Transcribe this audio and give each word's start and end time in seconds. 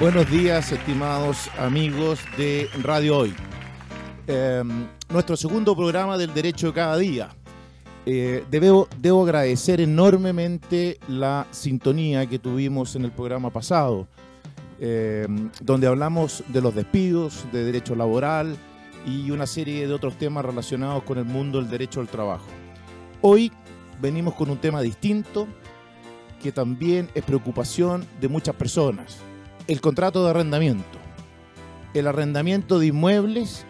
Buenos 0.00 0.30
días, 0.30 0.72
estimados 0.72 1.50
amigos 1.58 2.20
de 2.38 2.70
Radio 2.82 3.18
Hoy. 3.18 3.34
Eh, 4.26 4.62
nuestro 5.10 5.36
segundo 5.36 5.76
programa 5.76 6.16
del 6.16 6.32
Derecho 6.32 6.72
Cada 6.72 6.96
Día. 6.96 7.28
Eh, 8.06 8.42
debo, 8.50 8.88
debo 8.98 9.24
agradecer 9.24 9.78
enormemente 9.78 10.98
la 11.06 11.46
sintonía 11.50 12.24
que 12.24 12.38
tuvimos 12.38 12.96
en 12.96 13.04
el 13.04 13.12
programa 13.12 13.50
pasado, 13.50 14.08
eh, 14.80 15.26
donde 15.60 15.86
hablamos 15.86 16.44
de 16.48 16.62
los 16.62 16.74
despidos, 16.74 17.44
de 17.52 17.62
derecho 17.62 17.94
laboral 17.94 18.56
y 19.04 19.30
una 19.30 19.46
serie 19.46 19.86
de 19.86 19.92
otros 19.92 20.16
temas 20.16 20.46
relacionados 20.46 21.02
con 21.02 21.18
el 21.18 21.26
mundo 21.26 21.60
del 21.60 21.68
derecho 21.68 22.00
al 22.00 22.08
trabajo. 22.08 22.46
Hoy 23.20 23.52
venimos 24.00 24.32
con 24.32 24.48
un 24.48 24.56
tema 24.56 24.80
distinto 24.80 25.46
que 26.42 26.52
también 26.52 27.10
es 27.14 27.22
preocupación 27.22 28.06
de 28.18 28.28
muchas 28.28 28.54
personas 28.54 29.18
el 29.70 29.80
contrato 29.80 30.24
de 30.24 30.30
arrendamiento, 30.30 30.98
el 31.94 32.08
arrendamiento 32.08 32.80
de 32.80 32.86
inmuebles 32.88 33.64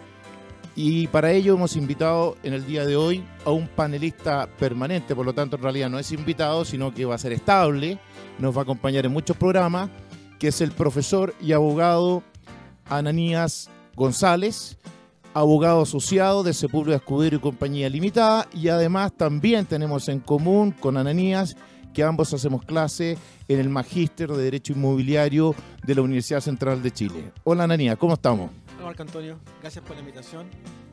y 0.74 1.08
para 1.08 1.30
ello 1.30 1.52
hemos 1.52 1.76
invitado 1.76 2.38
en 2.42 2.54
el 2.54 2.64
día 2.66 2.86
de 2.86 2.96
hoy 2.96 3.22
a 3.44 3.50
un 3.50 3.68
panelista 3.68 4.48
permanente, 4.58 5.14
por 5.14 5.26
lo 5.26 5.34
tanto 5.34 5.56
en 5.56 5.62
realidad 5.62 5.90
no 5.90 5.98
es 5.98 6.10
invitado, 6.10 6.64
sino 6.64 6.94
que 6.94 7.04
va 7.04 7.16
a 7.16 7.18
ser 7.18 7.34
estable, 7.34 7.98
nos 8.38 8.56
va 8.56 8.60
a 8.60 8.62
acompañar 8.62 9.04
en 9.04 9.12
muchos 9.12 9.36
programas, 9.36 9.90
que 10.38 10.48
es 10.48 10.62
el 10.62 10.70
profesor 10.70 11.34
y 11.38 11.52
abogado 11.52 12.22
Ananías 12.88 13.68
González, 13.94 14.78
abogado 15.34 15.82
asociado 15.82 16.42
de 16.42 16.54
Sepúlveda 16.54 16.96
Escudero 16.96 17.36
y 17.36 17.40
Compañía 17.40 17.90
Limitada, 17.90 18.48
y 18.54 18.68
además 18.68 19.12
también 19.18 19.66
tenemos 19.66 20.08
en 20.08 20.20
común 20.20 20.70
con 20.70 20.96
Ananías 20.96 21.56
que 21.92 22.02
ambos 22.02 22.32
hacemos 22.32 22.64
clase 22.64 23.18
en 23.48 23.58
el 23.58 23.68
Magíster 23.68 24.30
de 24.30 24.42
Derecho 24.42 24.72
Inmobiliario 24.72 25.54
de 25.84 25.94
la 25.94 26.02
Universidad 26.02 26.40
Central 26.40 26.82
de 26.82 26.90
Chile. 26.90 27.32
Hola 27.44 27.64
Ananía, 27.64 27.96
¿cómo 27.96 28.14
estamos? 28.14 28.50
Hola 28.76 28.86
Marco 28.86 29.02
Antonio, 29.02 29.38
gracias 29.60 29.84
por 29.84 29.96
la 29.96 30.00
invitación. 30.00 30.46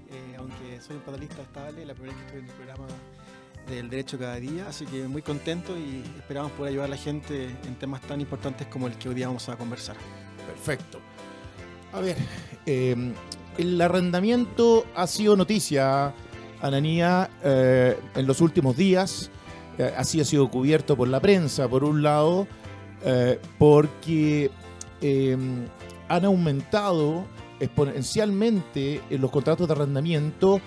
Eh, 0.09 0.35
aunque 0.37 0.79
soy 0.81 0.95
un 0.95 1.01
panelista 1.01 1.41
estable, 1.41 1.85
la 1.85 1.93
primera 1.93 2.15
vez 2.15 2.21
que 2.21 2.27
estoy 2.27 2.39
en 2.39 2.49
el 2.49 2.55
programa 2.55 2.87
del 3.69 3.89
Derecho 3.89 4.17
cada 4.17 4.35
día, 4.37 4.67
así 4.69 4.85
que 4.85 5.07
muy 5.07 5.21
contento 5.21 5.77
y 5.77 6.01
esperamos 6.17 6.51
poder 6.53 6.71
ayudar 6.71 6.87
a 6.87 6.91
la 6.91 6.97
gente 6.97 7.47
en 7.65 7.75
temas 7.75 8.01
tan 8.01 8.21
importantes 8.21 8.67
como 8.67 8.87
el 8.87 8.93
que 8.93 9.09
hoy 9.09 9.15
día 9.15 9.27
vamos 9.27 9.47
a 9.49 9.57
conversar. 9.57 9.97
Perfecto. 10.47 10.99
A 11.91 11.99
ver, 11.99 12.15
eh, 12.65 13.13
el 13.57 13.81
arrendamiento 13.81 14.85
ha 14.95 15.07
sido 15.07 15.35
noticia, 15.35 16.13
Ananía, 16.61 17.29
eh, 17.43 17.99
en 18.15 18.27
los 18.27 18.41
últimos 18.41 18.77
días. 18.77 19.29
Eh, 19.77 19.93
así 19.95 20.19
ha 20.19 20.25
sido 20.25 20.49
cubierto 20.49 20.95
por 20.95 21.07
la 21.07 21.19
prensa, 21.19 21.67
por 21.67 21.83
un 21.83 22.01
lado, 22.01 22.47
eh, 23.03 23.39
porque 23.57 24.49
eh, 25.01 25.37
han 26.07 26.25
aumentado 26.25 27.25
exponencialmente 27.59 29.01
los 29.09 29.31
contratos 29.31 29.67
de 29.67 29.73
arrendamiento 29.73 30.61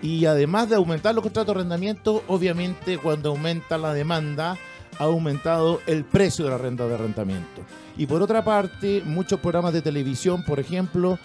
y 0.00 0.26
además 0.26 0.68
de 0.68 0.76
aumentar 0.76 1.14
los 1.14 1.22
contratos 1.22 1.54
de 1.54 1.60
arrendamiento, 1.60 2.22
obviamente 2.28 2.98
cuando 2.98 3.30
aumenta 3.30 3.78
la 3.78 3.92
demanda, 3.94 4.56
ha 4.98 5.04
aumentado 5.04 5.80
el 5.86 6.04
precio 6.04 6.44
de 6.44 6.50
la 6.50 6.58
renta 6.58 6.86
de 6.86 6.94
arrendamiento. 6.94 7.62
Y 7.96 8.06
por 8.06 8.22
otra 8.22 8.44
parte, 8.44 9.02
muchos 9.04 9.38
programas 9.40 9.72
de 9.72 9.82
televisión, 9.82 10.44
por 10.44 10.58
ejemplo, 10.58 11.18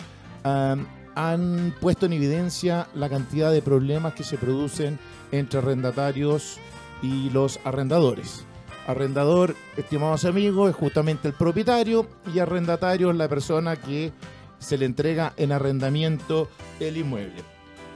han 1.15 1.73
puesto 1.81 2.05
en 2.05 2.13
evidencia 2.13 2.87
la 2.93 3.09
cantidad 3.09 3.51
de 3.51 3.61
problemas 3.61 4.13
que 4.13 4.23
se 4.23 4.37
producen 4.37 4.99
entre 5.31 5.59
arrendatarios 5.59 6.59
y 7.01 7.29
los 7.29 7.59
arrendadores. 7.63 8.45
Arrendador, 8.87 9.55
estimados 9.75 10.25
amigos, 10.25 10.69
es 10.69 10.75
justamente 10.75 11.27
el 11.27 11.33
propietario 11.33 12.07
y 12.33 12.39
arrendatario 12.39 13.11
es 13.11 13.17
la 13.17 13.27
persona 13.27 13.75
que 13.75 14.13
se 14.59 14.77
le 14.77 14.85
entrega 14.85 15.33
en 15.37 15.51
arrendamiento 15.51 16.49
el 16.79 16.97
inmueble. 16.97 17.43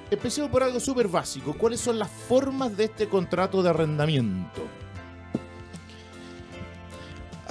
Empecemos 0.10 0.52
por 0.52 0.64
algo 0.64 0.80
súper 0.82 1.08
básico. 1.08 1.56
¿Cuáles 1.58 1.80
son 1.80 1.98
las 1.98 2.10
formas 2.10 2.76
de 2.76 2.86
este 2.86 3.08
contrato 3.08 3.64
de 3.64 3.70
arrendamiento? 3.70 4.62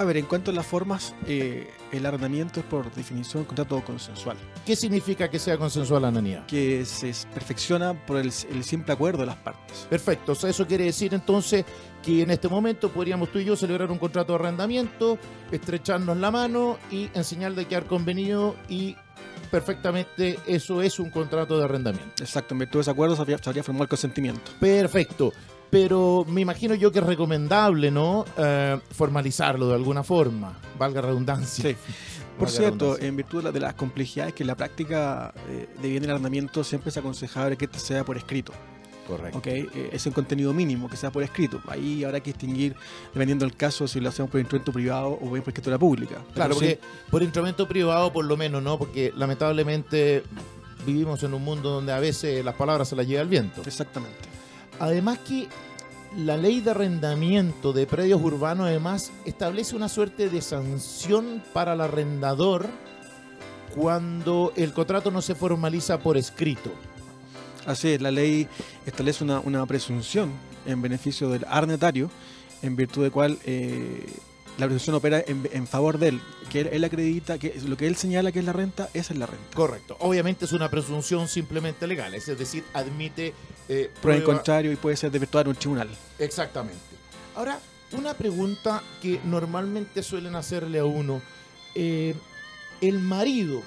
A 0.01 0.03
ver, 0.03 0.17
en 0.17 0.25
cuanto 0.25 0.49
a 0.49 0.53
las 0.55 0.65
formas, 0.65 1.13
eh, 1.27 1.69
el 1.91 2.03
arrendamiento 2.07 2.59
es 2.59 2.65
por 2.65 2.91
definición 2.91 3.41
un 3.41 3.45
contrato 3.45 3.79
consensual. 3.85 4.35
¿Qué 4.65 4.75
significa 4.75 5.29
que 5.29 5.37
sea 5.37 5.59
consensual, 5.59 6.05
Ananía? 6.05 6.43
Que 6.47 6.85
se 6.85 7.13
perfecciona 7.31 7.93
por 7.93 8.17
el, 8.17 8.33
el, 8.49 8.63
simple 8.63 8.93
acuerdo 8.93 9.19
de 9.19 9.27
las 9.27 9.35
partes. 9.35 9.85
Perfecto, 9.91 10.31
o 10.31 10.35
sea, 10.35 10.49
eso 10.49 10.65
quiere 10.65 10.85
decir 10.85 11.13
entonces 11.13 11.65
que 12.01 12.23
en 12.23 12.31
este 12.31 12.47
momento 12.47 12.89
podríamos 12.89 13.31
tú 13.31 13.37
y 13.37 13.45
yo 13.45 13.55
celebrar 13.55 13.91
un 13.91 13.99
contrato 13.99 14.33
de 14.33 14.39
arrendamiento, 14.39 15.19
estrecharnos 15.51 16.17
la 16.17 16.31
mano 16.31 16.79
y 16.89 17.11
enseñar 17.13 17.53
de 17.53 17.65
quedar 17.65 17.85
convenido 17.85 18.55
y 18.69 18.95
perfectamente 19.51 20.39
eso 20.47 20.81
es 20.81 20.97
un 20.97 21.11
contrato 21.11 21.59
de 21.59 21.65
arrendamiento. 21.65 22.23
Exacto, 22.23 22.55
en 22.55 22.59
virtud 22.61 22.79
de 22.79 22.81
ese 22.81 22.91
acuerdo 22.91 23.15
se 23.15 23.21
habría, 23.21 23.37
se 23.37 23.47
habría 23.47 23.61
formado 23.61 23.83
el 23.83 23.89
consentimiento. 23.89 24.51
Perfecto 24.59 25.31
pero 25.71 26.25
me 26.27 26.41
imagino 26.41 26.75
yo 26.75 26.91
que 26.91 26.99
es 26.99 27.05
recomendable, 27.05 27.89
¿no? 27.89 28.25
Eh, 28.37 28.77
formalizarlo 28.91 29.69
de 29.69 29.75
alguna 29.75 30.03
forma, 30.03 30.53
valga 30.77 31.01
redundancia. 31.01 31.71
Sí. 31.71 31.75
Por 32.37 32.49
valga 32.49 32.59
cierto, 32.59 32.99
en 32.99 33.15
virtud 33.15 33.37
de, 33.39 33.43
la, 33.45 33.51
de, 33.51 33.59
las 33.61 33.73
complejidades 33.75 34.33
que 34.33 34.43
en 34.43 34.47
la 34.47 34.55
práctica 34.55 35.33
eh, 35.49 35.69
de 35.81 35.89
bien 35.89 36.03
el 36.03 36.11
arrendamiento 36.11 36.63
siempre 36.63 36.89
es 36.89 36.97
aconsejable 36.97 37.55
que 37.55 37.65
este 37.65 37.79
sea 37.79 38.03
por 38.03 38.17
escrito. 38.17 38.51
Correcto. 39.07 39.37
Okay? 39.37 39.67
Eh, 39.73 39.89
es 39.93 40.05
un 40.05 40.11
contenido 40.11 40.53
mínimo, 40.53 40.89
que 40.89 40.97
sea 40.97 41.09
por 41.09 41.23
escrito. 41.23 41.61
Ahí 41.67 42.03
habrá 42.03 42.19
que 42.19 42.31
distinguir, 42.31 42.75
dependiendo 43.13 43.45
del 43.45 43.55
caso, 43.55 43.87
si 43.87 44.01
lo 44.01 44.09
hacemos 44.09 44.29
por 44.29 44.41
instrumento 44.41 44.73
privado 44.73 45.17
o 45.21 45.31
bien 45.31 45.41
por 45.41 45.49
escritura 45.49 45.79
pública. 45.79 46.17
Claro, 46.33 46.55
porque 46.55 46.79
sí. 46.81 46.87
por 47.09 47.23
instrumento 47.23 47.65
privado 47.65 48.11
por 48.11 48.25
lo 48.25 48.35
menos, 48.35 48.61
¿no? 48.61 48.77
Porque 48.77 49.13
lamentablemente 49.15 50.23
vivimos 50.85 51.23
en 51.23 51.33
un 51.33 51.43
mundo 51.43 51.69
donde 51.69 51.93
a 51.93 51.99
veces 51.99 52.43
las 52.43 52.55
palabras 52.55 52.89
se 52.89 52.95
las 52.97 53.07
lleva 53.07 53.21
el 53.21 53.29
viento. 53.29 53.61
Exactamente. 53.65 54.30
Además 54.81 55.19
que 55.19 55.47
la 56.17 56.37
ley 56.37 56.59
de 56.59 56.71
arrendamiento 56.71 57.71
de 57.71 57.85
predios 57.85 58.19
urbanos 58.19 58.65
además 58.65 59.11
establece 59.25 59.75
una 59.75 59.87
suerte 59.87 60.27
de 60.27 60.41
sanción 60.41 61.43
para 61.53 61.73
el 61.73 61.81
arrendador 61.81 62.67
cuando 63.75 64.51
el 64.55 64.73
contrato 64.73 65.11
no 65.11 65.21
se 65.21 65.35
formaliza 65.35 65.99
por 65.99 66.17
escrito. 66.17 66.71
Así 67.67 67.89
es, 67.89 68.01
la 68.01 68.09
ley 68.09 68.47
establece 68.83 69.23
una, 69.23 69.65
presunción 69.67 70.31
en 70.65 70.81
beneficio 70.81 71.29
del 71.29 71.45
arrendatario, 71.47 72.09
en 72.63 72.75
virtud 72.75 73.03
de 73.03 73.11
cual 73.11 73.37
eh, 73.45 74.03
la 74.61 74.67
presunción 74.67 74.95
opera 74.95 75.23
en, 75.25 75.49
en, 75.51 75.67
favor 75.67 75.97
de 75.97 76.09
él, 76.09 76.21
que 76.49 76.61
él, 76.61 76.69
él, 76.71 76.83
acredita 76.83 77.37
que 77.37 77.59
lo 77.67 77.75
que 77.75 77.87
él 77.87 77.95
señala 77.95 78.31
que 78.31 78.39
es 78.39 78.45
la 78.45 78.53
renta, 78.53 78.89
esa 78.93 79.13
es 79.13 79.19
la 79.19 79.25
renta. 79.25 79.55
Correcto. 79.55 79.97
Obviamente 79.99 80.45
es 80.45 80.53
una 80.53 80.69
presunción 80.69 81.27
simplemente 81.27 81.87
legal, 81.87 82.13
es 82.13 82.27
decir, 82.27 82.63
admite 82.73 83.33
eh, 83.67 83.91
prueba 84.01 84.19
en 84.19 84.25
contrario 84.25 84.71
y 84.71 84.75
puede 84.75 84.95
ser 84.97 85.11
desvirtuada 85.11 85.43
en 85.43 85.49
un 85.49 85.55
tribunal. 85.55 85.89
Exactamente. 86.19 86.79
Ahora, 87.35 87.59
una 87.93 88.13
pregunta 88.13 88.83
que 89.01 89.19
normalmente 89.25 90.03
suelen 90.03 90.35
hacerle 90.35 90.79
a 90.79 90.85
uno. 90.85 91.21
Eh, 91.75 92.15
el 92.81 92.99
marido 92.99 93.61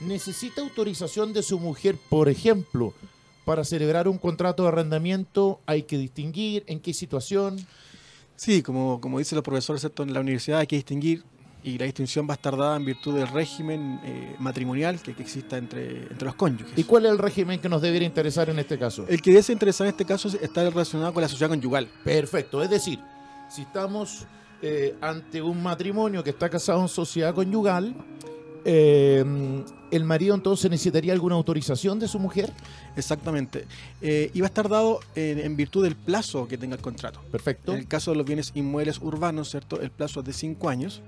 necesita 0.00 0.60
autorización 0.60 1.32
de 1.32 1.42
su 1.42 1.58
mujer, 1.58 1.96
por 2.08 2.28
ejemplo, 2.28 2.94
para 3.44 3.64
celebrar 3.64 4.08
un 4.08 4.18
contrato 4.18 4.62
de 4.62 4.68
arrendamiento, 4.68 5.60
hay 5.66 5.84
que 5.84 5.98
distinguir 5.98 6.64
en 6.66 6.80
qué 6.80 6.92
situación. 6.92 7.66
Sí, 8.38 8.62
como, 8.62 9.00
como 9.00 9.18
dicen 9.18 9.34
los 9.34 9.42
profesores 9.42 9.84
en 9.98 10.14
la 10.14 10.20
universidad, 10.20 10.60
hay 10.60 10.68
que 10.68 10.76
distinguir 10.76 11.24
y 11.64 11.76
la 11.76 11.86
distinción 11.86 12.24
va 12.28 12.34
a 12.34 12.36
estar 12.36 12.56
dada 12.56 12.76
en 12.76 12.84
virtud 12.84 13.16
del 13.16 13.26
régimen 13.26 13.98
eh, 14.04 14.36
matrimonial 14.38 15.00
que, 15.02 15.12
que, 15.12 15.24
exista 15.24 15.58
entre, 15.58 16.02
entre 16.02 16.24
los 16.24 16.36
cónyuges. 16.36 16.72
¿Y 16.76 16.84
cuál 16.84 17.06
es 17.06 17.10
el 17.10 17.18
régimen 17.18 17.60
que 17.60 17.68
nos 17.68 17.82
debería 17.82 18.06
interesar 18.06 18.48
en 18.48 18.60
este 18.60 18.78
caso? 18.78 19.04
El 19.08 19.20
que 19.20 19.32
debe 19.32 19.52
interesar 19.52 19.88
en 19.88 19.90
este 19.90 20.04
caso 20.04 20.28
está 20.40 20.70
relacionado 20.70 21.12
con 21.12 21.20
la 21.20 21.28
sociedad 21.28 21.50
conyugal. 21.50 21.88
Perfecto, 22.04 22.62
es 22.62 22.70
decir, 22.70 23.00
si 23.50 23.62
estamos 23.62 24.24
eh, 24.62 24.94
ante 25.00 25.42
un 25.42 25.60
matrimonio 25.60 26.22
que 26.22 26.30
está 26.30 26.48
casado 26.48 26.80
en 26.80 26.88
sociedad 26.88 27.34
conyugal, 27.34 27.92
eh, 28.70 29.64
¿el 29.90 30.04
marido 30.04 30.34
entonces 30.34 30.70
necesitaría 30.70 31.12
alguna 31.12 31.36
autorización 31.36 31.98
de 31.98 32.06
su 32.06 32.18
mujer? 32.18 32.52
Exactamente. 32.96 33.64
Eh, 34.02 34.30
y 34.34 34.40
va 34.40 34.46
a 34.46 34.48
estar 34.48 34.68
dado 34.68 35.00
en, 35.14 35.38
en, 35.38 35.56
virtud 35.56 35.84
del 35.84 35.96
plazo 35.96 36.46
que 36.46 36.58
tenga 36.58 36.76
el 36.76 36.82
contrato. 36.82 37.20
Perfecto. 37.32 37.72
En 37.72 37.78
el 37.78 37.88
caso 37.88 38.10
de 38.10 38.18
los 38.18 38.26
bienes 38.26 38.52
inmuebles 38.54 38.98
urbanos, 39.00 39.50
¿cierto? 39.50 39.80
El 39.80 39.90
plazo 39.90 40.20
es 40.20 40.26
de 40.26 40.32
5 40.32 40.68
años. 40.68 41.02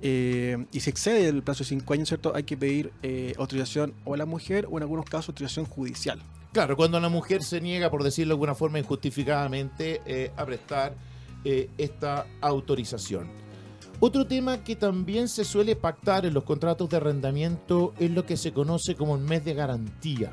Eh, 0.00 0.64
y 0.72 0.80
si 0.80 0.90
excede 0.90 1.28
el 1.28 1.42
plazo 1.42 1.64
de 1.64 1.68
5 1.68 1.92
años, 1.92 2.08
¿cierto? 2.08 2.32
Hay 2.34 2.44
que 2.44 2.56
pedir 2.56 2.92
eh, 3.02 3.34
autorización 3.38 3.94
o 4.04 4.14
a 4.14 4.16
la 4.16 4.26
mujer 4.26 4.66
o 4.70 4.76
en 4.76 4.82
algunos 4.82 5.04
casos 5.04 5.30
autorización 5.30 5.66
judicial. 5.66 6.20
Claro, 6.52 6.76
cuando 6.76 6.98
la 6.98 7.08
mujer 7.08 7.42
se 7.42 7.60
niega, 7.60 7.90
por 7.90 8.02
decirlo 8.02 8.30
de 8.30 8.34
alguna 8.34 8.54
forma, 8.54 8.78
injustificadamente 8.78 10.00
eh, 10.06 10.30
a 10.36 10.46
prestar 10.46 10.94
eh, 11.44 11.68
esta 11.76 12.26
autorización. 12.40 13.28
Otro 14.00 14.26
tema 14.26 14.62
que 14.62 14.76
también 14.76 15.28
se 15.28 15.44
suele 15.44 15.74
pactar 15.74 16.24
en 16.24 16.34
los 16.34 16.44
contratos 16.44 16.88
de 16.88 16.96
arrendamiento 16.98 17.94
es 17.98 18.10
lo 18.10 18.24
que 18.24 18.36
se 18.36 18.52
conoce 18.52 18.94
como 18.94 19.16
el 19.16 19.22
mes 19.22 19.44
de 19.44 19.54
garantía. 19.54 20.30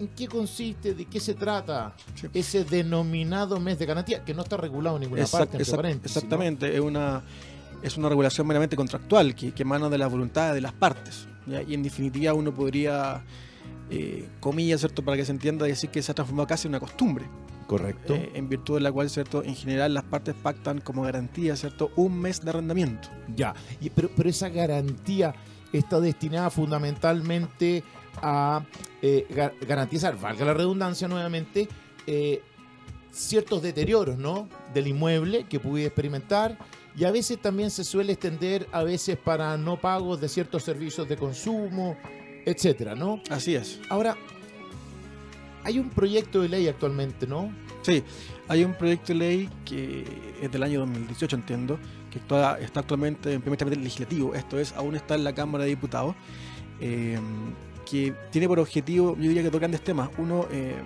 ¿En 0.00 0.08
qué 0.08 0.26
consiste? 0.26 0.94
¿De 0.94 1.04
qué 1.04 1.20
se 1.20 1.34
trata 1.34 1.94
sí. 2.14 2.26
ese 2.32 2.64
denominado 2.64 3.60
mes 3.60 3.78
de 3.78 3.86
garantía? 3.86 4.24
Que 4.24 4.34
no 4.34 4.42
está 4.42 4.56
regulado 4.56 4.96
en 4.96 5.02
ninguna 5.02 5.22
Exact, 5.22 5.50
parte. 5.50 5.62
Exact, 5.62 6.04
exactamente, 6.04 6.68
¿no? 6.68 6.74
es 6.74 6.80
una 6.80 7.22
es 7.82 7.98
una 7.98 8.08
regulación 8.08 8.46
meramente 8.46 8.76
contractual 8.76 9.34
que, 9.34 9.52
que 9.52 9.62
emana 9.62 9.90
de 9.90 9.98
la 9.98 10.06
voluntad 10.06 10.54
de 10.54 10.62
las 10.62 10.72
partes. 10.72 11.28
Y 11.68 11.74
en 11.74 11.82
definitiva 11.82 12.32
uno 12.32 12.54
podría, 12.54 13.22
eh, 13.90 14.26
comillas, 14.40 14.80
¿cierto? 14.80 15.04
para 15.04 15.18
que 15.18 15.24
se 15.26 15.32
entienda, 15.32 15.66
decir 15.66 15.90
que 15.90 16.02
se 16.02 16.10
ha 16.10 16.14
transformado 16.14 16.46
casi 16.46 16.66
en 16.66 16.70
una 16.70 16.80
costumbre. 16.80 17.26
Correcto. 17.66 18.14
Eh, 18.14 18.32
en 18.34 18.48
virtud 18.48 18.74
de 18.74 18.80
la 18.80 18.92
cual, 18.92 19.10
¿cierto? 19.10 19.42
En 19.42 19.54
general 19.54 19.94
las 19.94 20.04
partes 20.04 20.34
pactan 20.34 20.80
como 20.80 21.02
garantía, 21.02 21.56
¿cierto? 21.56 21.90
Un 21.96 22.20
mes 22.20 22.44
de 22.44 22.50
arrendamiento. 22.50 23.08
Ya, 23.34 23.54
y, 23.80 23.90
pero, 23.90 24.10
pero 24.16 24.28
esa 24.28 24.48
garantía 24.48 25.34
está 25.72 26.00
destinada 26.00 26.50
fundamentalmente 26.50 27.82
a 28.22 28.64
eh, 29.02 29.26
garantizar, 29.66 30.18
valga 30.18 30.44
la 30.44 30.54
redundancia 30.54 31.08
nuevamente, 31.08 31.68
eh, 32.06 32.42
ciertos 33.10 33.62
deterioros 33.62 34.16
¿no? 34.16 34.48
del 34.72 34.88
inmueble 34.88 35.44
que 35.44 35.60
pudiera 35.60 35.88
experimentar 35.88 36.58
y 36.96 37.04
a 37.04 37.10
veces 37.10 37.40
también 37.40 37.70
se 37.70 37.84
suele 37.84 38.12
extender 38.12 38.68
a 38.72 38.82
veces 38.82 39.16
para 39.16 39.56
no 39.56 39.80
pagos 39.80 40.20
de 40.20 40.28
ciertos 40.28 40.62
servicios 40.62 41.08
de 41.08 41.16
consumo, 41.16 41.96
etcétera, 42.44 42.94
¿no? 42.94 43.20
Así 43.30 43.54
es. 43.54 43.80
Ahora, 43.88 44.16
hay 45.64 45.78
un 45.78 45.88
proyecto 45.90 46.42
de 46.42 46.48
ley 46.48 46.68
actualmente, 46.68 47.26
¿no? 47.26 47.52
Sí, 47.82 48.02
hay 48.48 48.64
un 48.64 48.74
proyecto 48.74 49.12
de 49.12 49.18
ley 49.18 49.50
que 49.64 50.04
es 50.40 50.52
del 50.52 50.62
año 50.62 50.80
2018, 50.80 51.36
entiendo, 51.36 51.78
que 52.10 52.18
está, 52.18 52.58
está 52.58 52.80
actualmente 52.80 53.32
en 53.32 53.40
primer 53.40 53.58
trámite 53.58 53.80
legislativo, 53.80 54.34
esto 54.34 54.58
es, 54.58 54.72
aún 54.74 54.94
está 54.94 55.14
en 55.14 55.24
la 55.24 55.34
Cámara 55.34 55.64
de 55.64 55.70
Diputados, 55.70 56.14
eh, 56.80 57.18
que 57.90 58.14
tiene 58.30 58.48
por 58.48 58.58
objetivo, 58.58 59.16
yo 59.16 59.22
diría 59.22 59.42
que 59.42 59.50
dos 59.50 59.60
grandes 59.60 59.82
temas. 59.82 60.10
Uno, 60.18 60.46
eh, 60.50 60.76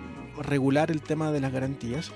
regular 0.41 0.91
el 0.91 1.01
tema 1.01 1.31
de 1.31 1.41
las 1.41 1.51
garantías 1.51 2.11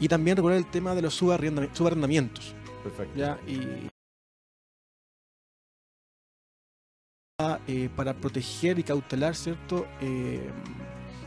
y 0.00 0.08
también 0.08 0.36
regular 0.36 0.58
el 0.58 0.66
tema 0.66 0.94
de 0.94 1.02
los 1.02 1.14
subarrendamientos. 1.14 2.54
Perfecto. 2.82 3.18
¿ya? 3.18 3.38
Y, 3.46 3.88
eh, 7.68 7.90
para 7.94 8.14
proteger 8.14 8.78
y 8.78 8.82
cautelar, 8.82 9.34
¿cierto? 9.34 9.86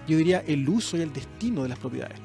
Eh, 0.10 0.12
yo 0.12 0.18
diría 0.18 0.44
el 0.48 0.68
uso 0.68 0.98
y 0.98 1.02
el 1.02 1.14
destino 1.14 1.64
de 1.64 1.70
las 1.70 1.80
propiedades. 1.80 2.20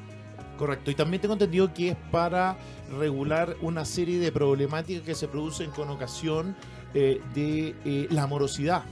Correcto, 0.57 0.89
y 0.89 0.95
también 0.95 1.21
tengo 1.21 1.33
entendido 1.33 1.73
que 1.73 1.89
es 1.89 1.97
para 2.11 2.57
regular 2.97 3.57
una 3.61 3.83
serie 3.83 4.19
de 4.19 4.31
problemáticas 4.31 5.03
que 5.03 5.13
se 5.13 5.27
producen 5.27 5.69
con 5.71 5.89
ocasión 5.89 6.55
de 6.93 8.07
la 8.09 8.25
morosidad 8.25 8.83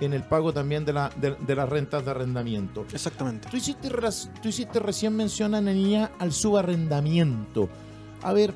en 0.00 0.12
el 0.12 0.22
pago 0.22 0.52
también 0.52 0.84
de, 0.84 0.92
la, 0.92 1.10
de, 1.16 1.54
las 1.54 1.68
rentas 1.68 2.04
de 2.04 2.10
arrendamiento. 2.10 2.86
Exactamente. 2.92 3.48
Tú 3.50 3.56
hiciste, 3.56 3.90
tú 4.42 4.48
hiciste 4.48 4.78
recién 4.78 5.16
mención, 5.16 5.52
niña 5.64 6.10
al 6.18 6.32
subarrendamiento. 6.32 7.68
A 8.22 8.32
ver, 8.32 8.54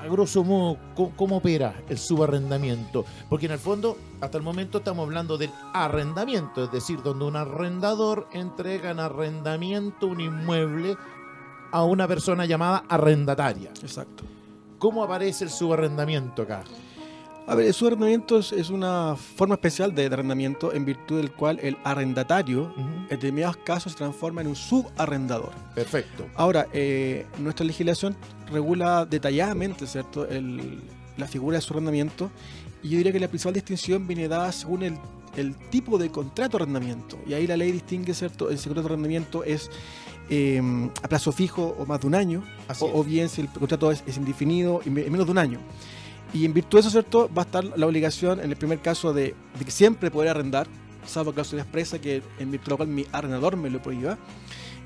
a 0.00 0.06
grosso 0.06 0.44
modo, 0.44 0.78
¿cómo, 1.16 1.38
opera 1.38 1.74
el 1.88 1.98
subarrendamiento? 1.98 3.04
Porque 3.28 3.46
en 3.46 3.52
el 3.52 3.58
fondo, 3.58 3.96
hasta 4.20 4.38
el 4.38 4.44
momento 4.44 4.78
estamos 4.78 5.04
hablando 5.04 5.36
del 5.36 5.50
arrendamiento, 5.72 6.64
es 6.64 6.72
decir, 6.72 7.02
donde 7.02 7.24
un 7.24 7.36
arrendador 7.36 8.28
entrega 8.32 8.90
en 8.90 9.00
arrendamiento 9.00 10.06
un 10.06 10.20
inmueble 10.20 10.96
a 11.72 11.84
una 11.84 12.06
persona 12.06 12.46
llamada 12.46 12.84
arrendataria. 12.88 13.70
Exacto. 13.82 14.24
¿Cómo 14.78 15.02
aparece 15.02 15.44
el 15.44 15.50
subarrendamiento 15.50 16.42
acá? 16.42 16.62
A 17.48 17.54
ver, 17.54 17.66
el 17.66 17.72
subarrendamiento 17.72 18.38
es 18.38 18.68
una 18.68 19.16
forma 19.16 19.54
especial 19.54 19.94
de 19.94 20.04
arrendamiento 20.04 20.74
en 20.74 20.84
virtud 20.84 21.16
del 21.16 21.32
cual 21.32 21.58
el 21.62 21.78
arrendatario 21.82 22.74
en 22.76 23.08
determinados 23.08 23.56
casos 23.56 23.92
se 23.92 23.98
transforma 23.98 24.42
en 24.42 24.48
un 24.48 24.54
subarrendador. 24.54 25.52
Perfecto. 25.74 26.26
Ahora, 26.34 26.68
eh, 26.74 27.24
nuestra 27.38 27.64
legislación 27.64 28.14
regula 28.52 29.06
detalladamente 29.06 29.86
¿cierto? 29.86 30.28
la 31.16 31.26
figura 31.26 31.56
de 31.56 31.62
subarrendamiento 31.62 32.30
y 32.82 32.90
yo 32.90 32.98
diría 32.98 33.12
que 33.12 33.20
la 33.20 33.28
principal 33.28 33.54
distinción 33.54 34.06
viene 34.06 34.28
dada 34.28 34.52
según 34.52 34.82
el, 34.82 34.98
tipo 35.70 35.96
de 35.96 36.10
contrato 36.10 36.58
de 36.58 36.64
arrendamiento. 36.64 37.18
Y 37.26 37.32
ahí 37.32 37.46
la 37.46 37.56
ley 37.56 37.72
distingue, 37.72 38.12
¿cierto? 38.12 38.50
El 38.50 38.56
contrato 38.56 38.82
de 38.82 38.86
arrendamiento 38.88 39.42
es 39.44 39.70
eh, 40.28 40.60
a 41.02 41.08
plazo 41.08 41.32
fijo 41.32 41.76
o 41.78 41.86
más 41.86 42.00
de 42.00 42.08
un 42.08 42.14
año, 42.14 42.44
o, 42.80 43.02
bien 43.04 43.30
si 43.30 43.40
el 43.40 43.48
contrato 43.48 43.90
es, 43.90 44.04
es 44.06 44.18
indefinido 44.18 44.82
en 44.84 44.92
menos 44.92 45.24
de 45.24 45.32
un 45.32 45.38
año. 45.38 45.60
Y 46.32 46.44
en 46.44 46.52
virtud 46.52 46.78
de 46.78 46.80
eso, 46.80 46.90
¿cierto? 46.90 47.30
Va 47.36 47.42
a 47.42 47.44
estar 47.46 47.64
la 47.64 47.86
obligación, 47.86 48.40
en 48.40 48.50
el 48.50 48.56
primer 48.56 48.80
caso, 48.80 49.12
de, 49.12 49.34
que 49.64 49.70
siempre 49.70 50.10
poder 50.10 50.30
arrendar, 50.30 50.66
salvo 51.06 51.32
cláusula 51.32 51.62
expresa 51.62 51.98
que 52.00 52.22
en 52.38 52.50
virtud 52.50 52.66
de 52.66 52.70
la 52.72 52.76
cual 52.76 52.88
mi 52.88 53.06
arrendador 53.12 53.56
me 53.56 53.70
lo 53.70 53.80
prohíba. 53.80 54.18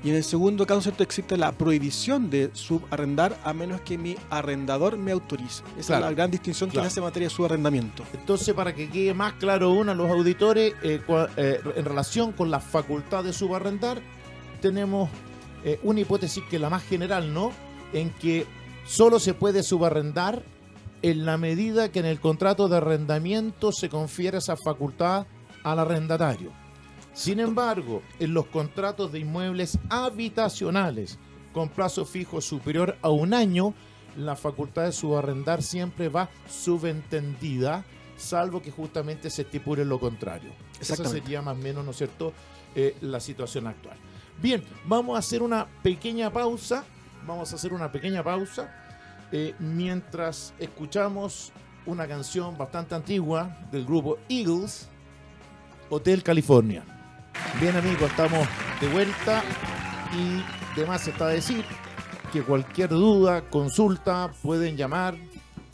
Y 0.03 0.09
en 0.09 0.15
el 0.15 0.23
segundo 0.23 0.65
caso, 0.65 0.81
¿cierto? 0.81 1.01
Existe 1.03 1.37
la 1.37 1.53
prohibición 1.53 2.29
de 2.29 2.49
subarrendar 2.53 3.39
a 3.45 3.53
menos 3.53 3.79
que 3.81 3.97
mi 3.97 4.17
arrendador 4.29 4.97
me 4.97 5.13
autorice. 5.13 5.63
Esa 5.77 5.95
es 5.95 6.01
la 6.01 6.11
gran 6.11 6.29
distinción 6.29 6.69
que 6.69 6.79
hace 6.79 6.99
en 6.99 7.05
materia 7.05 7.29
de 7.29 7.33
subarrendamiento. 7.33 8.03
Entonces, 8.13 8.53
para 8.53 8.75
que 8.75 8.89
quede 8.89 9.13
más 9.13 9.33
claro 9.33 9.71
uno 9.71 9.93
a 9.93 9.95
los 9.95 10.09
auditores, 10.09 10.73
eh, 10.83 11.01
eh, 11.37 11.61
en 11.75 11.85
relación 11.85 12.33
con 12.33 12.51
la 12.51 12.59
facultad 12.59 13.23
de 13.23 13.31
subarrendar, 13.31 14.01
tenemos 14.61 15.09
eh, 15.63 15.79
una 15.83 16.01
hipótesis 16.01 16.43
que 16.49 16.57
es 16.57 16.61
la 16.61 16.69
más 16.69 16.83
general, 16.83 17.33
¿no? 17.33 17.53
En 17.93 18.09
que 18.09 18.45
solo 18.85 19.19
se 19.19 19.33
puede 19.33 19.63
subarrendar 19.63 20.43
en 21.03 21.25
la 21.25 21.37
medida 21.37 21.91
que 21.91 21.99
en 21.99 22.05
el 22.05 22.21
contrato 22.21 22.69
de 22.69 22.77
arrendamiento 22.77 23.73
se 23.73 23.89
confiere 23.89 24.37
esa 24.37 24.55
facultad 24.55 25.27
al 25.63 25.79
arrendatario. 25.79 26.51
Sin 27.13 27.41
embargo, 27.41 28.01
en 28.19 28.33
los 28.33 28.45
contratos 28.47 29.11
de 29.11 29.19
inmuebles 29.19 29.77
habitacionales 29.89 31.19
con 31.51 31.69
plazo 31.69 32.05
fijo 32.05 32.39
superior 32.39 32.97
a 33.01 33.09
un 33.09 33.33
año, 33.33 33.73
la 34.15 34.37
facultad 34.37 34.85
de 34.85 34.93
subarrendar 34.93 35.61
siempre 35.61 36.07
va 36.07 36.29
subentendida, 36.49 37.83
salvo 38.17 38.61
que 38.61 38.71
justamente 38.71 39.29
se 39.29 39.41
estipule 39.41 39.83
lo 39.83 39.99
contrario. 39.99 40.51
Esa 40.79 40.95
sería 41.07 41.41
más 41.41 41.57
o 41.57 41.61
menos, 41.61 41.83
¿no 41.83 41.91
es 41.91 41.97
cierto?, 41.97 42.33
eh, 42.75 42.95
la 43.01 43.19
situación 43.19 43.67
actual. 43.67 43.97
Bien, 44.41 44.63
vamos 44.85 45.17
a 45.17 45.19
hacer 45.19 45.43
una 45.43 45.67
pequeña 45.83 46.31
pausa. 46.31 46.85
Vamos 47.27 47.51
a 47.51 47.55
hacer 47.55 47.73
una 47.73 47.91
pequeña 47.91 48.23
pausa 48.23 48.82
eh, 49.35 49.55
mientras 49.57 50.53
escuchamos 50.59 51.51
una 51.87 52.07
canción 52.07 52.55
bastante 52.55 52.93
antigua 52.93 53.57
del 53.71 53.83
grupo 53.83 54.19
Eagles, 54.29 54.87
Hotel 55.89 56.21
California. 56.21 56.83
Bien 57.59 57.75
amigos, 57.75 58.11
estamos 58.11 58.47
de 58.79 58.87
vuelta 58.89 59.43
y 60.13 60.79
de 60.79 60.85
más 60.85 61.07
está 61.07 61.27
decir 61.27 61.65
que 62.31 62.43
cualquier 62.43 62.89
duda, 62.89 63.41
consulta, 63.49 64.31
pueden 64.43 64.77
llamar 64.77 65.15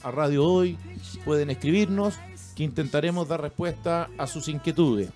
a 0.04 0.12
Radio 0.12 0.46
Hoy, 0.46 0.78
pueden 1.26 1.50
escribirnos, 1.50 2.18
que 2.56 2.64
intentaremos 2.64 3.28
dar 3.28 3.42
respuesta 3.42 4.10
a 4.18 4.26
sus 4.26 4.48
inquietudes. 4.48 5.10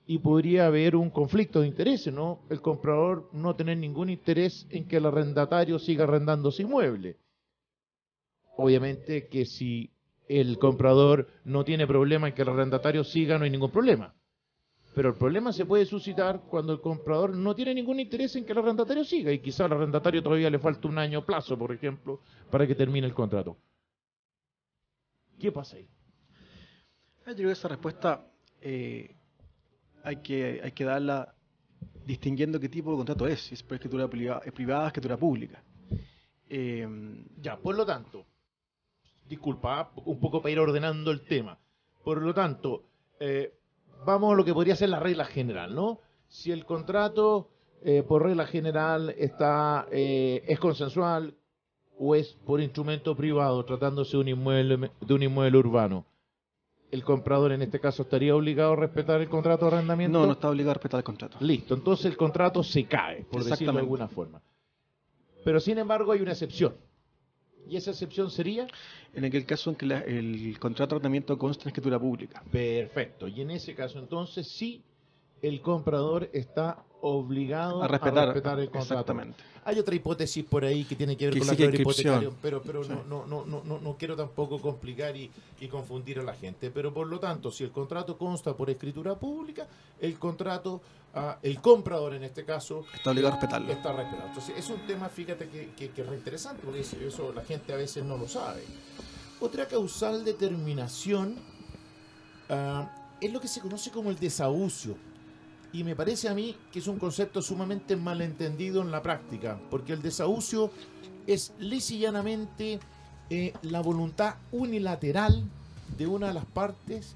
y 0.10 0.20
podría 0.20 0.68
haber 0.68 0.96
un 0.96 1.10
conflicto 1.10 1.60
de 1.60 1.68
intereses, 1.68 2.14
¿no? 2.14 2.40
El 2.50 2.62
comprador 2.62 3.30
no 3.34 3.58
tener 3.58 3.78
ningún 3.78 4.10
interés 4.10 4.66
en 4.70 4.88
que 4.88 4.98
el 4.98 5.06
arrendatario 5.06 5.78
siga 5.80 6.06
arrendando 6.06 6.50
su 6.50 6.62
inmueble. 6.62 7.18
Obviamente 8.56 9.28
que 9.28 9.46
si 9.46 9.92
el 10.30 10.58
comprador 10.60 11.28
no 11.44 11.66
tiene 11.66 11.86
problema 11.86 12.30
en 12.30 12.34
que 12.34 12.42
el 12.42 12.50
arrendatario 12.50 13.04
siga, 13.04 13.38
no 13.38 13.44
hay 13.44 13.52
ningún 13.52 13.70
problema. 13.70 14.16
Pero 14.96 15.10
el 15.10 15.16
problema 15.16 15.52
se 15.52 15.66
puede 15.66 15.86
suscitar 15.86 16.44
cuando 16.50 16.72
el 16.72 16.80
comprador 16.80 17.36
no 17.36 17.54
tiene 17.54 17.76
ningún 17.76 18.00
interés 18.00 18.34
en 18.38 18.46
que 18.46 18.54
el 18.54 18.60
arrendatario 18.60 19.04
siga 19.04 19.34
y 19.34 19.40
quizá 19.40 19.66
al 19.66 19.74
arrendatario 19.74 20.24
todavía 20.24 20.50
le 20.50 20.58
falta 20.58 20.88
un 20.88 20.98
año 20.98 21.26
plazo, 21.26 21.58
por 21.58 21.74
ejemplo, 21.74 22.22
para 22.50 22.66
que 22.66 22.76
termine 22.76 23.06
el 23.06 23.14
contrato. 23.14 23.58
¿Qué 25.38 25.52
pasa 25.52 25.76
ahí? 25.76 25.88
Yo 27.28 27.36
creo 27.36 27.50
que 27.50 27.52
esa 27.52 27.68
respuesta 27.68 28.26
eh, 28.62 29.18
hay, 30.08 30.18
que, 30.18 30.62
hay 30.64 30.72
que 30.72 30.86
darla 30.86 31.34
distinguiendo 32.06 32.62
qué 32.62 32.70
tipo 32.70 32.92
de 32.92 32.98
contrato 32.98 33.28
es, 33.28 33.42
si 33.42 33.56
es 33.56 33.64
por 33.64 33.76
escritura 33.76 34.08
privada, 34.08 34.40
privada 34.54 34.88
escritura 34.88 35.18
pública. 35.18 35.62
Eh, 36.50 36.88
ya, 37.42 37.58
por 37.58 37.76
lo 37.76 37.86
tanto, 37.86 38.26
disculpa, 39.28 39.92
un 40.06 40.18
poco 40.18 40.42
para 40.42 40.54
ir 40.54 40.60
ordenando 40.60 41.12
el 41.12 41.22
tema. 41.26 41.58
Por 42.06 42.22
lo 42.22 42.34
tanto, 42.34 42.84
eh, 43.20 43.54
vamos 44.06 44.32
a 44.32 44.38
lo 44.38 44.46
que 44.46 44.54
podría 44.54 44.78
ser 44.78 44.90
la 44.90 45.02
regla 45.02 45.26
general, 45.26 45.76
¿no? 45.76 46.00
Si 46.30 46.54
el 46.54 46.64
contrato, 46.66 47.50
eh, 47.84 48.02
por 48.02 48.24
regla 48.24 48.48
general, 48.48 49.14
está 49.18 49.88
es 49.92 50.58
consensual 50.60 51.36
o 52.00 52.16
es 52.16 52.38
por 52.46 52.62
instrumento 52.62 53.14
privado, 53.14 53.66
tratándose 53.66 54.12
de 54.12 54.22
un 54.22 54.28
inmueble, 54.30 54.90
de 55.02 55.14
un 55.14 55.24
inmueble 55.24 55.58
urbano, 55.58 56.06
el 56.92 57.04
comprador 57.04 57.52
en 57.52 57.62
este 57.62 57.80
caso 57.80 58.04
estaría 58.04 58.36
obligado 58.36 58.74
a 58.74 58.76
respetar 58.76 59.22
el 59.22 59.30
contrato 59.30 59.66
de 59.70 59.76
arrendamiento. 59.76 60.20
No, 60.20 60.26
no 60.26 60.34
está 60.34 60.50
obligado 60.50 60.72
a 60.72 60.74
respetar 60.76 61.00
el 61.00 61.04
contrato. 61.04 61.38
Listo, 61.42 61.74
entonces 61.74 62.06
el 62.06 62.18
contrato 62.18 62.64
se 62.64 62.86
cae, 62.86 63.24
por 63.26 63.44
decirlo 63.44 63.74
de 63.74 63.80
alguna 63.80 64.08
forma. 64.08 64.42
Pero 65.44 65.60
sin 65.60 65.78
embargo 65.78 66.12
hay 66.12 66.22
una 66.22 66.32
excepción. 66.32 66.76
¿Y 67.70 67.76
esa 67.76 67.92
excepción 67.92 68.32
sería? 68.32 68.68
En 69.14 69.26
aquel 69.26 69.46
caso 69.46 69.70
en 69.70 69.76
que 69.76 69.86
el 69.86 70.58
contrato 70.60 70.96
de 70.96 70.98
arrendamiento 70.98 71.38
consta 71.38 71.64
en 71.64 71.70
escritura 71.70 72.00
pública. 72.00 72.42
Perfecto. 72.50 73.28
Y 73.28 73.42
en 73.42 73.52
ese 73.52 73.76
caso 73.76 74.00
entonces 74.00 74.48
sí 74.48 74.84
el 75.42 75.62
comprador 75.62 76.30
está 76.34 76.84
obligado 77.02 77.84
a 77.84 77.88
respetar, 77.88 78.30
el 78.60 78.70
contrato. 78.70 78.94
Exactamente. 78.94 79.44
Hay 79.66 79.78
otra 79.80 79.96
hipótesis 79.96 80.46
por 80.46 80.64
ahí 80.64 80.86
que 80.86 80.96
tiene 80.96 81.18
que 81.18 81.26
ver 81.26 81.38
con 81.38 81.48
la 81.48 81.54
la 81.54 81.76
hipotecario, 81.76 82.34
pero, 82.42 82.62
pero 82.62 82.84
no, 82.86 83.04
no, 83.04 83.26
no, 83.26 83.46
no, 83.46 83.80
no 83.80 83.98
quiero 83.98 84.16
tampoco 84.16 84.60
complicar 84.60 85.16
y, 85.16 85.30
confundir 85.70 86.20
a 86.20 86.24
la 86.24 86.34
gente. 86.34 86.72
Pero 86.72 86.94
por 86.94 87.08
lo 87.08 87.20
tanto, 87.20 87.52
si 87.52 87.64
el 87.64 87.72
contrato 87.72 88.18
consta 88.18 88.56
por 88.56 88.70
escritura 88.70 89.16
pública, 89.16 89.68
el 90.00 90.18
contrato, 90.18 90.82
ah, 91.14 91.38
el 91.42 91.60
comprador 91.60 92.14
en 92.14 92.24
este 92.24 92.46
caso, 92.46 92.86
está 92.94 93.12
obligado 93.12 93.34
a 93.34 93.38
respetarlo. 93.38 93.72
Está 93.72 93.92
respetado. 93.92 94.28
Entonces, 94.30 94.58
es 94.58 94.70
un 94.70 94.88
tema, 94.88 95.10
fíjate, 95.10 95.50
que, 95.50 95.92
que, 95.92 96.02
es 96.02 96.08
interesante, 96.14 96.62
porque 96.64 96.80
eso 96.80 97.34
la 97.34 97.44
gente 97.44 97.74
a 97.74 97.78
veces 97.78 98.06
no 98.06 98.18
lo 98.18 98.28
sabe. 98.28 98.64
Otra 99.40 99.68
causal 99.68 100.24
determinación 100.24 101.36
uh, 102.50 102.88
es 103.20 103.32
lo 103.32 103.42
que 103.42 103.48
se 103.48 103.60
conoce 103.60 103.92
como 103.92 104.10
el 104.10 104.18
desahucio 104.18 104.96
y 105.74 105.84
me 105.84 105.96
parece 105.96 106.30
a 106.30 106.34
mí 106.34 106.56
que 106.72 106.80
es 106.80 106.88
un 106.88 107.00
concepto 107.00 107.42
sumamente 107.42 107.96
malentendido 107.96 108.82
en 108.82 108.92
la 108.92 109.02
práctica, 109.02 109.60
porque 109.70 109.94
el 109.94 110.02
desahucio 110.02 110.72
es 111.26 111.54
lisillanamente 111.60 112.80
eh, 113.30 113.54
la 113.62 113.82
voluntad 113.82 114.36
unilateral 114.52 115.44
de 115.98 116.08
una 116.08 116.28
de 116.28 116.34
las 116.34 116.46
partes 116.46 117.16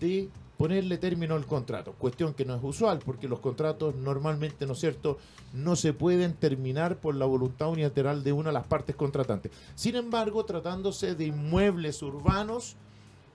de 0.00 0.28
ponerle 0.58 0.98
término 0.98 1.36
al 1.36 1.46
contrato, 1.46 1.92
cuestión 1.92 2.34
que 2.34 2.44
no 2.44 2.56
es 2.56 2.62
usual 2.62 2.98
porque 2.98 3.28
los 3.28 3.38
contratos 3.38 3.94
normalmente, 3.94 4.66
¿no 4.66 4.72
es 4.72 4.80
cierto?, 4.80 5.18
no 5.54 5.76
se 5.76 5.92
pueden 5.92 6.34
terminar 6.34 6.96
por 6.98 7.14
la 7.14 7.24
voluntad 7.24 7.70
unilateral 7.70 8.22
de 8.22 8.32
una 8.32 8.50
de 8.50 8.54
las 8.54 8.66
partes 8.66 8.96
contratantes. 8.96 9.52
Sin 9.76 9.94
embargo, 9.94 10.44
tratándose 10.44 11.14
de 11.14 11.26
inmuebles 11.26 12.02
urbanos, 12.02 12.76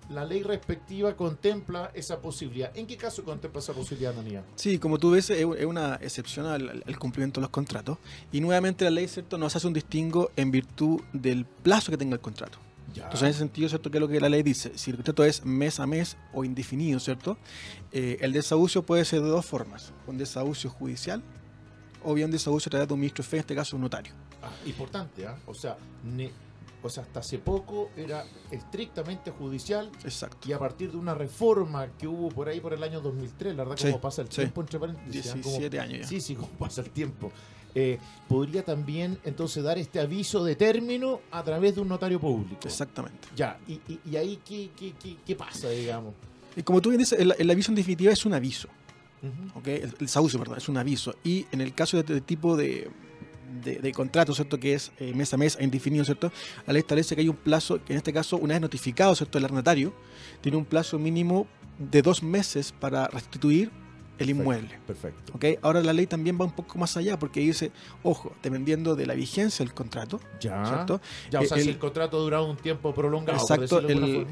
la 0.10 0.26
ley 0.26 0.44
respectiva 0.44 1.16
contempla 1.16 1.92
esa 1.94 2.20
posibilidad. 2.22 2.76
¿En 2.76 2.88
qué 2.88 2.98
caso 2.98 3.24
contempla 3.24 3.60
esa 3.60 3.74
posibilidad, 3.74 4.14
Daniel? 4.14 4.44
Sí, 4.56 4.78
como 4.78 4.98
tú 5.00 5.12
ves, 5.12 5.30
es 5.30 5.46
una 5.46 5.96
excepción 5.96 6.46
al, 6.46 7.00
cumplimiento 7.00 7.40
de 7.40 7.44
los 7.44 7.52
contratos. 7.52 7.98
Y 8.32 8.42
nuevamente 8.42 8.86
la 8.86 8.92
ley, 8.92 9.08
¿cierto?, 9.08 9.38
nos 9.38 9.56
hace 9.56 9.68
un 9.68 9.74
distingo 9.74 10.32
en 10.36 10.52
virtud 10.52 11.02
del 11.14 11.46
plazo 11.46 11.92
que 11.92 11.98
tenga 11.98 12.16
el 12.16 12.22
contrato. 12.22 12.60
Entonces, 12.96 13.24
en 13.24 13.28
ese 13.30 13.40
sentido, 13.40 13.70
¿cierto? 13.70 13.90
¿Qué 13.90 13.98
es 13.98 14.02
lo 14.02 14.08
que 14.08 14.20
la 14.20 14.30
ley 14.30 14.44
dice? 14.44 14.78
Si 14.78 14.92
el 14.92 14.98
contrato 14.98 15.24
es 15.24 15.44
mes 15.44 15.80
a 15.80 15.88
mes 15.88 16.16
o 16.32 16.44
indefinido, 16.44 17.00
¿cierto? 17.00 17.38
Eh, 17.92 18.18
el 18.22 18.34
desahucio 18.34 18.84
puede 18.84 19.04
ser 19.04 19.22
de 19.22 19.30
dos 19.30 19.46
formas. 19.46 19.92
Un 20.06 20.20
desahucio 20.20 20.70
judicial 20.70 21.24
o 22.04 22.14
bien 22.14 22.26
un 22.26 22.32
desahucio 22.32 22.70
a 22.70 22.72
través 22.72 22.88
de 22.88 22.94
un 22.94 23.00
ministro 23.00 23.24
de 23.24 23.30
fe, 23.30 23.38
en 23.38 23.42
este 23.42 23.56
caso 23.56 23.76
un 23.76 23.82
notario. 23.82 24.14
Ah, 24.42 24.52
importante, 24.66 25.26
¿ah? 25.26 25.38
O 25.48 25.54
sea, 25.54 25.74
o 25.74 26.43
sea, 26.90 27.04
hasta 27.04 27.22
hace 27.22 27.40
poco 27.40 27.90
era 27.96 28.26
estrictamente 28.52 29.32
judicial. 29.32 29.92
Exacto. 30.04 30.50
Y 30.50 30.54
a 30.54 30.60
partir 30.60 30.92
de 30.92 30.98
una 30.98 31.14
reforma 31.14 31.88
que 31.98 32.08
hubo 32.08 32.30
por 32.30 32.50
ahí 32.50 32.60
por 32.60 32.74
el 32.74 32.84
año 32.84 33.02
2003, 33.02 33.56
la 33.56 33.64
verdad, 33.64 33.78
cómo 33.82 34.02
pasa 34.02 34.22
el 34.22 34.30
tiempo 34.30 34.62
entre 34.62 34.80
paréntesis. 34.80 35.34
17 35.34 35.80
años 35.80 36.00
ya. 36.02 36.08
Sí, 36.08 36.22
sí, 36.22 36.36
cómo 36.36 36.50
pasa 36.50 36.82
el 36.82 36.90
tiempo. 36.90 37.32
Eh, 37.76 37.98
podría 38.28 38.64
también 38.64 39.18
entonces 39.24 39.64
dar 39.64 39.80
este 39.80 40.00
aviso 40.00 40.44
de 40.44 40.56
término 40.56 41.22
a 41.32 41.44
través 41.44 41.76
de 41.76 41.82
un 41.82 41.88
notario 41.88 42.20
público. 42.20 42.60
Exactamente. 42.66 43.28
Ya, 43.36 43.58
y, 43.68 43.80
y, 44.06 44.16
ahí 44.16 44.40
¿qué, 44.46 44.70
qué, 44.78 44.94
qué, 45.26 45.36
pasa, 45.36 45.70
digamos. 45.70 46.14
Y 46.56 46.62
como 46.62 46.82
tú 46.82 46.92
dices, 46.92 47.20
el, 47.20 47.50
aviso 47.50 47.72
en 47.72 47.76
definitiva 47.76 48.12
es 48.12 48.26
un 48.26 48.34
aviso. 48.34 48.68
el, 49.66 49.82
el, 49.82 50.40
perdón, 50.40 50.58
es 50.58 50.70
un 50.70 50.78
aviso. 50.78 51.16
Y 51.24 51.48
en 51.52 51.62
el 51.62 51.74
caso 51.74 51.98
de 51.98 52.02
este 52.02 52.22
tipo 52.22 52.56
de, 52.56 52.92
de, 53.62 53.92
contrato, 53.92 54.34
¿cierto? 54.34 54.60
Que 54.60 54.74
es 54.74 54.92
eh, 55.00 55.14
mes 55.14 55.34
a 55.34 55.38
mes 55.38 55.58
indefinido, 55.60 56.06
¿cierto? 56.06 56.32
La 56.66 56.74
ley 56.74 56.82
establece 56.82 57.16
que 57.16 57.22
hay 57.22 57.30
un 57.30 57.36
plazo, 57.36 57.84
que 57.84 57.94
en 57.94 57.98
este 57.98 58.14
caso, 58.14 58.38
una 58.38 58.54
vez 58.54 58.62
notificado, 58.62 59.16
¿cierto? 59.16 59.38
El 59.38 59.46
arrendatario, 59.46 59.94
tiene 60.42 60.58
un 60.58 60.66
plazo 60.66 61.00
mínimo 61.00 61.48
de 61.78 62.02
dos 62.02 62.24
meses 62.24 62.72
para 62.72 63.08
restituir 63.08 63.72
el 64.20 64.30
inmueble. 64.30 64.80
Perfecto. 64.86 65.34
¿Okay? 65.36 65.58
Ahora 65.62 65.82
la 65.82 65.94
ley 65.94 66.08
también 66.08 66.38
va 66.40 66.46
un 66.46 66.52
poco 66.52 66.78
más 66.78 66.96
allá 66.98 67.18
porque 67.18 67.40
dice, 67.40 67.72
ojo, 68.04 68.34
dependiendo 68.44 68.96
de 68.96 69.06
la 69.06 69.16
vigencia 69.16 69.66
del 69.66 69.74
contrato. 69.74 70.20
Ya. 70.40 70.66
¿cierto? 70.66 71.02
Ya, 71.32 71.42
o 71.42 71.46
sea, 71.46 71.58
si 71.58 71.70
el 71.70 71.80
contrato 71.80 72.18
ha 72.18 72.20
durado 72.22 72.50
un 72.50 72.58
tiempo 72.58 72.94
prolongado. 72.94 73.40
Exacto. 73.40 73.80
el, 73.80 74.28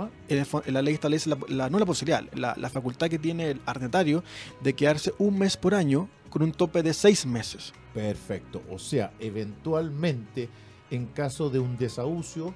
la 0.68 0.82
ley 0.82 0.94
establece 0.94 1.30
la, 1.48 1.70
no 1.70 1.80
la 1.80 1.86
posibilidad, 1.86 2.24
la, 2.34 2.54
la, 2.58 2.70
facultad 2.70 3.10
que 3.10 3.20
tiene 3.20 3.52
el 3.52 3.62
arrendatario 3.66 4.24
de 4.62 4.74
quedarse 4.74 5.14
un 5.18 5.40
mes 5.40 5.58
por 5.58 5.74
año 5.74 6.08
con 6.30 6.44
un 6.44 6.52
tope 6.52 6.84
de 6.84 6.94
seis 6.94 7.26
meses. 7.26 7.74
Perfecto. 7.94 8.62
O 8.70 8.80
sea, 8.80 9.14
eventualmente, 9.20 10.50
en 10.90 11.08
caso 11.08 11.50
de 11.50 11.60
un 11.60 11.78
desahucio, 11.78 12.54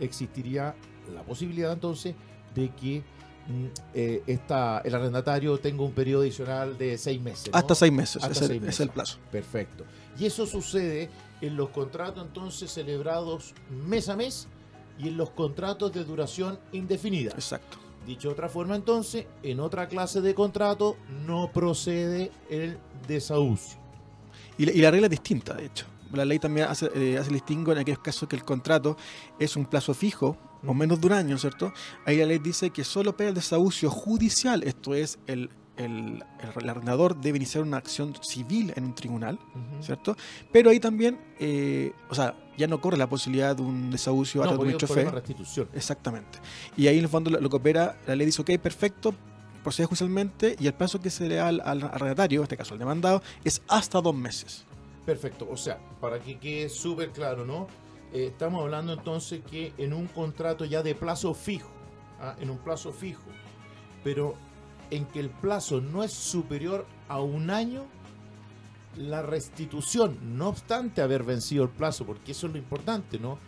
existiría 0.00 0.74
la 1.12 1.22
posibilidad 1.22 1.72
entonces 1.72 2.14
de 2.54 2.70
que 2.74 3.02
mm, 3.48 3.66
eh, 3.94 4.22
el 4.84 4.94
arrendatario 4.94 5.58
tenga 5.58 5.82
un 5.82 5.92
periodo 5.92 6.22
adicional 6.22 6.76
de 6.78 6.98
seis 6.98 7.20
meses. 7.20 7.50
Hasta 7.52 7.74
seis 7.74 7.92
meses, 7.92 8.22
Hasta 8.22 8.44
es, 8.44 8.50
el, 8.50 8.64
es 8.64 8.80
el 8.80 8.90
plazo. 8.90 9.18
Perfecto. 9.30 9.84
Y 10.18 10.26
eso 10.26 10.46
sucede 10.46 11.08
en 11.40 11.56
los 11.56 11.70
contratos 11.70 12.26
entonces 12.26 12.70
celebrados 12.70 13.54
mes 13.86 14.08
a 14.08 14.16
mes 14.16 14.48
y 14.98 15.08
en 15.08 15.16
los 15.16 15.30
contratos 15.30 15.92
de 15.92 16.04
duración 16.04 16.58
indefinida. 16.72 17.30
Exacto. 17.32 17.78
Dicho 18.06 18.28
de 18.28 18.32
otra 18.32 18.48
forma, 18.48 18.74
entonces, 18.74 19.26
en 19.42 19.60
otra 19.60 19.86
clase 19.86 20.20
de 20.20 20.34
contrato 20.34 20.96
no 21.26 21.52
procede 21.52 22.32
el 22.48 22.78
desahucio. 23.06 23.77
Y 24.58 24.80
la, 24.80 24.90
regla 24.90 25.06
es 25.06 25.10
distinta, 25.10 25.54
de 25.54 25.66
hecho. 25.66 25.86
La 26.12 26.24
ley 26.24 26.38
también 26.38 26.66
hace, 26.68 26.90
eh, 26.94 27.18
hace 27.18 27.28
el 27.28 27.34
distingo 27.34 27.72
en 27.72 27.78
aquellos 27.78 28.00
casos 28.00 28.28
que 28.28 28.36
el 28.36 28.44
contrato 28.44 28.96
es 29.38 29.56
un 29.56 29.66
plazo 29.66 29.94
fijo, 29.94 30.36
o 30.66 30.74
menos 30.74 31.00
de 31.00 31.06
un 31.06 31.12
año, 31.12 31.38
¿cierto? 31.38 31.72
Ahí 32.04 32.16
la 32.16 32.26
ley 32.26 32.38
dice 32.38 32.70
que 32.70 32.82
solo 32.82 33.16
para 33.16 33.28
el 33.28 33.34
desahucio 33.34 33.90
judicial, 33.90 34.64
esto 34.64 34.94
es 34.94 35.18
el 35.26 35.50
el, 35.78 36.24
arrendador 36.68 37.16
debe 37.16 37.38
iniciar 37.38 37.62
una 37.64 37.76
acción 37.76 38.14
civil 38.20 38.72
en 38.76 38.84
un 38.84 38.94
tribunal, 38.94 39.38
¿cierto? 39.80 40.16
Pero 40.52 40.70
ahí 40.70 40.80
también, 40.80 41.18
eh, 41.38 41.92
o 42.10 42.14
sea, 42.14 42.34
ya 42.56 42.66
no 42.66 42.80
corre 42.80 42.96
la 42.96 43.08
posibilidad 43.08 43.56
de 43.56 43.62
un 43.62 43.90
desahucio 43.90 44.42
a 44.42 44.48
de 44.48 44.56
un 44.56 44.78
restitución. 45.12 45.68
Exactamente. 45.72 46.38
Y 46.76 46.88
ahí 46.88 46.98
en 46.98 47.04
el 47.04 47.08
fondo 47.08 47.30
lo, 47.30 47.48
que 47.48 47.56
opera, 47.56 47.96
la 48.06 48.16
ley 48.16 48.26
dice, 48.26 48.42
ok, 48.42 48.58
perfecto, 48.58 49.14
procede 49.62 49.86
judicialmente 49.86 50.56
y 50.58 50.66
el 50.66 50.74
plazo 50.74 51.00
que 51.00 51.10
se 51.10 51.28
le 51.28 51.36
da 51.36 51.48
al, 51.48 51.60
arrendatario, 51.60 52.40
en 52.40 52.44
este 52.44 52.56
caso 52.56 52.74
al 52.74 52.78
demandado, 52.78 53.22
es 53.44 53.62
hasta 53.68 54.00
dos 54.00 54.14
meses. 54.14 54.64
Perfecto, 55.04 55.48
o 55.50 55.56
sea, 55.56 55.78
para 56.00 56.20
que 56.20 56.38
quede 56.38 56.68
súper 56.68 57.10
claro, 57.10 57.44
¿no? 57.44 57.66
Eh, 58.12 58.28
estamos 58.28 58.62
hablando 58.62 58.92
entonces 58.92 59.42
que 59.50 59.72
en 59.78 59.92
un 59.92 60.06
contrato 60.06 60.64
ya 60.64 60.82
de 60.82 60.94
plazo 60.94 61.34
fijo, 61.34 61.70
¿ah? 62.20 62.36
en 62.40 62.50
un 62.50 62.58
plazo 62.58 62.92
fijo, 62.92 63.24
pero 64.02 64.34
en 64.90 65.04
que 65.06 65.20
el 65.20 65.30
plazo 65.30 65.80
no 65.80 66.02
es 66.02 66.12
superior 66.12 66.86
a 67.08 67.20
un 67.20 67.50
año, 67.50 67.86
la 68.96 69.22
restitución, 69.22 70.18
no 70.36 70.48
obstante 70.48 71.02
haber 71.02 71.22
vencido 71.22 71.64
el 71.64 71.70
plazo, 71.70 72.04
porque 72.04 72.32
eso 72.32 72.46
es 72.46 72.52
lo 72.52 72.58
importante, 72.58 73.18
¿no? 73.18 73.38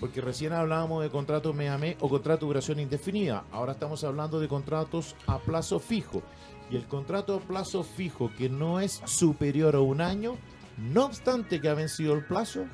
Porque 0.00 0.20
recién 0.20 0.52
hablábamos 0.52 1.02
de 1.02 1.10
contratos 1.10 1.54
mes 1.54 1.96
o 2.00 2.08
contrato 2.08 2.46
de 2.46 2.50
duración 2.50 2.78
indefinida, 2.78 3.44
ahora 3.50 3.72
estamos 3.72 4.04
hablando 4.04 4.38
de 4.38 4.46
contratos 4.48 5.16
a 5.26 5.38
plazo 5.38 5.80
fijo. 5.80 6.22
y 6.70 6.76
el 6.76 6.86
contrato 6.86 7.34
a 7.34 7.40
plazo 7.40 7.82
fijo 7.82 8.30
que 8.36 8.48
no 8.48 8.78
es 8.78 9.00
superior 9.06 9.74
a 9.74 9.80
un 9.80 10.00
año, 10.00 10.36
no 10.76 11.06
obstante 11.06 11.60
que 11.60 11.68
ha 11.68 11.74
vencido 11.74 12.12
el 12.14 12.24
plazo, 12.26 12.66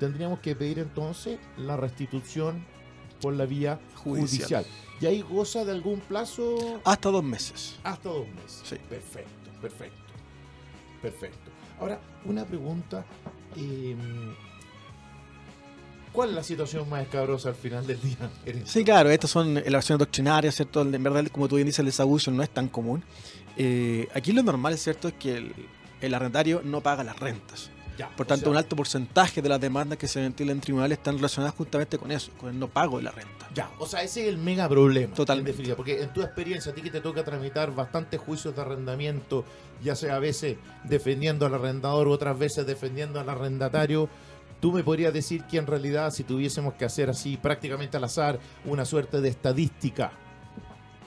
tendríamos 0.00 0.40
que 0.40 0.54
pedir 0.56 0.78
entonces 0.80 1.38
la 1.56 1.76
restitución 1.76 2.64
por 3.22 3.34
la 3.34 3.46
vía 3.46 3.78
judicial. 3.94 4.64
Judicial. 4.64 4.66
¿Y 5.00 5.06
ahí 5.06 5.22
goza 5.22 5.64
de 5.64 5.72
algún 5.72 6.00
plazo? 6.00 6.80
Hasta 6.84 7.10
dos 7.10 7.22
meses. 7.24 7.78
Hasta 7.84 8.08
dos 8.08 8.26
meses. 8.28 8.62
Sí. 8.64 8.76
Perfecto, 8.88 9.50
perfecto. 9.62 10.12
Perfecto. 11.00 11.50
Ahora, 11.80 12.00
una 12.24 12.44
pregunta. 12.44 13.04
eh, 13.56 13.96
¿Cuál 16.16 16.30
es 16.30 16.34
la 16.34 16.42
situación 16.42 16.88
más 16.88 17.02
escabrosa 17.02 17.50
al 17.50 17.54
final 17.56 17.86
del 17.86 18.00
día? 18.00 18.16
Sí, 18.64 18.84
claro, 18.84 19.10
estas 19.10 19.30
son 19.30 19.58
elaboraciones 19.58 19.98
doctrinarias, 19.98 20.54
¿cierto? 20.54 20.80
En 20.80 21.02
verdad, 21.02 21.26
como 21.30 21.46
tú 21.46 21.56
bien 21.56 21.66
dices, 21.66 21.80
el 21.80 21.86
desabuso 21.86 22.30
no 22.30 22.42
es 22.42 22.48
tan 22.48 22.68
común. 22.68 23.04
Eh, 23.58 24.08
aquí 24.14 24.32
lo 24.32 24.42
normal, 24.42 24.78
¿cierto?, 24.78 25.08
es 25.08 25.14
que 25.14 25.36
el, 25.36 25.52
el 26.00 26.14
arrendatario 26.14 26.62
no 26.64 26.80
paga 26.80 27.04
las 27.04 27.18
rentas. 27.18 27.70
Ya, 27.98 28.08
Por 28.08 28.24
o 28.24 28.28
tanto, 28.28 28.44
sea, 28.44 28.50
un 28.50 28.56
alto 28.56 28.76
porcentaje 28.76 29.42
de 29.42 29.48
las 29.50 29.60
demandas 29.60 29.98
que 29.98 30.08
se 30.08 30.20
ventilan 30.20 30.56
en 30.56 30.60
tribunales 30.62 30.96
están 30.98 31.16
relacionadas 31.16 31.54
justamente 31.54 31.98
con 31.98 32.10
eso, 32.10 32.30
con 32.38 32.48
el 32.48 32.58
no 32.58 32.68
pago 32.68 32.96
de 32.96 33.04
la 33.04 33.10
renta. 33.10 33.48
Ya, 33.54 33.70
o 33.78 33.86
sea, 33.86 34.02
ese 34.02 34.22
es 34.22 34.28
el 34.28 34.38
mega 34.38 34.68
problema. 34.70 35.14
Totalmente. 35.14 35.50
en 35.50 35.52
definitiva, 35.52 35.76
porque 35.76 36.02
en 36.02 36.12
tu 36.14 36.22
experiencia, 36.22 36.72
a 36.72 36.74
ti 36.74 36.80
que 36.80 36.90
te 36.90 37.02
toca 37.02 37.24
tramitar 37.24 37.74
bastantes 37.74 38.20
juicios 38.20 38.54
de 38.56 38.62
arrendamiento, 38.62 39.44
ya 39.82 39.94
sea 39.94 40.16
a 40.16 40.18
veces 40.18 40.56
defendiendo 40.84 41.44
al 41.44 41.54
arrendador 41.54 42.08
otras 42.08 42.38
veces 42.38 42.66
defendiendo 42.66 43.20
al 43.20 43.28
arrendatario, 43.28 44.08
tú 44.60 44.72
me 44.72 44.82
podrías 44.82 45.12
decir 45.12 45.44
que 45.44 45.58
en 45.58 45.66
realidad, 45.66 46.10
si 46.12 46.24
tuviésemos 46.24 46.74
que 46.74 46.84
hacer 46.84 47.10
así 47.10 47.36
prácticamente 47.36 47.96
al 47.96 48.04
azar 48.04 48.38
una 48.64 48.84
suerte 48.84 49.20
de 49.20 49.28
estadística, 49.28 50.12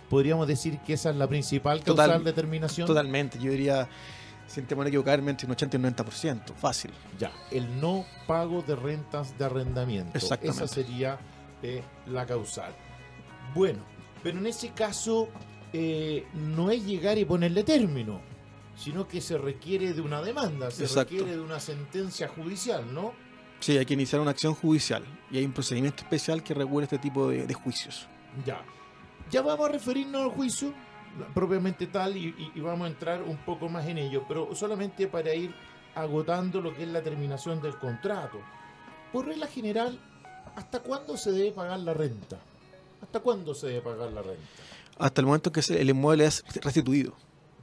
podríamos 0.10 0.48
decir 0.48 0.80
que 0.80 0.94
esa 0.94 1.10
es 1.12 1.16
la 1.16 1.28
principal 1.28 1.84
causal 1.84 2.08
Total- 2.08 2.24
determinación. 2.24 2.88
Totalmente, 2.88 3.40
yo 3.40 3.52
diría, 3.52 3.88
sin 4.48 4.66
temor 4.66 4.86
a 4.86 4.90
equivocarme, 4.90 5.32
entre 5.32 5.46
un 5.46 5.52
80 5.52 5.78
y 5.78 5.80
un 5.80 5.86
90%, 5.96 6.54
fácil. 6.56 6.92
Ya, 7.20 7.32
el 7.52 7.80
no 7.80 8.06
pago 8.28 8.62
de 8.62 8.76
rentas 8.76 9.38
de 9.38 9.46
arrendamiento. 9.46 10.18
Exactamente. 10.18 10.64
Esa 10.64 10.74
sería 10.74 11.20
eh, 11.62 11.84
la 12.08 12.26
causal. 12.26 12.74
Bueno, 13.54 13.80
pero 14.24 14.38
en 14.40 14.48
ese 14.48 14.70
caso 14.70 15.28
eh, 15.74 16.26
no 16.34 16.72
es 16.72 16.86
llegar 16.86 17.18
y 17.18 17.26
ponerle 17.26 17.64
término, 17.64 18.22
sino 18.76 19.08
que 19.08 19.22
se 19.22 19.38
requiere 19.38 19.94
de 19.94 20.02
una 20.02 20.22
demanda, 20.22 20.72
se 20.72 20.84
Exacto. 20.84 21.12
requiere 21.14 21.36
de 21.36 21.42
una 21.42 21.60
sentencia 21.60 22.28
judicial, 22.30 22.92
¿no? 22.94 23.14
Sí, 23.60 23.78
hay 23.78 23.86
que 23.86 23.94
iniciar 23.94 24.22
una 24.22 24.32
acción 24.32 24.54
judicial 24.56 25.04
y 25.32 25.38
hay 25.38 25.46
un 25.46 25.52
procedimiento 25.54 26.04
especial 26.04 26.42
que 26.44 26.54
regula 26.54 26.86
este 26.86 26.98
tipo 26.98 27.30
de, 27.30 27.46
de 27.46 27.54
juicios. 27.54 28.08
Ya. 28.46 28.62
Ya 29.30 29.42
vamos 29.42 29.68
a 29.70 29.72
referirnos 29.72 30.22
al 30.24 30.30
juicio 30.30 30.74
propiamente 31.34 31.88
tal 31.88 32.16
y, 32.16 32.28
y- 32.30 32.52
y 32.56 32.62
vamos 32.62 32.86
a 32.86 32.90
entrar 32.92 33.22
un 33.24 33.38
poco 33.38 33.68
más 33.68 33.86
en 33.88 33.98
ello, 33.98 34.24
pero 34.28 34.56
solamente 34.56 35.08
para 35.08 35.34
ir 35.34 35.54
agotando 35.96 36.62
lo 36.62 36.74
que 36.76 36.84
es 36.84 36.90
la 36.90 37.02
terminación 37.02 37.62
del 37.62 37.78
contrato. 37.78 38.40
Por 39.12 39.26
regla 39.26 39.48
general, 39.48 40.00
¿hasta 40.56 40.80
cuándo 40.80 41.18
se 41.18 41.32
debe 41.32 41.52
pagar 41.52 41.80
la 41.80 41.94
renta? 41.94 42.38
¿Hasta 43.02 43.20
cuándo 43.20 43.54
se 43.54 43.68
debe 43.68 43.82
pagar 43.82 44.12
la 44.12 44.22
renta? 44.22 44.44
Hasta 44.98 45.22
el 45.22 45.28
momento 45.28 45.52
que 45.52 45.62
el 45.70 45.90
inmueble 45.90 46.26
es 46.26 46.44
restituido. 46.62 47.14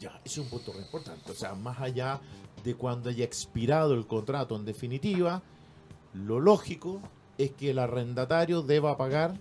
Ya, 0.01 0.21
es 0.25 0.37
un 0.39 0.49
punto 0.49 0.73
re 0.73 0.81
importante. 0.81 1.31
O 1.31 1.35
sea, 1.35 1.55
más 1.55 1.81
allá 1.81 2.21
de 2.65 2.75
cuando 2.75 3.09
haya 3.11 3.25
expirado 3.25 3.95
el 3.95 4.07
contrato 4.07 4.57
en 4.57 4.65
definitiva, 4.65 5.43
lo 6.25 6.41
lógico 6.41 7.01
es 7.39 7.53
que 7.53 7.71
el 7.71 7.79
arrendatario 7.79 8.63
deba 8.63 8.97
pagar 8.97 9.35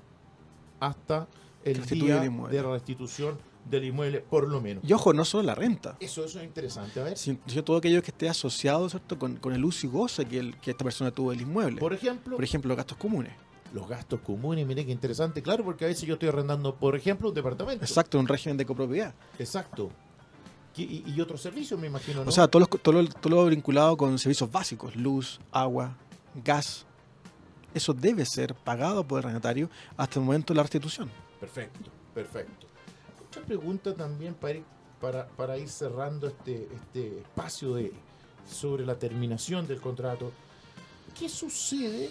hasta 0.80 1.28
el 1.64 1.86
día 1.86 2.20
de 2.22 2.62
restitución 2.64 3.38
del 3.70 3.86
inmueble, 3.86 4.20
por 4.22 4.48
lo 4.48 4.62
menos. 4.62 4.84
Y 4.88 4.94
ojo, 4.94 5.14
no 5.14 5.26
solo 5.26 5.44
la 5.44 5.56
renta, 5.56 5.96
Eso, 6.00 6.24
eso 6.24 6.40
es 6.40 6.46
interesante. 6.46 7.00
A 7.00 7.04
ver, 7.04 7.16
todo 7.64 7.78
aquello 7.78 8.02
que 8.04 8.12
esté 8.12 8.30
asociado 8.30 8.88
¿cierto? 8.90 9.18
Con, 9.18 9.38
con 9.38 9.54
el 9.54 9.66
uso 9.66 9.88
y 9.88 9.90
goce 9.90 10.26
que, 10.26 10.38
el- 10.38 10.58
que 10.58 10.72
esta 10.72 10.84
persona 10.84 11.10
tuvo 11.12 11.32
del 11.32 11.42
inmueble. 11.42 11.80
por 11.80 11.94
ejemplo, 11.94 12.36
Por 12.36 12.44
ejemplo, 12.44 12.70
los 12.70 12.78
gastos 12.78 12.98
comunes. 12.98 13.34
los 13.74 13.88
gastos 13.90 14.20
comunes, 14.22 14.68
mire 14.68 14.86
qué 14.86 14.92
interesante, 14.92 15.42
claro, 15.42 15.64
porque 15.64 15.86
a 15.86 15.88
veces 15.88 16.04
yo 16.08 16.14
estoy 16.14 16.30
arrendando, 16.30 16.76
por 16.76 16.96
ejemplo, 16.96 17.30
un 17.30 17.34
departamento. 17.36 17.84
Exacto, 17.84 18.20
un 18.20 18.28
régimen 18.28 18.58
de 18.58 18.66
copropiedad. 18.66 19.16
Exacto. 19.40 19.90
Y, 20.78 20.84
y- 20.84 21.04
y 21.16 21.22
otros 21.22 21.42
servicios, 21.42 21.80
me 21.80 21.88
imagino, 21.88 22.24
¿no? 22.24 22.30
O 22.30 22.32
sea, 22.32 22.48
todo 22.48 22.60
lo, 22.60 22.68
todo, 22.68 23.02
lo, 23.02 23.08
todo 23.10 23.36
lo 23.36 23.46
vinculado 23.48 23.98
con 23.98 24.20
servicios 24.20 24.52
básicos, 24.52 24.96
luz, 24.96 25.40
agua, 25.52 25.98
gas. 26.44 26.86
Eso 27.74 27.94
debe 27.94 28.26
ser 28.26 28.56
pagado 28.56 29.06
por 29.06 29.20
el 29.20 29.26
arrendatario 29.26 29.70
hasta 29.98 30.20
el 30.20 30.26
momento 30.26 30.54
de 30.54 30.58
la 30.58 30.64
restitución. 30.64 31.12
Perfecto, 31.40 31.92
perfecto. 32.14 32.68
Otra 33.28 33.42
pregunta 33.44 33.94
también 33.94 34.34
para 34.34 34.56
ir, 34.56 34.64
para, 35.02 35.28
para 35.28 35.58
ir 35.58 35.70
cerrando 35.70 36.28
este, 36.28 36.70
este 36.74 37.20
espacio 37.20 37.76
de, 37.76 37.92
sobre 38.50 38.86
la 38.86 38.98
terminación 38.98 39.68
del 39.68 39.82
contrato. 39.82 40.32
¿Qué 41.18 41.28
sucede? 41.28 42.10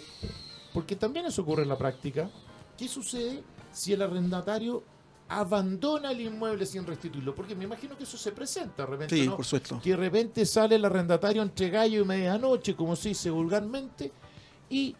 Porque 0.73 0.95
también 0.95 1.25
eso 1.25 1.41
ocurre 1.41 1.63
en 1.63 1.69
la 1.69 1.77
práctica. 1.77 2.29
¿Qué 2.77 2.87
sucede 2.87 3.43
si 3.71 3.93
el 3.93 4.01
arrendatario 4.01 4.83
abandona 5.27 6.11
el 6.11 6.21
inmueble 6.21 6.65
sin 6.65 6.85
restituirlo? 6.85 7.33
Porque 7.33 7.55
me 7.55 7.63
imagino 7.63 7.97
que 7.97 8.03
eso 8.03 8.17
se 8.17 8.31
presenta 8.31 8.83
de 8.83 8.85
repente, 8.91 9.15
Sí, 9.15 9.25
¿no? 9.27 9.35
por 9.35 9.45
supuesto. 9.45 9.79
que 9.83 9.89
de 9.91 9.95
repente 9.97 10.45
sale 10.45 10.75
el 10.75 10.85
arrendatario 10.85 11.41
entre 11.41 11.69
gallo 11.69 12.01
y 12.01 12.05
medianoche, 12.05 12.75
como 12.75 12.95
se 12.95 13.09
dice 13.09 13.29
vulgarmente, 13.29 14.11
y 14.69 14.95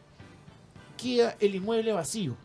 queda 0.98 1.36
el 1.40 1.56
inmueble 1.56 1.92
vacío. 1.94 2.36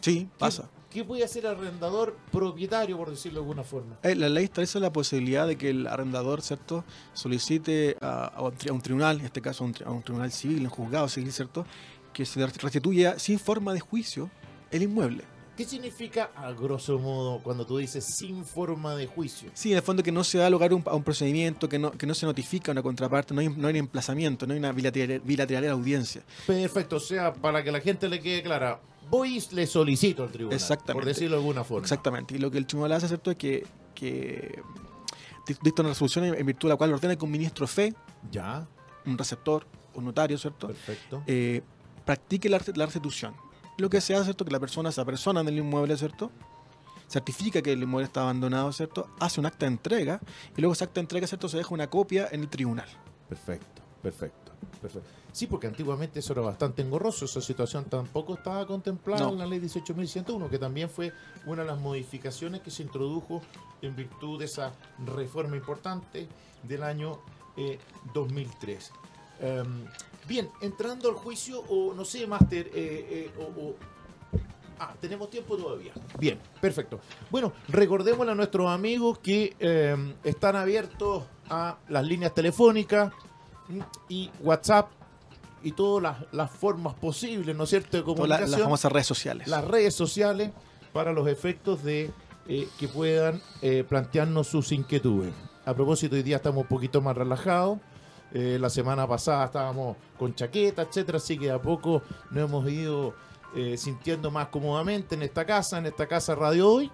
Sí, 0.00 0.20
¿Qué- 0.20 0.28
pasa. 0.38 0.68
¿Qué 0.90 1.04
puede 1.04 1.24
hacer 1.24 1.44
el 1.44 1.50
arrendador 1.50 2.16
propietario, 2.32 2.96
por 2.96 3.10
decirlo 3.10 3.40
de 3.40 3.44
alguna 3.44 3.64
forma? 3.64 3.98
Eh, 4.02 4.14
La 4.14 4.30
ley 4.30 4.44
establece 4.44 4.80
la 4.80 4.90
posibilidad 4.90 5.46
de 5.46 5.58
que 5.58 5.68
el 5.68 5.86
arrendador, 5.86 6.40
¿cierto?, 6.40 6.84
solicite 7.12 7.98
a, 8.00 8.26
a 8.28 8.40
un 8.42 8.80
tribunal, 8.80 9.18
en 9.18 9.26
este 9.26 9.42
caso 9.42 9.64
a 9.64 9.66
un, 9.66 9.74
tri- 9.74 9.84
a 9.86 9.90
un 9.90 10.02
tribunal 10.02 10.32
civil, 10.32 10.62
un 10.62 10.70
juzgado 10.70 11.06
civil, 11.08 11.30
¿cierto?, 11.32 11.66
que 12.14 12.24
se 12.24 12.38
le 12.40 12.46
restituya 12.46 13.18
sin 13.18 13.38
forma 13.38 13.74
de 13.74 13.80
juicio 13.80 14.30
el 14.70 14.84
inmueble. 14.84 15.24
¿Qué 15.56 15.64
significa, 15.64 16.30
a 16.36 16.52
grosso 16.52 16.98
modo, 16.98 17.40
cuando 17.42 17.64
tú 17.64 17.78
dices 17.78 18.04
sin 18.04 18.44
forma 18.44 18.94
de 18.94 19.06
juicio? 19.06 19.50
Sí, 19.54 19.70
en 19.72 19.78
el 19.78 19.82
fondo 19.82 20.02
que 20.02 20.12
no 20.12 20.22
se 20.22 20.36
da 20.38 20.50
lugar 20.50 20.70
a 20.70 20.74
un, 20.74 20.82
a 20.86 20.94
un 20.94 21.02
procedimiento, 21.02 21.68
que 21.68 21.78
no, 21.78 21.92
que 21.92 22.06
no 22.06 22.14
se 22.14 22.26
notifica 22.26 22.70
a 22.70 22.72
una 22.72 22.82
contraparte, 22.82 23.32
no 23.32 23.40
hay, 23.40 23.48
no 23.48 23.68
hay 23.68 23.78
emplazamiento, 23.78 24.46
no 24.46 24.52
hay 24.52 24.58
una 24.58 24.72
bilateral, 24.72 25.20
bilateral 25.20 25.70
audiencia. 25.70 26.22
Perfecto, 26.46 26.96
o 26.96 27.00
sea, 27.00 27.32
para 27.32 27.64
que 27.64 27.72
la 27.72 27.80
gente 27.80 28.06
le 28.08 28.20
quede 28.20 28.42
clara, 28.42 28.80
voy 29.08 29.38
y 29.38 29.54
le 29.54 29.66
solicito 29.66 30.24
al 30.24 30.30
tribunal, 30.30 30.56
Exactamente. 30.56 30.92
por 30.92 31.04
decirlo 31.06 31.36
de 31.36 31.40
alguna 31.42 31.64
forma. 31.64 31.82
Exactamente. 31.84 32.34
Y 32.34 32.38
lo 32.38 32.50
que 32.50 32.58
el 32.58 32.66
tribunal 32.66 32.92
hace, 32.92 33.08
¿cierto?, 33.08 33.30
es 33.30 33.36
que, 33.38 33.66
que 33.94 34.60
dicta 35.62 35.80
una 35.82 35.90
resolución 35.90 36.24
en, 36.26 36.34
en 36.34 36.44
virtud 36.44 36.68
de 36.68 36.74
la 36.74 36.76
cual 36.76 36.92
ordena 36.92 37.16
que 37.16 37.24
un 37.24 37.30
ministro 37.30 37.66
fe, 37.66 37.94
Ya, 38.30 38.66
un 39.06 39.16
receptor, 39.16 39.66
un 39.94 40.04
notario, 40.04 40.36
¿cierto?, 40.36 40.66
perfecto. 40.66 41.22
eh, 41.26 41.62
practique 42.04 42.48
la, 42.50 42.60
la 42.74 42.84
restitución. 42.84 43.34
Lo 43.78 43.90
que 43.90 44.00
se 44.00 44.14
hace, 44.14 44.24
¿cierto?, 44.24 44.44
que 44.44 44.50
la 44.50 44.60
persona, 44.60 44.88
esa 44.88 45.04
persona 45.04 45.40
en 45.40 45.48
el 45.48 45.58
inmueble, 45.58 45.96
¿cierto?, 45.96 46.30
certifica 47.08 47.62
que 47.62 47.72
el 47.72 47.82
inmueble 47.82 48.06
está 48.06 48.22
abandonado, 48.22 48.72
¿cierto?, 48.72 49.08
hace 49.20 49.38
un 49.40 49.46
acta 49.46 49.66
de 49.66 49.72
entrega 49.72 50.20
y 50.56 50.60
luego 50.60 50.72
esa 50.72 50.86
acta 50.86 50.94
de 50.94 51.02
entrega, 51.02 51.26
¿cierto?, 51.26 51.48
se 51.48 51.56
deja 51.58 51.74
una 51.74 51.88
copia 51.88 52.28
en 52.32 52.40
el 52.40 52.48
tribunal. 52.48 52.88
Perfecto, 53.28 53.82
perfecto, 54.02 54.52
perfecto. 54.80 55.08
Sí, 55.32 55.46
porque 55.46 55.66
antiguamente 55.66 56.20
eso 56.20 56.32
era 56.32 56.40
bastante 56.40 56.80
engorroso, 56.80 57.26
esa 57.26 57.42
situación 57.42 57.84
tampoco 57.84 58.34
estaba 58.34 58.66
contemplada 58.66 59.24
No. 59.24 59.32
en 59.32 59.38
la 59.38 59.46
ley 59.46 59.60
18.101, 59.60 60.48
que 60.48 60.58
también 60.58 60.88
fue 60.88 61.12
una 61.44 61.60
de 61.62 61.68
las 61.68 61.78
modificaciones 61.78 62.62
que 62.62 62.70
se 62.70 62.82
introdujo 62.82 63.42
en 63.82 63.94
virtud 63.94 64.38
de 64.38 64.46
esa 64.46 64.72
reforma 65.04 65.54
importante 65.56 66.26
del 66.62 66.82
año 66.82 67.18
eh, 67.58 67.78
2003. 68.14 68.90
Em, 69.40 69.84
bien, 70.26 70.50
entrando 70.60 71.08
al 71.08 71.14
juicio, 71.14 71.60
o 71.68 71.94
no 71.94 72.04
sé, 72.04 72.26
Máster, 72.26 72.70
eh, 72.74 73.30
eh, 73.30 73.30
o- 73.38 73.60
o 73.68 73.74
Ah, 74.78 74.92
tenemos 75.00 75.30
tiempo 75.30 75.56
todavía. 75.56 75.92
Bien, 76.18 76.38
perfecto. 76.60 77.00
Bueno, 77.30 77.50
recordémosle 77.68 78.32
a 78.32 78.34
nuestros 78.34 78.68
amigos 78.68 79.18
que 79.20 79.56
eh, 79.58 79.96
están 80.22 80.54
abiertos 80.54 81.24
a 81.48 81.78
las 81.88 82.04
líneas 82.04 82.34
telefónicas 82.34 83.10
mm, 83.68 83.80
y 84.10 84.30
WhatsApp 84.42 84.90
y 85.62 85.72
todas 85.72 86.02
las, 86.02 86.32
las 86.34 86.50
formas 86.50 86.92
posibles, 86.92 87.56
¿no 87.56 87.64
es 87.64 87.70
cierto?, 87.70 88.02
de 88.02 88.28
la- 88.28 88.40
las 88.40 88.60
famosas 88.60 88.92
redes 88.92 89.06
sociales. 89.06 89.48
las 89.48 89.64
redes 89.64 89.94
sociales 89.94 90.50
para 90.92 91.10
los 91.14 91.26
efectos 91.26 91.82
de 91.82 92.10
eh, 92.46 92.68
que 92.78 92.86
puedan 92.86 93.40
eh, 93.62 93.82
plantearnos 93.88 94.46
sus 94.46 94.72
inquietudes. 94.72 95.32
A 95.64 95.72
propósito, 95.72 96.16
hoy 96.16 96.22
día 96.22 96.36
estamos 96.36 96.62
un 96.64 96.68
poquito 96.68 97.00
más 97.00 97.16
relajados. 97.16 97.78
Eh, 98.32 98.58
la 98.60 98.68
semana 98.68 99.06
pasada 99.06 99.46
estábamos 99.46 99.96
con 100.18 100.34
chaqueta, 100.34 100.82
etcétera, 100.82 101.18
así 101.18 101.38
que 101.38 101.50
a 101.50 101.60
poco 101.60 102.02
nos 102.30 102.44
hemos 102.48 102.68
ido 102.68 103.14
eh, 103.54 103.76
sintiendo 103.76 104.30
más 104.30 104.48
cómodamente 104.48 105.14
en 105.14 105.22
esta 105.22 105.44
casa, 105.46 105.78
en 105.78 105.86
esta 105.86 106.06
casa 106.06 106.34
Radio 106.34 106.70
Hoy. 106.70 106.90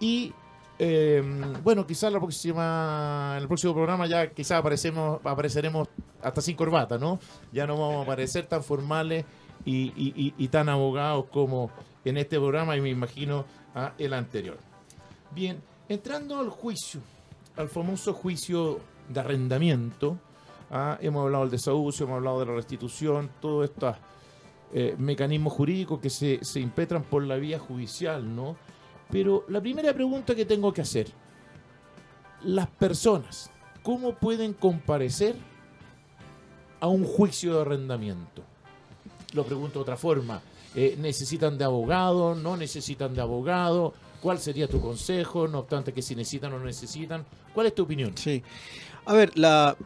Y 0.00 0.32
eh, 0.78 1.22
bueno, 1.62 1.86
quizás 1.86 2.12
la 2.12 2.18
próxima, 2.18 3.34
en 3.36 3.42
el 3.42 3.48
próximo 3.48 3.74
programa 3.74 4.06
ya 4.06 4.30
quizás 4.30 4.58
aparecemos, 4.58 5.20
apareceremos 5.24 5.88
hasta 6.22 6.40
sin 6.40 6.56
corbata, 6.56 6.96
¿no? 6.98 7.18
Ya 7.52 7.66
no 7.66 7.76
vamos 7.78 7.98
a 8.00 8.02
aparecer 8.02 8.46
tan 8.46 8.62
formales 8.62 9.24
y, 9.64 9.92
y- 9.96 10.14
y- 10.16 10.34
y 10.38 10.48
tan 10.48 10.68
abogados 10.68 11.26
como 11.30 11.70
en 12.04 12.16
este 12.16 12.36
programa 12.38 12.76
y 12.76 12.80
me 12.80 12.88
imagino 12.90 13.44
a 13.74 13.92
el 13.98 14.12
anterior. 14.14 14.58
Bien, 15.32 15.60
Entrando 15.88 16.38
al 16.38 16.48
juicio, 16.48 17.00
al 17.56 17.68
famoso 17.68 18.14
juicio 18.14 18.80
de 19.10 19.20
arrendamiento, 19.20 20.16
ah, 20.72 20.98
hemos 21.00 21.24
hablado 21.24 21.44
del 21.44 21.52
desahucio, 21.52 22.06
hemos 22.06 22.16
hablado 22.16 22.40
de 22.40 22.46
la 22.46 22.54
restitución, 22.54 23.30
todos 23.40 23.70
estos 23.70 23.96
eh, 24.72 24.96
mecanismos 24.98 25.52
jurídicos 25.52 26.00
que 26.00 26.10
se, 26.10 26.42
se 26.42 26.58
impetran 26.58 27.04
por 27.04 27.22
la 27.22 27.36
vía 27.36 27.58
judicial, 27.58 28.34
¿no? 28.34 28.56
Pero 29.10 29.44
la 29.48 29.60
primera 29.60 29.92
pregunta 29.92 30.34
que 30.34 30.46
tengo 30.46 30.72
que 30.72 30.80
hacer, 30.80 31.08
las 32.44 32.66
personas, 32.68 33.50
¿cómo 33.82 34.14
pueden 34.14 34.54
comparecer 34.54 35.36
a 36.80 36.88
un 36.88 37.04
juicio 37.04 37.54
de 37.54 37.60
arrendamiento? 37.60 38.42
Lo 39.34 39.44
pregunto 39.44 39.78
de 39.78 39.82
otra 39.82 39.96
forma. 39.96 40.40
Eh, 40.74 40.96
¿Necesitan 40.98 41.58
de 41.58 41.64
abogado? 41.64 42.34
¿No 42.34 42.56
necesitan 42.56 43.14
de 43.14 43.20
abogado? 43.20 43.92
¿Cuál 44.22 44.38
sería 44.38 44.68
tu 44.68 44.80
consejo? 44.80 45.46
No 45.46 45.60
obstante 45.60 45.92
que 45.92 46.00
si 46.00 46.14
necesitan 46.14 46.52
o 46.54 46.58
no 46.58 46.64
necesitan. 46.64 47.24
¿Cuál 47.52 47.66
es 47.66 47.74
tu 47.74 47.82
opinión? 47.82 48.16
Sí. 48.16 48.42
A 49.04 49.12
ver, 49.12 49.36
la, 49.36 49.76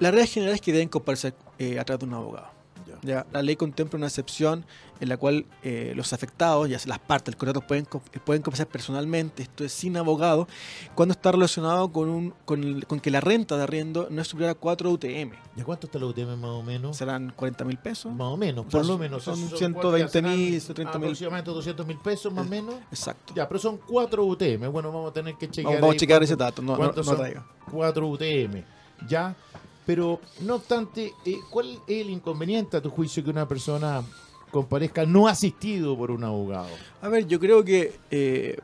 la 0.00 0.10
regla 0.10 0.26
general 0.26 0.54
es 0.54 0.60
que 0.60 0.72
deben 0.72 0.88
comparecer 0.88 1.34
eh, 1.58 1.78
a 1.78 1.84
través 1.84 2.00
de 2.00 2.06
un 2.06 2.14
abogado. 2.14 2.54
Ya, 3.02 3.26
la 3.32 3.42
ley 3.42 3.56
contempla 3.56 3.96
una 3.98 4.06
excepción 4.06 4.64
en 5.00 5.08
la 5.08 5.16
cual 5.16 5.44
eh, 5.62 5.92
los 5.94 6.12
afectados, 6.12 6.68
ya 6.68 6.78
sea 6.78 6.88
las 6.90 6.98
partes 6.98 7.26
del 7.26 7.36
contrato, 7.36 7.60
pueden, 7.60 7.84
co- 7.84 8.00
pueden 8.24 8.42
comparecer 8.42 8.66
personalmente, 8.68 9.42
esto 9.42 9.64
es 9.64 9.72
sin 9.72 9.96
abogado, 9.96 10.48
cuando 10.94 11.12
está 11.12 11.30
relacionado 11.30 11.92
con, 11.92 12.08
un, 12.08 12.34
con, 12.44 12.64
el- 12.64 12.86
con 12.86 12.98
que 13.00 13.10
la 13.10 13.20
renta 13.20 13.56
de 13.56 13.64
arriendo 13.64 14.06
no 14.10 14.22
es 14.22 14.28
superior 14.28 14.50
a 14.52 14.54
4 14.54 14.90
UTM. 14.90 15.32
¿Y 15.56 15.62
cuánto 15.62 15.86
está 15.88 15.98
la 15.98 16.06
UTM 16.06 16.36
más 16.40 16.50
o 16.50 16.62
menos? 16.62 16.96
Serán 16.96 17.32
40 17.36 17.64
mil 17.64 17.76
pesos. 17.76 18.12
Más 18.14 18.28
o 18.28 18.36
menos, 18.36 18.64
O 18.64 18.68
por 18.68 18.86
lo 18.86 18.96
menos. 18.98 19.22
son 19.24 19.36
120.000, 19.50 19.72
cuatro 19.74 19.98
ya 19.98 20.08
serán 20.08 20.32
130.000. 20.36 20.88
Aproximadamente 20.96 21.50
200 21.50 21.86
mil 21.86 21.98
pesos 21.98 22.32
más 22.32 22.46
o 22.46 22.48
menos. 22.48 22.74
Exacto. 22.90 23.34
Ya, 23.36 23.46
pero 23.46 23.60
son 23.60 23.78
4 23.86 24.24
UTM. 24.24 24.70
Bueno, 24.72 24.90
vamos 24.90 25.10
a 25.10 25.12
tener 25.12 25.34
que 25.34 25.46
chequear. 25.48 25.64
Vamos, 25.64 25.80
vamos 25.82 25.96
a 25.96 25.98
checar 25.98 26.18
cuánto- 26.18 26.24
ese 26.24 26.36
dato, 26.36 26.62
no, 26.62 26.76
no, 26.78 26.92
no 26.92 27.02
son 27.04 27.16
traiga. 27.16 27.46
4 27.70 28.08
UTM. 28.08 28.64
Ya, 29.06 29.36
pero 29.86 30.20
no 30.40 30.56
obstante, 30.56 31.14
eh, 31.24 31.38
¿cuál 31.50 31.80
es 31.86 32.00
el 32.00 32.10
inconveniente 32.10 32.76
a 32.76 32.82
tu 32.82 32.90
juicio 32.90 33.22
que 33.24 33.30
una 33.30 33.46
persona 33.48 34.02
comparezca 34.50 35.06
no 35.06 35.28
asistido 35.28 35.96
por 35.96 36.10
un 36.10 36.24
abogado? 36.24 36.68
A 37.00 37.08
ver, 37.08 37.26
yo 37.26 37.38
creo 37.40 37.64
que 37.64 37.98
eh, 38.10 38.58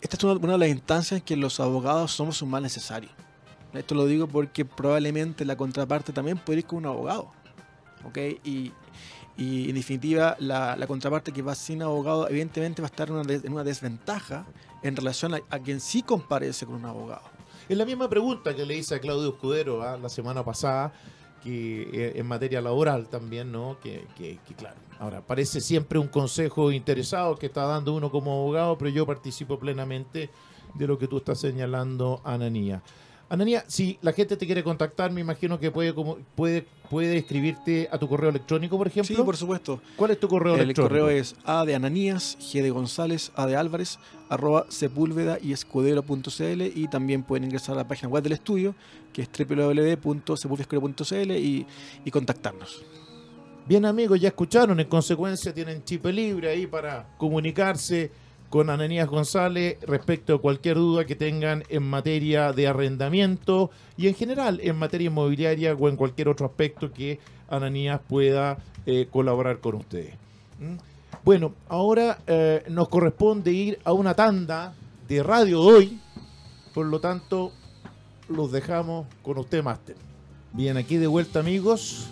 esta 0.00 0.16
es 0.16 0.24
una, 0.24 0.52
de 0.52 0.58
las 0.58 0.68
instancias 0.68 1.18
en 1.20 1.24
que 1.24 1.36
los 1.36 1.58
abogados 1.60 2.12
somos 2.12 2.40
un 2.42 2.50
mal 2.50 2.62
necesario. 2.62 3.10
Esto 3.74 3.94
lo 3.94 4.06
digo 4.06 4.26
porque 4.28 4.64
probablemente 4.64 5.44
la 5.44 5.56
contraparte 5.56 6.12
también 6.12 6.38
puede 6.38 6.60
ir 6.60 6.64
con 6.66 6.78
un 6.78 6.86
abogado. 6.86 7.30
¿Ok? 8.04 8.16
Y, 8.44 8.72
y 9.36 9.68
en 9.68 9.74
definitiva, 9.74 10.36
la, 10.38 10.76
contraparte 10.86 11.32
que 11.32 11.42
va 11.42 11.54
sin 11.54 11.82
abogado, 11.82 12.28
evidentemente 12.28 12.80
va 12.80 12.86
a 12.86 12.90
estar 12.90 13.08
en 13.08 13.14
una, 13.14 13.24
des- 13.24 13.44
en 13.44 13.52
una 13.52 13.64
desventaja 13.64 14.46
en 14.82 14.94
relación 14.96 15.34
a 15.34 15.58
quien 15.58 15.80
sí 15.80 16.02
comparece 16.02 16.64
con 16.64 16.76
un 16.76 16.84
abogado. 16.86 17.22
Es 17.68 17.76
la 17.76 17.84
misma 17.84 18.08
pregunta 18.08 18.54
que 18.54 18.64
le 18.64 18.76
hice 18.76 18.94
a 18.94 19.00
Claudio 19.00 19.28
Escudero 19.30 19.82
¿ah? 19.82 19.96
la 19.98 20.08
semana 20.08 20.44
pasada, 20.44 20.92
que 21.42 21.82
eh, 21.92 22.12
en 22.16 22.26
materia 22.26 22.60
laboral 22.60 23.08
también, 23.08 23.52
¿no? 23.52 23.78
Que, 23.82 24.06
que- 24.16 24.38
que, 24.46 24.54
claro, 24.54 24.76
ahora 24.98 25.20
parece 25.20 25.60
siempre 25.60 25.98
un 25.98 26.08
consejo 26.08 26.72
interesado 26.72 27.36
que 27.36 27.46
está 27.46 27.64
dando 27.64 27.94
uno 27.94 28.10
como 28.10 28.32
abogado, 28.32 28.78
pero 28.78 28.90
yo 28.90 29.06
participo 29.06 29.58
plenamente 29.58 30.30
de 30.74 30.86
lo 30.86 30.98
que 30.98 31.06
tú 31.08 31.18
estás 31.18 31.38
señalando, 31.40 32.20
Ananía. 32.24 32.82
Ananía, 33.30 33.62
si 33.66 33.98
la 34.00 34.12
gente 34.12 34.38
te 34.38 34.46
quiere 34.46 34.64
contactar, 34.64 35.12
me 35.12 35.20
imagino 35.20 35.60
que 35.60 35.70
puede, 35.70 35.94
como, 35.94 36.16
puede, 36.34 36.66
puede 36.88 37.18
escribirte 37.18 37.86
a 37.92 37.98
tu 37.98 38.08
correo 38.08 38.30
electrónico, 38.30 38.78
por 38.78 38.86
ejemplo. 38.86 39.14
Sí, 39.14 39.22
por 39.22 39.36
supuesto. 39.36 39.82
¿Cuál 39.96 40.12
es 40.12 40.20
tu 40.20 40.28
correo 40.28 40.54
El 40.54 40.62
electrónico? 40.62 40.88
correo 40.94 41.10
es 41.10 41.36
A 41.44 41.66
de 41.66 41.74
Ananías, 41.74 42.38
G 42.40 42.62
de 42.62 42.70
González, 42.70 43.30
A 43.34 43.46
de 43.46 43.56
Álvarez, 43.56 43.98
arroba 44.30 44.64
sepúlveda 44.70 45.38
y 45.42 45.52
escudero.cl 45.52 46.62
y 46.74 46.88
también 46.88 47.22
pueden 47.22 47.44
ingresar 47.44 47.74
a 47.74 47.82
la 47.82 47.88
página 47.88 48.08
web 48.08 48.22
del 48.22 48.32
estudio 48.32 48.74
que 49.12 49.20
es 49.22 49.28
www.sepulvescudero.cl 49.28 51.30
y, 51.32 51.66
y 52.04 52.10
contactarnos. 52.10 52.82
Bien 53.66 53.84
amigos, 53.84 54.18
ya 54.18 54.28
escucharon, 54.28 54.80
en 54.80 54.88
consecuencia 54.88 55.52
tienen 55.52 55.84
chip 55.84 56.06
libre 56.06 56.48
ahí 56.48 56.66
para 56.66 57.14
comunicarse 57.18 58.10
con 58.50 58.70
Ananías 58.70 59.08
González 59.08 59.78
respecto 59.82 60.34
a 60.34 60.40
cualquier 60.40 60.76
duda 60.76 61.04
que 61.04 61.16
tengan 61.16 61.64
en 61.68 61.82
materia 61.82 62.52
de 62.52 62.66
arrendamiento 62.66 63.70
y 63.96 64.08
en 64.08 64.14
general 64.14 64.60
en 64.62 64.76
materia 64.76 65.08
inmobiliaria 65.08 65.74
o 65.74 65.88
en 65.88 65.96
cualquier 65.96 66.28
otro 66.28 66.46
aspecto 66.46 66.92
que 66.92 67.18
Ananías 67.48 68.00
pueda 68.08 68.58
eh, 68.86 69.08
colaborar 69.10 69.60
con 69.60 69.76
ustedes. 69.76 70.14
¿Mm? 70.58 70.76
Bueno, 71.24 71.52
ahora 71.68 72.18
eh, 72.26 72.64
nos 72.68 72.88
corresponde 72.88 73.52
ir 73.52 73.78
a 73.84 73.92
una 73.92 74.14
tanda 74.14 74.74
de 75.08 75.22
radio 75.22 75.60
hoy, 75.60 76.00
por 76.72 76.86
lo 76.86 77.00
tanto 77.00 77.52
los 78.28 78.52
dejamos 78.52 79.06
con 79.22 79.38
usted, 79.38 79.62
Máster. 79.62 79.96
Bien, 80.52 80.76
aquí 80.76 80.96
de 80.96 81.06
vuelta 81.06 81.40
amigos 81.40 82.08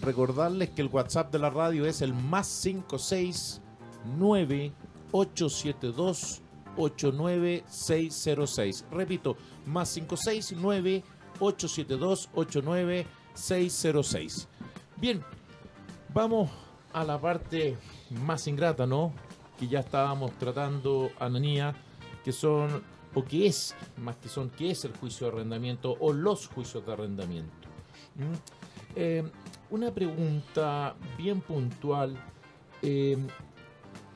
recordarles 0.00 0.70
que 0.70 0.82
el 0.82 0.88
WhatsApp 0.88 1.32
de 1.32 1.38
la 1.38 1.50
radio 1.50 1.86
es 1.86 2.02
el 2.02 2.14
más 2.14 2.60
569 2.62 4.72
872 5.12 6.42
89606. 6.76 8.84
Repito, 8.90 9.36
más 9.66 9.94
569 9.94 11.04
872 11.40 12.28
89606. 12.34 14.48
Bien, 14.96 15.22
vamos 16.12 16.50
a 16.92 17.04
la 17.04 17.18
parte 17.20 17.76
más 18.24 18.46
ingrata, 18.46 18.86
¿no? 18.86 19.12
Que 19.58 19.68
ya 19.68 19.80
estábamos 19.80 20.32
tratando, 20.38 21.10
Ananía, 21.18 21.74
que 22.24 22.32
son, 22.32 22.82
o 23.14 23.24
que 23.24 23.46
es, 23.46 23.74
más 23.96 24.16
que 24.16 24.28
son, 24.28 24.50
que 24.50 24.70
es 24.70 24.84
el 24.84 24.94
juicio 24.96 25.26
de 25.26 25.32
arrendamiento 25.34 25.96
o 26.00 26.12
los 26.12 26.48
juicios 26.48 26.84
de 26.86 26.92
arrendamiento. 26.92 27.68
¿Mm? 28.16 28.34
Eh, 28.96 29.30
una 29.70 29.92
pregunta 29.92 30.96
bien 31.16 31.40
puntual. 31.40 32.16
Eh, 32.82 33.16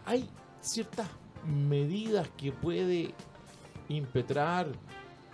¿Hay 0.05 0.28
ciertas 0.62 1.09
medidas 1.46 2.29
que 2.37 2.53
puede 2.53 3.12
impetrar 3.88 4.68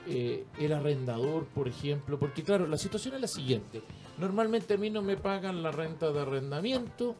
eh, 0.07 0.47
el 0.59 0.73
arrendador, 0.73 1.47
por 1.47 1.69
ejemplo? 1.69 2.19
Porque 2.19 2.43
claro, 2.43 2.67
la 2.67 2.79
situación 2.79 3.15
es 3.15 3.21
la 3.21 3.29
siguiente. 3.29 3.83
Normalmente 4.19 4.75
a 4.75 4.77
mí 4.79 4.91
no 4.91 5.03
me 5.03 5.17
pagan 5.17 5.63
la 5.63 5.71
renta 5.71 6.11
de 6.11 6.21
arrendamiento. 6.21 7.15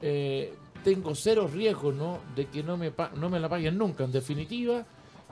eh, 0.00 0.54
tengo 0.82 1.14
cero 1.14 1.48
riesgo 1.52 1.92
¿no? 1.92 2.18
de 2.34 2.46
que 2.46 2.62
no 2.62 2.76
me, 2.76 2.92
no 3.14 3.30
me 3.30 3.38
la 3.38 3.48
paguen 3.48 3.78
nunca, 3.78 4.04
en 4.04 4.12
definitiva. 4.12 4.84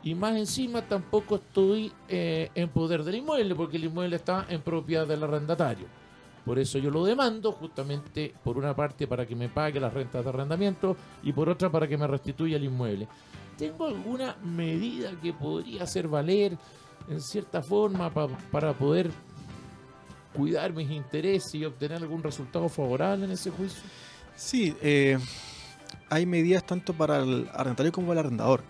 Y 0.02 0.14
más 0.14 0.36
encima 0.36 0.82
tampoco 0.82 1.36
estoy 1.36 1.92
eh, 2.08 2.50
en 2.54 2.68
poder 2.70 3.04
del 3.04 3.16
inmueble, 3.16 3.54
porque 3.54 3.76
el 3.76 3.84
inmueble 3.84 4.16
está 4.16 4.46
en 4.48 4.62
propiedad 4.62 5.06
del 5.06 5.22
arrendatario. 5.22 5.86
Por 6.50 6.58
eso 6.58 6.78
yo 6.78 6.90
lo 6.90 7.04
demando, 7.04 7.52
justamente 7.52 8.34
por 8.42 8.58
una 8.58 8.74
parte 8.74 9.06
para 9.06 9.24
que 9.24 9.36
me 9.36 9.48
pague 9.48 9.78
las 9.78 9.94
rentas 9.94 10.24
de 10.24 10.30
arrendamiento 10.30 10.96
y 11.22 11.32
por 11.32 11.48
otra 11.48 11.70
para 11.70 11.86
que 11.86 11.96
me 11.96 12.08
restituya 12.08 12.56
el 12.56 12.64
inmueble. 12.64 13.06
¿Tengo 13.56 13.86
alguna 13.86 14.34
medida 14.42 15.12
que 15.22 15.32
podría 15.32 15.84
hacer 15.84 16.08
valer 16.08 16.58
en 17.08 17.20
cierta 17.20 17.62
forma 17.62 18.12
pa- 18.12 18.26
para 18.50 18.72
poder 18.72 19.12
cuidar 20.34 20.72
mis 20.72 20.90
intereses 20.90 21.54
y 21.54 21.64
obtener 21.64 21.98
algún 21.98 22.20
resultado 22.20 22.68
favorable 22.68 23.26
en 23.26 23.30
ese 23.30 23.52
juicio? 23.52 23.82
Sí, 24.34 24.74
eh, 24.82 25.18
hay 26.08 26.26
medidas 26.26 26.66
tanto 26.66 26.92
para 26.94 27.18
el 27.18 27.48
arrendatario 27.52 27.92
como 27.92 28.12
el 28.12 28.18
arrendador. 28.18 28.64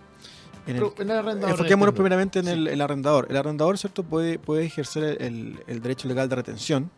En 0.66 0.76
el- 0.76 1.10
arrendador, 1.10 1.52
Enfoquémonos 1.52 1.92
en 1.92 1.94
primeramente 1.94 2.40
en 2.40 2.44
Sí. 2.44 2.50
el, 2.50 2.66
el 2.68 2.80
arrendador. 2.82 3.26
El 3.30 3.38
arrendador, 3.38 3.78
¿cierto?, 3.78 4.02
puede, 4.02 4.38
puede 4.38 4.66
ejercer 4.66 5.16
el, 5.22 5.58
el 5.66 5.80
derecho 5.80 6.08
legal 6.08 6.28
de 6.28 6.36
retención 6.36 6.90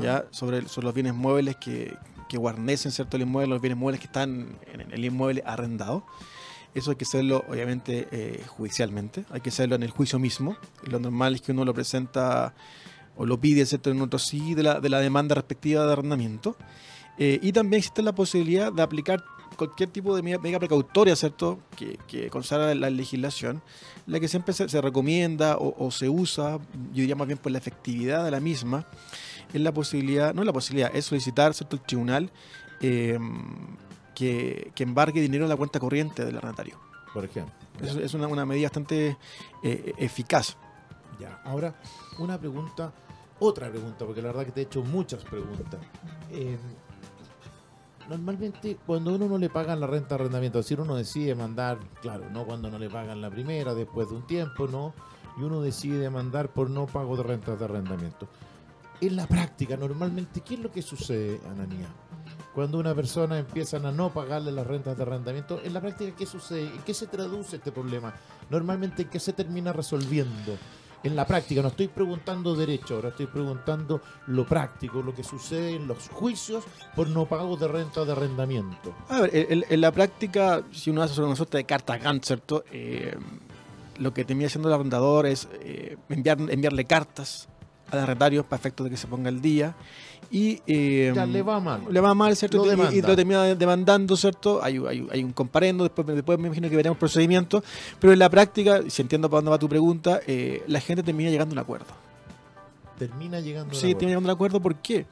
Ya. 0.00 0.24
sobre, 0.30 0.68
sobre 0.68 0.84
los 0.86 0.94
bienes 0.94 1.14
muebles 1.14 1.56
que, 1.56 1.96
que 2.28 2.38
guarnecen 2.38 2.92
cierto 2.92 3.16
el 3.16 3.24
inmueble, 3.24 3.50
los 3.50 3.60
bienes 3.60 3.76
muebles 3.76 4.00
que 4.00 4.06
están 4.06 4.56
en 4.72 4.92
el 4.92 5.04
inmueble 5.04 5.42
arrendado. 5.44 6.04
Eso 6.74 6.92
hay 6.92 6.96
que 6.96 7.04
hacerlo, 7.04 7.44
obviamente, 7.48 8.06
eh, 8.12 8.44
judicialmente. 8.46 9.24
Hay 9.30 9.40
que 9.40 9.48
hacerlo 9.48 9.74
en 9.74 9.82
el 9.82 9.90
juicio 9.90 10.20
mismo. 10.20 10.56
Lo 10.84 11.00
normal 11.00 11.34
es 11.34 11.40
que 11.40 11.50
uno 11.50 11.64
lo 11.64 11.74
presenta 11.74 12.54
o 13.16 13.26
lo 13.26 13.40
pide, 13.40 13.66
¿cierto?, 13.66 13.90
en 13.90 14.00
otro 14.00 14.20
sí 14.20 14.54
de 14.54 14.62
la, 14.62 14.80
de 14.80 14.88
la 14.88 15.00
demanda 15.00 15.34
respectiva 15.34 15.84
de 15.84 15.92
arrendamiento. 15.92 16.56
Eh, 17.18 17.40
y 17.42 17.52
también 17.52 17.78
existe 17.78 18.02
la 18.02 18.14
posibilidad 18.14 18.72
de 18.72 18.82
aplicar 18.82 19.24
cualquier 19.56 19.90
tipo 19.90 20.14
de 20.14 20.22
medida 20.22 20.58
precautoria, 20.60 21.16
¿cierto?, 21.16 21.58
que, 21.76 21.98
que 22.06 22.30
consagra 22.30 22.72
la 22.74 22.88
legislación, 22.88 23.62
la 24.06 24.20
que 24.20 24.28
siempre 24.28 24.54
se, 24.54 24.68
se 24.68 24.80
recomienda 24.80 25.56
o, 25.58 25.74
o 25.84 25.90
se 25.90 26.08
usa, 26.08 26.58
yo 26.92 27.00
diría 27.00 27.16
más 27.16 27.26
bien 27.26 27.38
por 27.38 27.50
la 27.50 27.58
efectividad 27.58 28.24
de 28.24 28.30
la 28.30 28.40
misma, 28.40 28.86
es 29.52 29.60
la 29.60 29.72
posibilidad, 29.72 30.34
no 30.34 30.42
es 30.42 30.46
la 30.46 30.52
posibilidad, 30.52 30.94
es 30.94 31.06
solicitar 31.06 31.54
¿cierto? 31.54 31.76
el 31.76 31.82
tribunal 31.82 32.30
eh, 32.80 33.18
que, 34.14 34.72
que 34.74 34.82
embargue 34.82 35.20
dinero 35.20 35.44
en 35.44 35.50
la 35.50 35.56
cuenta 35.56 35.80
corriente 35.80 36.24
del 36.24 36.36
arrendatario. 36.36 36.78
Por 37.12 37.24
ejemplo. 37.24 37.54
Es, 37.82 37.96
es 37.96 38.14
una, 38.14 38.28
una 38.28 38.46
medida 38.46 38.66
bastante 38.66 39.16
eh, 39.62 39.94
eficaz. 39.98 40.56
Ya, 41.18 41.40
ahora 41.44 41.74
una 42.18 42.38
pregunta, 42.38 42.92
otra 43.38 43.70
pregunta, 43.70 44.04
porque 44.06 44.22
la 44.22 44.28
verdad 44.28 44.46
que 44.46 44.52
te 44.52 44.60
he 44.60 44.64
hecho 44.64 44.82
muchas 44.82 45.24
preguntas. 45.24 45.80
Eh, 46.30 46.56
normalmente 48.08 48.78
cuando 48.86 49.14
uno 49.14 49.28
no 49.28 49.38
le 49.38 49.48
pagan 49.48 49.80
la 49.80 49.86
renta 49.86 50.10
de 50.10 50.14
arrendamiento, 50.16 50.62
si 50.62 50.74
uno 50.74 50.96
decide 50.96 51.34
mandar, 51.34 51.78
claro, 52.00 52.30
no 52.30 52.44
cuando 52.44 52.70
no 52.70 52.78
le 52.78 52.88
pagan 52.88 53.20
la 53.20 53.30
primera, 53.30 53.74
después 53.74 54.08
de 54.08 54.16
un 54.16 54.26
tiempo, 54.26 54.66
no, 54.66 54.94
y 55.38 55.42
uno 55.42 55.60
decide 55.60 56.10
mandar 56.10 56.48
por 56.50 56.70
no 56.70 56.86
pago 56.86 57.16
de 57.16 57.22
renta 57.22 57.56
de 57.56 57.64
arrendamiento. 57.64 58.28
En 59.00 59.16
la 59.16 59.26
práctica, 59.26 59.78
normalmente, 59.78 60.42
¿qué 60.42 60.54
es 60.54 60.60
lo 60.60 60.70
que 60.70 60.82
sucede, 60.82 61.40
Ananía? 61.50 61.88
Cuando 62.54 62.78
una 62.78 62.94
persona 62.94 63.38
empieza 63.38 63.78
a 63.78 63.92
no 63.92 64.12
pagarle 64.12 64.52
las 64.52 64.66
rentas 64.66 64.96
de 64.96 65.02
arrendamiento, 65.02 65.60
en 65.64 65.72
la 65.72 65.80
práctica, 65.80 66.14
¿qué 66.16 66.26
sucede? 66.26 66.66
¿En 66.66 66.82
qué 66.82 66.92
se 66.92 67.06
traduce 67.06 67.56
este 67.56 67.72
problema? 67.72 68.12
Normalmente, 68.50 69.02
¿en 69.02 69.08
qué 69.08 69.18
se 69.18 69.32
termina 69.32 69.72
resolviendo? 69.72 70.58
en 71.02 71.16
la 71.16 71.26
práctica, 71.26 71.62
no 71.62 71.68
estoy 71.68 71.88
preguntando 71.88 72.54
derecho, 72.54 72.96
ahora 72.96 73.08
estoy 73.08 73.26
preguntando 73.26 74.02
lo 74.26 74.46
práctico, 74.46 75.00
lo 75.00 75.14
que 75.14 75.24
sucede 75.24 75.70
en 75.70 75.86
los 75.86 76.10
juicios 76.10 76.64
por 76.94 77.08
no 77.08 77.24
pago 77.26 77.56
de 77.56 77.68
renta 77.68 78.04
de 78.04 78.12
arrendamiento. 78.12 78.94
A 79.08 79.22
ver, 79.22 79.30
en, 79.32 79.80
la 79.80 79.92
práctica, 79.92 80.62
si 80.72 80.90
uno 80.90 81.02
hace 81.02 81.22
una 81.22 81.36
suerte 81.36 81.56
de 81.56 81.64
carta 81.64 81.96
Gantt, 81.96 82.24
¿cierto? 82.24 82.64
Eh, 82.70 83.16
lo 83.96 84.12
que 84.12 84.26
termina 84.26 84.48
haciendo 84.48 84.68
el 84.68 84.74
arrendador 84.74 85.24
es 85.24 85.48
eh, 85.62 85.96
enviar, 86.10 86.38
enviarle 86.38 86.84
cartas 86.84 87.48
al 87.90 87.98
arrendatario 88.00 88.44
para 88.44 88.58
efecto 88.60 88.84
de 88.84 88.90
que 88.90 88.96
se 88.96 89.06
ponga 89.06 89.28
el 89.28 89.40
día 89.40 89.74
y 90.30 90.62
eh, 90.66 91.12
ya 91.14 91.26
le 91.26 91.42
va 91.42 91.58
mal. 91.58 91.82
Le 91.90 92.00
va 92.00 92.14
mal, 92.14 92.36
¿cierto? 92.36 92.64
y, 92.64 93.02
lo 93.02 93.16
termina 93.16 93.54
demandando, 93.54 94.16
¿cierto? 94.16 94.62
Hay, 94.62 94.80
hay, 95.10 95.24
un 95.24 95.32
comparendo, 95.32 95.84
después, 95.84 96.06
después 96.06 96.38
me 96.38 96.46
imagino 96.46 96.68
que 96.70 96.76
veremos 96.76 96.98
procedimientos, 96.98 97.64
pero 97.98 98.12
en 98.12 98.18
la 98.18 98.30
práctica, 98.30 98.82
si 98.88 99.02
entiendo 99.02 99.28
para 99.28 99.38
dónde 99.38 99.50
va 99.50 99.58
tu 99.58 99.68
pregunta, 99.68 100.20
eh, 100.26 100.62
la 100.68 100.80
gente 100.80 101.02
termina 101.02 101.30
llegando 101.30 101.52
a 101.52 101.54
un 101.54 101.58
acuerdo. 101.58 101.92
Termina 102.98 103.40
llegando 103.40 103.72
a 103.72 103.74
un 103.74 103.74
sí, 103.74 103.78
acuerdo. 103.78 103.88
Sí, 103.88 103.94
termina 103.94 104.08
llegando 104.10 104.28
a 104.28 104.32
un 104.32 104.36
acuerdo, 104.36 104.60
¿por 104.60 104.76
qué? 104.76 105.06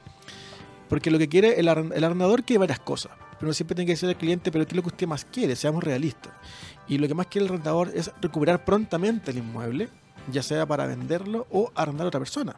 Porque 0.87 1.11
lo 1.11 1.19
que 1.19 1.27
quiere 1.27 1.59
el, 1.59 1.67
el 1.67 2.03
arrendador 2.03 2.43
quiere 2.43 2.59
varias 2.59 2.79
cosas, 2.79 3.11
pero 3.39 3.53
siempre 3.53 3.75
tiene 3.75 3.87
que 3.87 3.93
decir 3.93 4.07
al 4.07 4.17
cliente, 4.17 4.51
pero 4.51 4.65
¿qué 4.65 4.71
es 4.71 4.75
lo 4.77 4.83
que 4.83 4.89
usted 4.89 5.07
más 5.07 5.25
quiere? 5.25 5.55
Seamos 5.57 5.83
realistas. 5.83 6.31
Y 6.87 6.97
lo 6.97 7.07
que 7.07 7.13
más 7.13 7.27
quiere 7.27 7.45
el 7.45 7.51
arrendador 7.51 7.91
es 7.93 8.09
recuperar 8.21 8.63
prontamente 8.63 9.31
el 9.31 9.39
inmueble, 9.39 9.89
ya 10.31 10.43
sea 10.43 10.65
para 10.65 10.85
venderlo 10.85 11.47
o 11.51 11.71
arrendar 11.75 12.05
a 12.05 12.07
otra 12.09 12.19
persona 12.19 12.55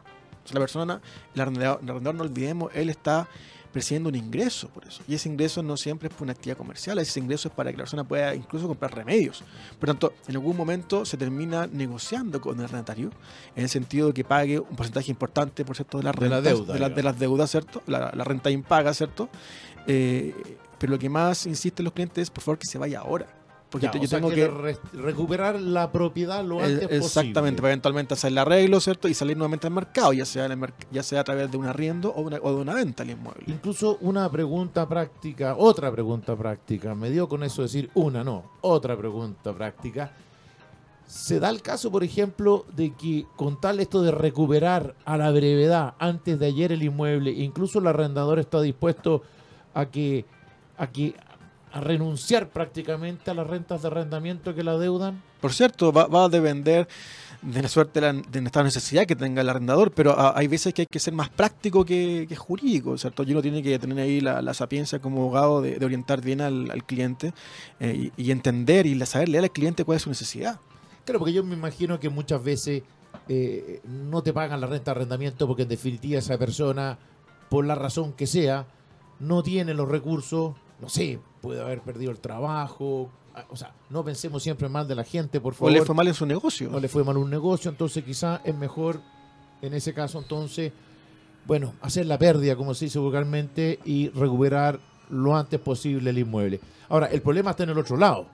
la 0.50 0.60
persona, 0.60 1.00
el 1.34 1.40
arrendador, 1.40 2.14
no 2.14 2.22
olvidemos, 2.22 2.72
él 2.74 2.90
está 2.90 3.28
percibiendo 3.72 4.10
un 4.10 4.16
ingreso 4.16 4.68
por 4.68 4.86
eso. 4.86 5.02
Y 5.08 5.14
ese 5.14 5.30
ingreso 5.30 5.62
no 5.62 5.78
siempre 5.78 6.08
es 6.08 6.14
por 6.14 6.24
una 6.24 6.32
actividad 6.32 6.58
comercial, 6.58 6.98
ese 6.98 7.20
ingreso 7.20 7.48
es 7.48 7.54
para 7.54 7.70
que 7.70 7.78
la 7.78 7.84
persona 7.84 8.04
pueda 8.04 8.34
incluso 8.34 8.68
comprar 8.68 8.94
remedios. 8.94 9.42
Por 9.78 9.88
tanto, 9.88 10.12
en 10.28 10.34
algún 10.34 10.56
momento 10.56 11.06
se 11.06 11.16
termina 11.16 11.66
negociando 11.66 12.40
con 12.40 12.58
el 12.58 12.64
arrendatario 12.64 13.10
en 13.56 13.62
el 13.62 13.68
sentido 13.70 14.08
de 14.08 14.14
que 14.14 14.24
pague 14.24 14.58
un 14.58 14.76
porcentaje 14.76 15.10
importante, 15.10 15.64
por 15.64 15.76
cierto, 15.76 15.98
de, 15.98 16.04
las 16.04 16.18
la 16.18 16.40
deuda, 16.42 16.88
de, 16.88 17.02
las 17.02 17.18
deudas, 17.18 17.50
¿cierto? 17.50 17.82
La, 17.86 18.10
renta 18.10 18.50
impaga, 18.50 18.92
¿cierto? 18.92 19.30
Eh, 19.86 20.34
pero 20.78 20.92
lo 20.92 20.98
que 20.98 21.08
más 21.08 21.46
insiste 21.46 21.82
los 21.82 21.94
clientes 21.94 22.24
es, 22.24 22.30
por 22.30 22.44
favor, 22.44 22.58
que 22.58 22.66
se 22.66 22.76
vaya 22.76 23.00
ahora 23.00 23.41
porque 23.72 23.88
yo 23.98 24.08
tengo 24.08 24.28
que, 24.28 24.76
recuperar 24.92 25.58
la 25.58 25.90
propiedad 25.90 26.44
lo 26.44 26.60
antes 26.60 26.80
posible. 26.80 26.98
Exactamente, 26.98 27.62
para 27.62 27.72
eventualmente 27.72 28.12
hacer 28.12 28.30
el 28.30 28.38
arreglo, 28.38 28.78
¿cierto? 28.80 29.08
Y 29.08 29.14
salir 29.14 29.34
nuevamente 29.34 29.66
al 29.66 29.72
mercado, 29.72 30.12
ya 30.12 30.26
sea, 30.26 30.46
ya 30.90 31.02
sea 31.02 31.20
a 31.20 31.24
través 31.24 31.50
de 31.50 31.56
un 31.56 31.64
arriendo 31.64 32.12
o, 32.14 32.28
de 32.28 32.38
una 32.38 32.74
venta 32.74 33.02
al 33.02 33.10
inmueble. 33.10 33.44
Incluso 33.46 33.96
una 34.02 34.30
pregunta 34.30 34.86
práctica, 34.86 35.56
otra 35.56 35.90
pregunta 35.90 36.36
práctica, 36.36 36.94
me 36.94 37.08
dio 37.08 37.26
con 37.30 37.42
eso 37.42 37.62
decir 37.62 37.90
una, 37.94 38.22
no, 38.22 38.44
otra 38.60 38.94
pregunta 38.94 39.54
práctica. 39.54 40.12
¿Se 41.06 41.40
da 41.40 41.48
el 41.48 41.62
caso, 41.62 41.90
por 41.90 42.04
ejemplo, 42.04 42.66
de 42.76 42.92
que 42.92 43.24
con 43.36 43.58
tal 43.58 43.80
esto 43.80 44.02
de 44.02 44.10
recuperar 44.10 44.94
a 45.06 45.16
la 45.16 45.30
brevedad 45.30 45.94
antes 45.98 46.38
de 46.38 46.46
ayer 46.46 46.72
el 46.72 46.82
inmueble, 46.82 47.30
incluso 47.30 47.78
el 47.78 47.86
arrendador 47.86 48.38
está 48.38 48.60
dispuesto 48.60 49.22
a 49.72 49.86
que, 49.86 50.26
a 50.76 50.88
que 50.88 51.14
a 51.72 51.80
renunciar 51.80 52.50
prácticamente 52.50 53.30
a 53.30 53.34
las 53.34 53.46
rentas 53.46 53.82
de 53.82 53.88
arrendamiento 53.88 54.54
que 54.54 54.62
la 54.62 54.76
deudan? 54.76 55.22
Por 55.40 55.52
cierto, 55.52 55.92
va, 55.92 56.24
a 56.24 56.28
depender 56.28 56.86
de 57.40 57.62
la 57.62 57.68
suerte 57.68 58.00
de, 58.00 58.38
esta 58.44 58.62
necesidad 58.62 59.06
que 59.06 59.16
tenga 59.16 59.40
el 59.40 59.48
arrendador, 59.48 59.90
pero 59.90 60.14
hay 60.36 60.46
veces 60.46 60.72
que 60.74 60.82
hay 60.82 60.86
que 60.86 60.98
ser 61.00 61.14
más 61.14 61.30
práctico 61.30 61.84
que, 61.84 62.28
jurídico, 62.36 62.96
¿cierto? 62.96 63.24
Y 63.24 63.32
uno 63.32 63.42
tiene 63.42 63.62
que 63.62 63.78
tener 63.78 63.98
ahí 63.98 64.20
la, 64.20 64.54
sapiencia 64.54 65.00
como 65.00 65.22
abogado 65.22 65.62
de, 65.62 65.84
orientar 65.84 66.20
bien 66.20 66.40
al, 66.40 66.84
cliente 66.84 67.32
eh, 67.80 68.10
y, 68.16 68.30
entender 68.30 68.86
y 68.86 68.98
saber 69.06 69.28
leer 69.28 69.44
al 69.44 69.50
cliente 69.50 69.84
cuál 69.84 69.96
es 69.96 70.02
su 70.02 70.10
necesidad. 70.10 70.60
Claro, 71.04 71.18
porque 71.18 71.32
yo 71.32 71.42
me 71.42 71.54
imagino 71.54 71.98
que 71.98 72.08
muchas 72.08 72.44
veces 72.44 72.82
eh, 73.28 73.80
no 73.84 74.22
te 74.22 74.32
pagan 74.32 74.60
la 74.60 74.66
renta 74.66 74.92
de 74.92 75.00
arrendamiento 75.00 75.46
porque 75.48 75.62
en 75.62 75.68
definitiva 75.68 76.18
esa 76.18 76.38
persona, 76.38 76.98
por 77.48 77.64
la 77.64 77.74
razón 77.74 78.12
que 78.12 78.26
sea, 78.26 78.66
no 79.18 79.42
tiene 79.42 79.74
los 79.74 79.88
recursos 79.88 80.54
no 80.82 80.88
sé, 80.88 81.20
puede 81.42 81.60
haber 81.60 81.82
perdido 81.82 82.10
el 82.10 82.20
trabajo. 82.20 83.10
Ah, 83.34 83.44
o 83.50 83.56
sea, 83.56 83.74
no 83.90 84.02
pensemos 84.04 84.42
siempre 84.42 84.68
mal 84.68 84.88
de 84.88 84.94
la 84.94 85.04
gente, 85.04 85.40
por 85.40 85.54
favor. 85.54 85.70
O 85.70 85.74
le 85.74 85.82
fue 85.84 85.94
mal 85.94 86.08
en 86.08 86.14
su 86.14 86.24
negocio. 86.24 86.70
O 86.72 86.80
le 86.80 86.88
fue 86.88 87.04
mal 87.04 87.16
un 87.18 87.28
negocio, 87.28 87.70
entonces 87.70 88.02
quizá 88.04 88.40
es 88.44 88.54
mejor, 88.54 89.00
en 89.60 89.74
ese 89.74 89.92
caso, 89.92 90.18
entonces, 90.18 90.72
bueno, 91.46 91.74
hacer 91.82 92.06
la 92.06 92.18
pérdida, 92.18 92.56
como 92.56 92.72
se 92.72 92.86
dice 92.86 92.98
vulgarmente, 92.98 93.80
y 93.84 94.08
recuperar 94.10 94.80
lo 95.10 95.36
antes 95.36 95.60
posible 95.60 96.10
el 96.10 96.18
inmueble. 96.18 96.60
Ahora, 96.88 97.06
el 97.06 97.20
problema 97.20 97.50
está 97.50 97.64
en 97.64 97.70
el 97.70 97.78
otro 97.78 97.96
lado. 97.96 98.26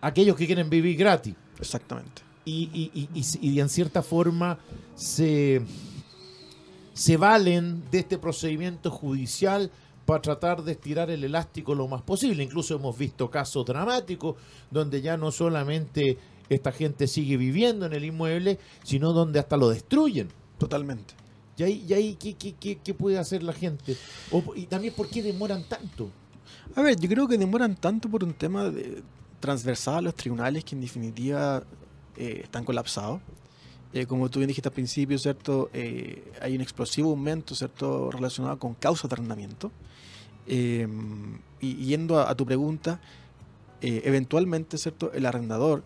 Aquellos 0.00 0.36
que 0.36 0.46
quieren 0.46 0.68
vivir 0.68 0.96
gratis. 0.96 1.34
Exactamente. 1.58 2.22
Y, 2.44 2.70
y, 2.72 3.08
y, 3.14 3.48
y 3.48 3.60
en 3.60 3.68
cierta 3.68 4.02
forma 4.02 4.58
se, 4.94 5.62
se 6.92 7.16
valen 7.16 7.82
de 7.90 8.00
este 8.00 8.18
procedimiento 8.18 8.90
judicial 8.90 9.70
para 10.06 10.22
tratar 10.22 10.62
de 10.62 10.72
estirar 10.72 11.10
el 11.10 11.24
elástico 11.24 11.74
lo 11.74 11.88
más 11.88 12.00
posible. 12.02 12.42
Incluso 12.42 12.76
hemos 12.76 12.96
visto 12.96 13.28
casos 13.30 13.66
dramáticos 13.66 14.36
donde 14.70 15.02
ya 15.02 15.16
no 15.16 15.32
solamente 15.32 16.16
esta 16.48 16.72
gente 16.72 17.08
sigue 17.08 17.36
viviendo 17.36 17.86
en 17.86 17.92
el 17.92 18.04
inmueble, 18.04 18.58
sino 18.84 19.12
donde 19.12 19.40
hasta 19.40 19.56
lo 19.56 19.68
destruyen. 19.68 20.28
Totalmente. 20.58 21.14
¿Y 21.58 21.62
ahí, 21.64 21.84
y 21.88 21.92
ahí 21.92 22.14
¿qué, 22.14 22.34
qué, 22.34 22.78
qué, 22.78 22.94
puede 22.94 23.18
hacer 23.18 23.42
la 23.42 23.52
gente? 23.52 23.96
y 24.54 24.66
también, 24.66 24.94
¿por 24.94 25.08
qué 25.08 25.22
demoran 25.22 25.64
tanto? 25.64 26.08
A 26.74 26.82
ver, 26.82 26.98
yo 26.98 27.08
creo 27.08 27.26
que 27.26 27.36
demoran 27.36 27.74
tanto 27.74 28.08
por 28.08 28.22
un 28.22 28.34
tema 28.34 28.70
de, 28.70 29.02
transversal 29.40 29.96
a 29.96 30.02
los 30.02 30.14
tribunales 30.14 30.64
que 30.64 30.74
en 30.74 30.82
definitiva 30.82 31.62
eh, 32.16 32.40
están 32.44 32.64
colapsados. 32.64 33.20
Eh, 33.92 34.04
como 34.04 34.28
tú 34.28 34.40
bien 34.40 34.48
dijiste 34.48 34.68
al 34.68 34.74
principio, 34.74 35.18
¿cierto? 35.18 35.70
Eh, 35.72 36.32
hay 36.42 36.54
un 36.54 36.60
explosivo 36.60 37.10
aumento, 37.10 37.54
¿cierto? 37.54 38.10
Relacionado 38.10 38.58
con 38.58 38.74
causas 38.74 39.08
de 39.08 39.14
arrendamiento. 39.14 39.72
Em, 40.46 41.38
y 41.60 41.86
yendo 41.86 42.20
a, 42.20 42.34
tu 42.34 42.46
pregunta, 42.46 43.00
eh, 43.80 44.02
eventualmente, 44.04 44.78
¿cierto? 44.78 45.12
El 45.12 45.26
arrendador, 45.26 45.82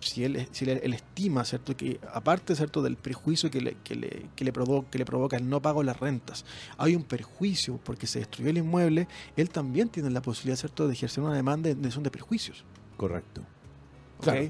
si 0.00 0.24
él, 0.24 0.48
si 0.50 0.68
él, 0.68 0.92
estima, 0.94 1.44
¿cierto? 1.44 1.76
Que 1.76 2.00
aparte, 2.12 2.54
¿cierto? 2.56 2.82
Del 2.82 2.96
perjuicio 2.96 3.50
que 3.50 3.60
le, 3.60 3.76
que 3.84 3.94
le, 3.94 4.26
que 4.36 4.44
le, 4.44 4.52
provoca, 4.52 4.90
que 4.90 4.98
le 4.98 5.04
provoca 5.04 5.36
el 5.36 5.48
no 5.48 5.62
pago 5.62 5.80
de 5.80 5.86
las 5.86 6.00
rentas, 6.00 6.44
hay 6.76 6.96
un 6.96 7.04
perjuicio 7.04 7.78
porque 7.84 8.06
se 8.06 8.18
destruyó 8.18 8.50
el 8.50 8.58
inmueble, 8.58 9.08
él 9.36 9.48
también 9.50 9.88
tiene 9.88 10.10
la 10.10 10.22
posibilidad, 10.22 10.58
¿cierto? 10.58 10.86
De 10.86 10.94
ejercer 10.94 11.22
una 11.22 11.34
demanda 11.34 11.72
de 11.72 11.90
son 11.90 12.02
de 12.02 12.10
perjuicios. 12.10 12.64
Correcto 12.96 13.42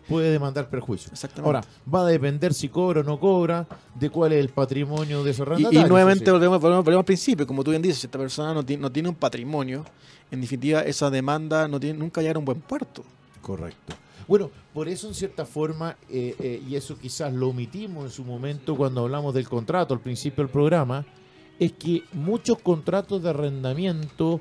puede 0.08 0.30
demandar 0.30 0.68
perjuicio. 0.68 1.12
Ahora, 1.42 1.62
va 1.92 2.02
a 2.02 2.06
depender 2.06 2.54
si 2.54 2.68
cobra 2.68 3.00
o 3.00 3.02
no 3.02 3.18
cobra, 3.18 3.66
de 3.94 4.10
cuál 4.10 4.32
es 4.32 4.40
el 4.40 4.50
patrimonio 4.50 5.24
de 5.24 5.30
ese 5.30 5.42
arrendatario. 5.42 5.86
Y, 5.86 5.88
nuevamente 5.88 6.30
volvemos, 6.30 6.62
al 6.88 7.04
principio, 7.04 7.46
como 7.46 7.64
tú 7.64 7.70
bien 7.70 7.82
dices, 7.82 8.00
si 8.00 8.06
esta 8.06 8.18
persona 8.18 8.54
no 8.54 8.64
tiene, 8.64 8.82
no 8.82 8.90
tiene 8.92 9.08
un 9.08 9.14
patrimonio, 9.14 9.84
en 10.30 10.40
definitiva 10.40 10.80
esa 10.80 11.10
demanda 11.10 11.68
no 11.68 11.78
tiene, 11.78 11.98
nunca 11.98 12.20
llegará 12.20 12.38
a 12.38 12.40
un 12.40 12.44
buen 12.44 12.60
puerto. 12.60 13.04
Correcto. 13.40 13.94
Bueno, 14.28 14.50
por 14.72 14.88
eso 14.88 15.08
en 15.08 15.14
cierta 15.14 15.44
forma, 15.44 15.96
eh, 16.08 16.34
eh, 16.38 16.62
y 16.68 16.76
eso 16.76 16.96
quizás 16.96 17.32
lo 17.32 17.48
omitimos 17.48 18.04
en 18.04 18.10
su 18.10 18.24
momento 18.24 18.76
cuando 18.76 19.02
hablamos 19.02 19.34
del 19.34 19.48
contrato 19.48 19.94
al 19.94 20.00
principio 20.00 20.44
del 20.44 20.50
programa, 20.50 21.04
es 21.58 21.72
que 21.72 22.02
muchos 22.12 22.58
contratos 22.58 23.22
de 23.22 23.30
arrendamiento 23.30 24.40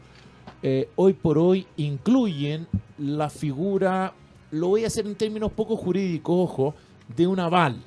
eh, 0.64 0.90
hoy 0.96 1.14
por 1.14 1.38
hoy 1.38 1.66
incluyen 1.78 2.68
la 2.98 3.30
figura 3.30 4.14
lo 4.52 4.68
voy 4.68 4.84
a 4.84 4.88
hacer 4.88 5.06
en 5.06 5.16
términos 5.16 5.52
poco 5.52 5.76
jurídicos, 5.76 6.36
ojo, 6.38 6.76
de 7.16 7.28
un 7.28 7.40
aval. 7.40 7.78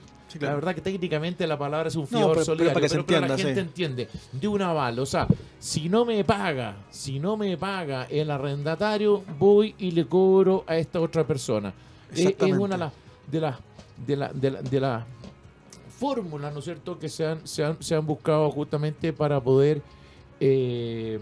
La 0.40 0.54
verdad 0.54 0.74
que 0.74 0.80
técnicamente 0.80 1.46
la 1.46 1.56
palabra 1.56 1.88
es 1.88 1.94
un 1.94 2.08
fiador 2.08 2.38
no, 2.38 2.44
solidario, 2.44 2.72
pero, 2.74 3.04
para 3.06 3.20
que 3.20 3.28
la 3.28 3.38
gente 3.38 3.60
entiende, 3.60 4.08
de 4.32 4.48
un 4.48 4.60
aval. 4.62 4.98
O 4.98 5.06
sea, 5.06 5.28
si 5.60 5.88
no 5.88 6.04
me 6.04 6.24
paga, 6.24 6.76
si 6.90 7.20
no 7.20 7.36
me 7.36 7.56
paga 7.56 8.08
el 8.10 8.30
arrendatario, 8.32 9.22
voy 9.38 9.76
y 9.78 9.92
le 9.92 10.06
cobro 10.06 10.64
a 10.66 10.76
esta 10.76 11.00
otra 11.00 11.24
persona. 11.24 11.72
Es, 12.12 12.34
una 12.40 12.74
de 13.30 13.40
las 13.40 13.58
de 13.96 14.16
la, 14.16 14.32
de 14.32 14.50
la, 14.50 14.62
de 14.62 14.80
la 14.80 15.06
fórmulas, 15.98 16.52
¿no 16.52 16.58
es 16.58 16.64
cierto?, 16.64 16.98
que 16.98 17.08
se 17.08 17.26
han, 17.26 17.46
se 17.46 17.64
han, 17.64 17.82
se 17.82 17.94
han 17.94 18.06
buscado 18.06 18.50
justamente 18.50 19.12
para 19.12 19.40
poder 19.40 19.80
eh, 20.40 21.18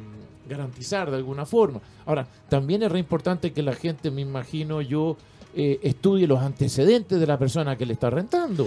garantizar 0.49 1.11
de 1.11 1.17
alguna 1.17 1.47
forma. 1.47 1.81
Ahora, 2.07 2.27
también 2.49 2.83
es 2.83 2.93
re 2.93 2.99
importante 2.99 3.53
que 3.53 3.63
la 3.63 3.75
gente, 3.75 4.11
me 4.11 4.21
imagino 4.21 4.81
yo, 4.81 5.17
eh, 5.55 5.79
estudie 5.83 6.27
los 6.27 6.41
antecedentes 6.41 7.21
de 7.21 7.27
la 7.27 7.39
persona 7.39 7.77
que 7.77 7.87
le 7.87 7.93
está 7.93 8.11
rentando. 8.11 8.67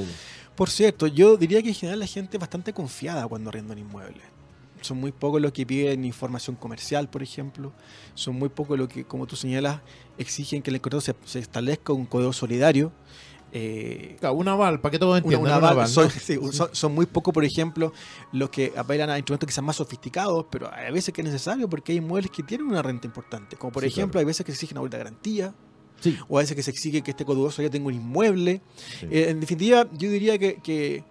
Por 0.55 0.69
cierto, 0.69 1.07
yo 1.07 1.35
diría 1.35 1.61
que 1.61 1.69
en 1.69 1.75
general 1.75 1.99
la 1.99 2.07
gente 2.07 2.37
es 2.37 2.41
bastante 2.41 2.73
confiada 2.73 3.27
cuando 3.27 3.49
arrienda 3.49 3.73
un 3.73 3.79
inmueble. 3.79 4.21
son 4.81 4.97
muy 4.97 5.11
pocos 5.11 5.41
los 5.41 5.51
que 5.51 5.65
piden 5.65 6.05
información 6.05 6.55
comercial, 6.55 7.09
por 7.09 7.23
ejemplo. 7.23 7.71
Son 8.13 8.35
muy 8.35 8.49
pocos 8.49 8.77
los 8.77 8.87
que, 8.87 9.03
como 9.03 9.25
tú 9.25 9.35
señalas, 9.35 9.81
exigen 10.19 10.61
que 10.61 10.69
el 10.69 10.79
contrato 10.79 11.13
se 11.25 11.39
establezca 11.39 11.91
un 11.91 12.05
código 12.05 12.31
solidario. 12.31 12.91
Eh, 13.57 14.17
un 14.33 14.47
aval, 14.49 14.81
para 14.81 14.91
que 14.91 14.99
todos 14.99 15.17
entiendan. 15.17 15.57
Una, 15.57 15.69
aval, 15.69 15.87
son, 15.87 16.09
son, 16.73 16.93
muy 16.93 17.05
pocos, 17.05 17.33
por 17.33 17.45
ejemplo, 17.45 17.93
los 18.33 18.49
que 18.49 18.73
apelan 18.75 19.09
a 19.09 19.17
instrumentos 19.17 19.47
que 19.47 19.53
sean 19.53 19.63
más 19.63 19.77
sofisticados, 19.77 20.47
pero 20.51 20.69
hay 20.73 20.91
veces 20.91 21.13
que 21.13 21.21
es 21.21 21.25
necesario 21.25 21.69
porque 21.69 21.93
hay 21.93 21.99
inmuebles 21.99 22.31
que 22.31 22.43
tienen 22.43 22.67
una 22.67 22.81
renta 22.81 23.07
importante. 23.07 23.55
Como 23.55 23.71
por 23.71 23.85
ejemplo, 23.85 24.19
hay 24.19 24.25
veces 24.25 24.45
que 24.45 24.51
se 24.51 24.57
exige 24.57 24.73
una 24.73 24.81
vuelta 24.81 24.97
de 24.97 25.05
garantía, 25.05 25.55
o 26.27 26.37
a 26.37 26.41
veces 26.41 26.53
que 26.57 26.63
se 26.63 26.71
exige 26.71 27.01
que 27.01 27.11
este 27.11 27.23
código 27.23 27.49
ya 27.49 27.69
tenga 27.69 27.87
un 27.87 27.93
inmueble. 27.93 28.61
Eh, 29.03 29.27
en 29.29 29.39
definitiva, 29.39 29.87
yo 29.93 30.09
diría 30.09 30.37
que, 30.37 30.57
que, 30.61 31.05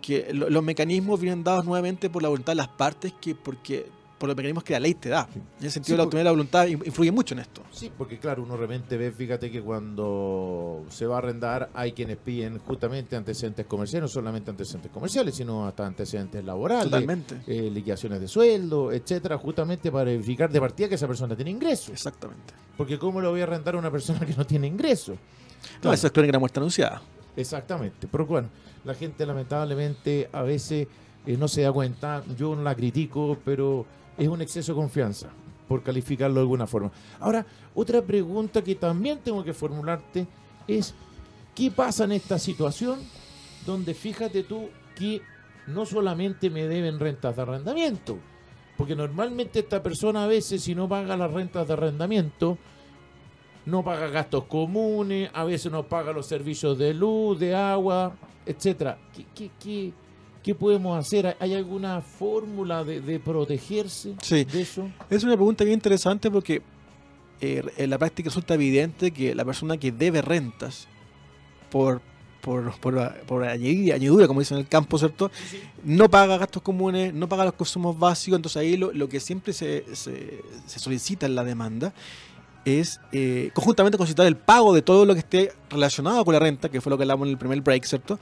que 0.00 0.32
los 0.32 0.62
mecanismos 0.64 1.20
vienen 1.20 1.44
dados 1.44 1.66
nuevamente 1.66 2.08
por 2.08 2.22
la 2.22 2.30
voluntad 2.30 2.52
de 2.52 2.56
las 2.56 2.68
partes 2.68 3.12
que 3.20 3.34
porque 3.34 3.90
por 4.18 4.28
los 4.28 4.36
mecanismos 4.36 4.64
que 4.64 4.72
la 4.72 4.80
ley 4.80 4.94
te 4.94 5.10
da. 5.10 5.28
En 5.34 5.42
ese 5.60 5.72
sentido, 5.72 5.96
la 5.98 6.04
autonomía 6.04 6.20
de 6.20 6.24
la 6.24 6.30
voluntad 6.30 6.66
influye 6.66 7.12
mucho 7.12 7.34
en 7.34 7.40
esto. 7.40 7.62
Sí, 7.70 7.92
porque 7.96 8.18
claro, 8.18 8.42
uno 8.42 8.56
realmente 8.56 8.96
ve, 8.96 9.12
fíjate 9.12 9.50
que 9.50 9.60
cuando 9.60 10.84
se 10.88 11.06
va 11.06 11.16
a 11.16 11.18
arrendar 11.18 11.70
hay 11.74 11.92
quienes 11.92 12.16
piden 12.16 12.58
justamente 12.58 13.16
antecedentes 13.16 13.66
comerciales, 13.66 14.02
no 14.02 14.08
solamente 14.08 14.50
antecedentes 14.50 14.90
comerciales, 14.90 15.34
sino 15.34 15.66
hasta 15.66 15.86
antecedentes 15.86 16.42
laborales, 16.44 16.84
Totalmente. 16.84 17.42
Eh, 17.46 17.70
liquidaciones 17.70 18.20
de 18.20 18.28
sueldo, 18.28 18.92
etcétera, 18.92 19.36
justamente 19.36 19.92
para 19.92 20.04
verificar 20.04 20.50
de 20.50 20.60
partida 20.60 20.88
que 20.88 20.94
esa 20.94 21.06
persona 21.06 21.36
tiene 21.36 21.50
ingresos. 21.50 21.90
Exactamente. 21.90 22.54
Porque 22.76 22.98
¿cómo 22.98 23.20
lo 23.20 23.30
voy 23.30 23.40
a 23.40 23.44
arrendar 23.44 23.74
a 23.74 23.78
una 23.78 23.90
persona 23.90 24.20
que 24.20 24.34
no 24.34 24.46
tiene 24.46 24.66
ingresos? 24.66 25.18
No, 25.82 25.92
eso 25.92 26.06
es 26.06 26.12
crónica 26.12 26.38
muerte 26.38 26.58
anunciada. 26.58 27.02
Exactamente. 27.36 28.08
Pero 28.10 28.24
bueno, 28.26 28.48
la 28.84 28.94
gente 28.94 29.26
lamentablemente 29.26 30.28
a 30.32 30.42
veces 30.42 30.88
eh, 31.26 31.36
no 31.36 31.48
se 31.48 31.62
da 31.62 31.72
cuenta. 31.72 32.22
Yo 32.36 32.54
no 32.54 32.62
la 32.62 32.74
critico, 32.74 33.36
pero 33.44 33.84
es 34.16 34.28
un 34.28 34.40
exceso 34.42 34.72
de 34.72 34.80
confianza, 34.80 35.28
por 35.68 35.82
calificarlo 35.82 36.36
de 36.36 36.40
alguna 36.40 36.66
forma. 36.66 36.90
Ahora, 37.20 37.44
otra 37.74 38.02
pregunta 38.02 38.62
que 38.62 38.74
también 38.74 39.18
tengo 39.18 39.44
que 39.44 39.52
formularte 39.52 40.26
es, 40.66 40.94
¿qué 41.54 41.70
pasa 41.70 42.04
en 42.04 42.12
esta 42.12 42.38
situación 42.38 43.00
donde 43.66 43.94
fíjate 43.94 44.44
tú 44.44 44.68
que 44.94 45.20
no 45.66 45.84
solamente 45.84 46.48
me 46.48 46.66
deben 46.66 47.00
rentas 47.00 47.36
de 47.36 47.42
arrendamiento, 47.42 48.18
porque 48.76 48.94
normalmente 48.94 49.60
esta 49.60 49.82
persona 49.82 50.24
a 50.24 50.28
veces 50.28 50.62
si 50.62 50.74
no 50.74 50.88
paga 50.88 51.16
las 51.16 51.32
rentas 51.32 51.66
de 51.66 51.72
arrendamiento, 51.72 52.56
no 53.66 53.82
paga 53.82 54.06
gastos 54.08 54.44
comunes, 54.44 55.28
a 55.34 55.44
veces 55.44 55.72
no 55.72 55.82
paga 55.82 56.12
los 56.12 56.26
servicios 56.26 56.78
de 56.78 56.94
luz, 56.94 57.38
de 57.40 57.54
agua, 57.54 58.14
etcétera. 58.46 58.98
¿Qué, 59.12 59.26
qué, 59.34 59.50
qué, 59.58 59.92
¿Qué 60.46 60.54
podemos 60.54 60.96
hacer? 60.96 61.36
¿Hay 61.40 61.54
alguna 61.54 62.00
fórmula 62.00 62.84
de, 62.84 63.18
protegerse 63.18 64.14
de 64.30 64.60
eso? 64.62 64.88
Es 65.10 65.24
una 65.24 65.32
pregunta 65.32 65.64
bien 65.64 65.74
interesante 65.74 66.30
porque 66.30 66.62
eh, 67.40 67.64
en 67.76 67.90
la 67.90 67.98
práctica 67.98 68.28
resulta 68.28 68.54
evidente 68.54 69.10
que 69.10 69.34
la 69.34 69.44
persona 69.44 69.76
que 69.76 69.90
debe 69.90 70.22
rentas 70.22 70.86
por, 71.68 72.00
por, 72.42 72.78
por, 72.78 73.42
añadidura, 73.42 74.28
como 74.28 74.38
dicen 74.38 74.58
en 74.58 74.60
el 74.60 74.68
campo, 74.68 74.96
¿cierto? 74.98 75.32
No 75.82 76.08
paga 76.08 76.38
gastos 76.38 76.62
comunes, 76.62 77.12
no 77.12 77.28
paga 77.28 77.46
los 77.46 77.54
consumos 77.54 77.98
básicos, 77.98 78.36
entonces 78.36 78.60
ahí 78.60 78.76
lo, 78.76 79.08
que 79.08 79.18
siempre 79.18 79.52
se, 79.52 79.96
se, 79.96 80.44
solicita 80.78 81.26
en 81.26 81.34
la 81.34 81.42
demanda 81.42 81.92
es 82.64 83.00
eh, 83.10 83.50
conjuntamente 83.52 83.98
consultar 83.98 84.28
el 84.28 84.36
pago 84.36 84.72
de 84.72 84.82
todo 84.82 85.06
lo 85.06 85.14
que 85.14 85.20
esté 85.20 85.52
relacionado 85.70 86.24
con 86.24 86.34
la 86.34 86.38
renta, 86.38 86.68
que 86.68 86.80
fue 86.80 86.90
lo 86.90 86.96
que 86.96 87.02
hablamos 87.02 87.26
en 87.26 87.32
el 87.32 87.38
primer 87.38 87.60
break, 87.62 87.84
¿cierto? 87.84 88.20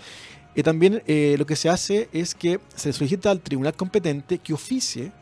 Y 0.55 0.63
también 0.63 1.03
eh, 1.07 1.35
lo 1.39 1.47
que 1.47 1.57
se 1.57 1.69
hace 1.69 2.09
es 2.13 2.35
que 2.35 2.61
se 2.75 2.93
solicita 2.93 3.31
al 3.31 3.41
tribunal 3.41 3.75
competente 3.75 4.39
que 4.39 4.55
oficie 4.55 5.13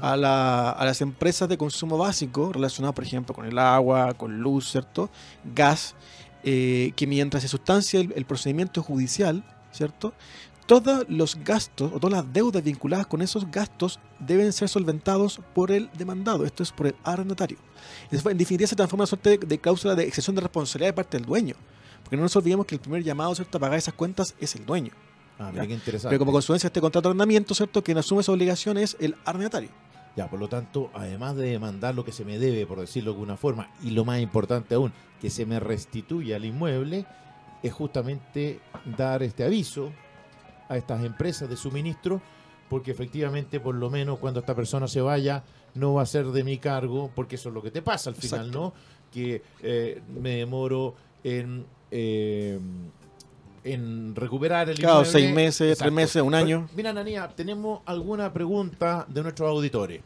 a, 0.00 0.16
las 0.16 1.00
empresas 1.00 1.48
de 1.48 1.58
consumo 1.58 1.98
básico 1.98 2.52
relacionadas, 2.52 2.94
por 2.94 3.04
ejemplo, 3.04 3.34
con 3.34 3.46
el 3.46 3.58
agua, 3.58 4.14
con 4.14 4.38
luz, 4.40 4.70
¿cierto? 4.70 5.10
Gas, 5.54 5.94
eh, 6.44 6.92
que 6.96 7.06
mientras 7.06 7.42
se 7.42 7.48
sustancia 7.48 8.00
el, 8.00 8.24
procedimiento 8.24 8.82
judicial, 8.82 9.44
¿cierto? 9.70 10.12
Todos 10.66 11.04
los 11.08 11.36
gastos 11.36 11.92
o 11.92 12.00
todas 12.00 12.24
las 12.24 12.32
deudas 12.32 12.62
vinculadas 12.62 13.06
con 13.06 13.20
esos 13.20 13.50
gastos 13.50 13.98
deben 14.18 14.52
ser 14.52 14.68
solventados 14.68 15.40
por 15.54 15.70
el 15.70 15.90
demandado, 15.98 16.44
esto 16.44 16.62
es 16.62 16.72
por 16.72 16.86
el 16.86 16.94
arrendatario. 17.04 17.58
En 18.10 18.38
definitiva, 18.38 18.68
se 18.68 18.76
transforma 18.76 19.02
en 19.02 19.04
una 19.04 19.06
suerte 19.08 19.30
de, 19.30 19.38
de 19.38 19.58
cláusula 19.58 19.94
de 19.94 20.04
excepción 20.04 20.36
de 20.36 20.42
responsabilidad 20.42 20.88
de 20.88 20.94
parte 20.94 21.18
del 21.18 21.26
dueño. 21.26 21.56
Porque 22.12 22.18
no 22.18 22.24
nos 22.24 22.36
olvidemos 22.36 22.66
que 22.66 22.74
el 22.74 22.80
primer 22.82 23.02
llamado 23.02 23.34
¿cierto? 23.34 23.56
a 23.56 23.60
pagar 23.62 23.78
esas 23.78 23.94
cuentas 23.94 24.34
es 24.38 24.54
el 24.54 24.66
dueño. 24.66 24.92
Ah, 25.38 25.48
mira 25.50 25.66
qué 25.66 25.72
interesante. 25.72 26.10
Pero 26.10 26.18
como 26.18 26.32
consecuencia 26.32 26.66
de 26.66 26.72
este 26.72 26.80
contrato 26.82 27.08
de 27.08 27.12
arrendamiento, 27.12 27.54
¿cierto? 27.54 27.82
quien 27.82 27.96
asume 27.96 28.20
esa 28.20 28.32
obligación 28.32 28.76
es 28.76 28.98
el 29.00 29.16
arrendatario. 29.24 29.70
Ya, 30.14 30.28
por 30.28 30.38
lo 30.38 30.46
tanto, 30.46 30.90
además 30.92 31.36
de 31.36 31.48
demandar 31.48 31.94
lo 31.94 32.04
que 32.04 32.12
se 32.12 32.26
me 32.26 32.38
debe, 32.38 32.66
por 32.66 32.78
decirlo 32.78 33.12
de 33.12 33.14
alguna 33.14 33.38
forma, 33.38 33.70
y 33.82 33.92
lo 33.92 34.04
más 34.04 34.20
importante 34.20 34.74
aún, 34.74 34.92
que 35.22 35.30
se 35.30 35.46
me 35.46 35.58
restituya 35.58 36.36
el 36.36 36.44
inmueble, 36.44 37.06
es 37.62 37.72
justamente 37.72 38.60
dar 38.94 39.22
este 39.22 39.44
aviso 39.44 39.90
a 40.68 40.76
estas 40.76 41.02
empresas 41.06 41.48
de 41.48 41.56
suministro, 41.56 42.20
porque 42.68 42.90
efectivamente, 42.90 43.58
por 43.58 43.74
lo 43.74 43.88
menos 43.88 44.18
cuando 44.18 44.40
esta 44.40 44.54
persona 44.54 44.86
se 44.86 45.00
vaya, 45.00 45.44
no 45.72 45.94
va 45.94 46.02
a 46.02 46.06
ser 46.06 46.26
de 46.26 46.44
mi 46.44 46.58
cargo, 46.58 47.10
porque 47.14 47.36
eso 47.36 47.48
es 47.48 47.54
lo 47.54 47.62
que 47.62 47.70
te 47.70 47.80
pasa 47.80 48.10
al 48.10 48.16
final, 48.16 48.50
¿no? 48.50 48.74
Que 49.10 49.42
eh, 49.62 50.02
me 50.14 50.36
demoro 50.36 50.94
en 51.24 51.64
eh, 51.94 52.58
en 53.64 54.16
recuperar 54.16 54.70
el 54.70 54.78
claro, 54.78 55.04
seis 55.04 55.32
meses, 55.32 55.76
tres 55.76 55.92
meses, 55.92 56.22
un 56.22 56.34
año. 56.34 56.68
Mira, 56.74 56.92
Nanía, 56.92 57.28
tenemos 57.28 57.80
alguna 57.84 58.32
pregunta 58.32 59.04
de 59.08 59.22
nuestros 59.22 59.48
auditores. 59.50 60.00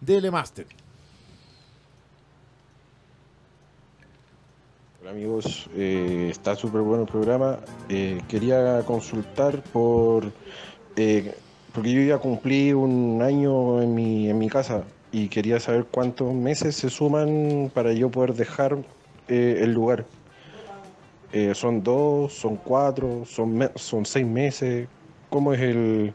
Dele 0.00 0.30
Master. 0.30 0.66
Hola 5.00 5.10
amigos, 5.10 5.68
eh, 5.74 6.28
está 6.30 6.54
súper 6.54 6.82
bueno 6.82 7.02
el 7.02 7.08
programa. 7.08 7.58
Eh, 7.88 8.22
quería 8.28 8.82
consultar 8.86 9.60
por... 9.64 10.30
porque 10.94 11.92
yo 11.92 12.02
ya 12.02 12.18
cumplí 12.18 12.72
un 12.72 13.20
año 13.20 13.82
en 13.82 13.94
mi, 13.96 14.30
en 14.30 14.38
mi 14.38 14.48
casa 14.48 14.84
y 15.10 15.26
quería 15.26 15.58
saber 15.58 15.86
cuántos 15.90 16.32
meses 16.32 16.76
se 16.76 16.88
suman 16.88 17.70
para 17.74 17.92
yo 17.92 18.10
poder 18.10 18.34
dejar 18.34 18.78
el 19.26 19.72
lugar. 19.72 20.06
Eh, 21.32 21.54
¿Son 21.54 21.82
dos, 21.82 22.32
son 22.34 22.56
cuatro, 22.56 23.24
son, 23.24 23.70
son 23.74 24.04
seis 24.04 24.26
meses? 24.26 24.86
¿Cómo 25.30 25.54
es, 25.54 25.60
el, 25.60 26.12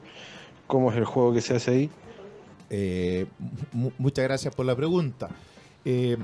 ¿Cómo 0.67 0.91
es 0.91 0.97
el 0.97 1.05
juego 1.05 1.33
que 1.33 1.41
se 1.41 1.55
hace 1.55 1.71
ahí? 1.71 1.89
Eh, 2.69 3.25
muchas 3.97 4.23
gracias 4.23 4.53
por 4.53 4.65
la 4.65 4.75
pregunta. 4.75 5.29
Eh, 5.85 6.17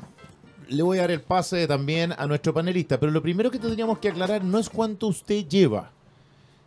le 0.68 0.84
voy 0.84 0.98
a 1.00 1.02
dar 1.02 1.12
el 1.12 1.22
pase 1.22 1.68
también 1.68 2.14
a 2.18 2.28
nuestro 2.28 2.54
panelista, 2.54 3.00
pero 3.00 3.12
lo 3.12 3.22
primero 3.22 3.50
que 3.50 3.60
tendríamos 3.60 4.00
que 4.00 4.10
aclarar 4.10 4.44
no 4.44 4.60
es 4.60 4.70
cuánto 4.70 5.08
usted 5.08 5.48
lleva, 5.48 5.92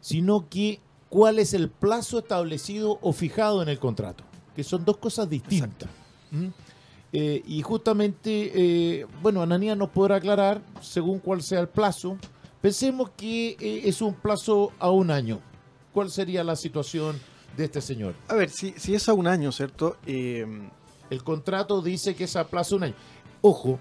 sino 0.01 0.49
que 0.49 0.81
cuál 1.09 1.39
es 1.39 1.55
el 1.55 1.71
plazo 1.71 2.19
establecido 2.19 2.99
o 3.03 3.13
fijado 3.13 3.63
en 3.63 3.69
el 3.69 3.79
contrato, 3.79 4.25
que 4.55 4.65
son 4.65 4.85
dos 4.85 4.97
cosas 4.97 5.29
distintas. 5.31 5.89
¿Mm? 6.31 6.49
Eh, 7.19 7.43
y 7.47 7.63
justamente, 7.63 8.53
eh, 8.55 9.07
bueno, 9.23 9.41
Ananías 9.41 9.75
nos 9.75 9.89
podrá 9.89 10.17
aclarar 10.17 10.61
según 10.83 11.19
cuál 11.19 11.41
sea 11.41 11.61
el 11.61 11.69
plazo. 11.69 12.19
Pensemos 12.61 13.09
que 13.17 13.57
eh, 13.59 13.81
es 13.85 14.03
un 14.03 14.13
plazo 14.13 14.71
a 14.79 14.91
un 14.91 15.11
año. 15.11 15.41
¿Cuál 15.95 16.11
sería 16.11 16.45
la 16.45 16.57
situación 16.57 17.19
de 17.57 17.65
este 17.65 17.81
señor? 17.81 18.15
A 18.29 18.35
ver, 18.35 18.51
si, 18.51 18.75
si 18.77 18.95
es 18.95 19.09
a 19.09 19.15
un 19.15 19.27
año, 19.27 19.51
¿cierto? 19.51 19.97
el 20.05 21.23
contrato 21.25 21.81
dice 21.81 22.15
que 22.15 22.25
es 22.25 22.37
a 22.37 22.49
plazo 22.49 22.77
un 22.77 22.83
año. 22.83 22.95
Ojo, 23.41 23.79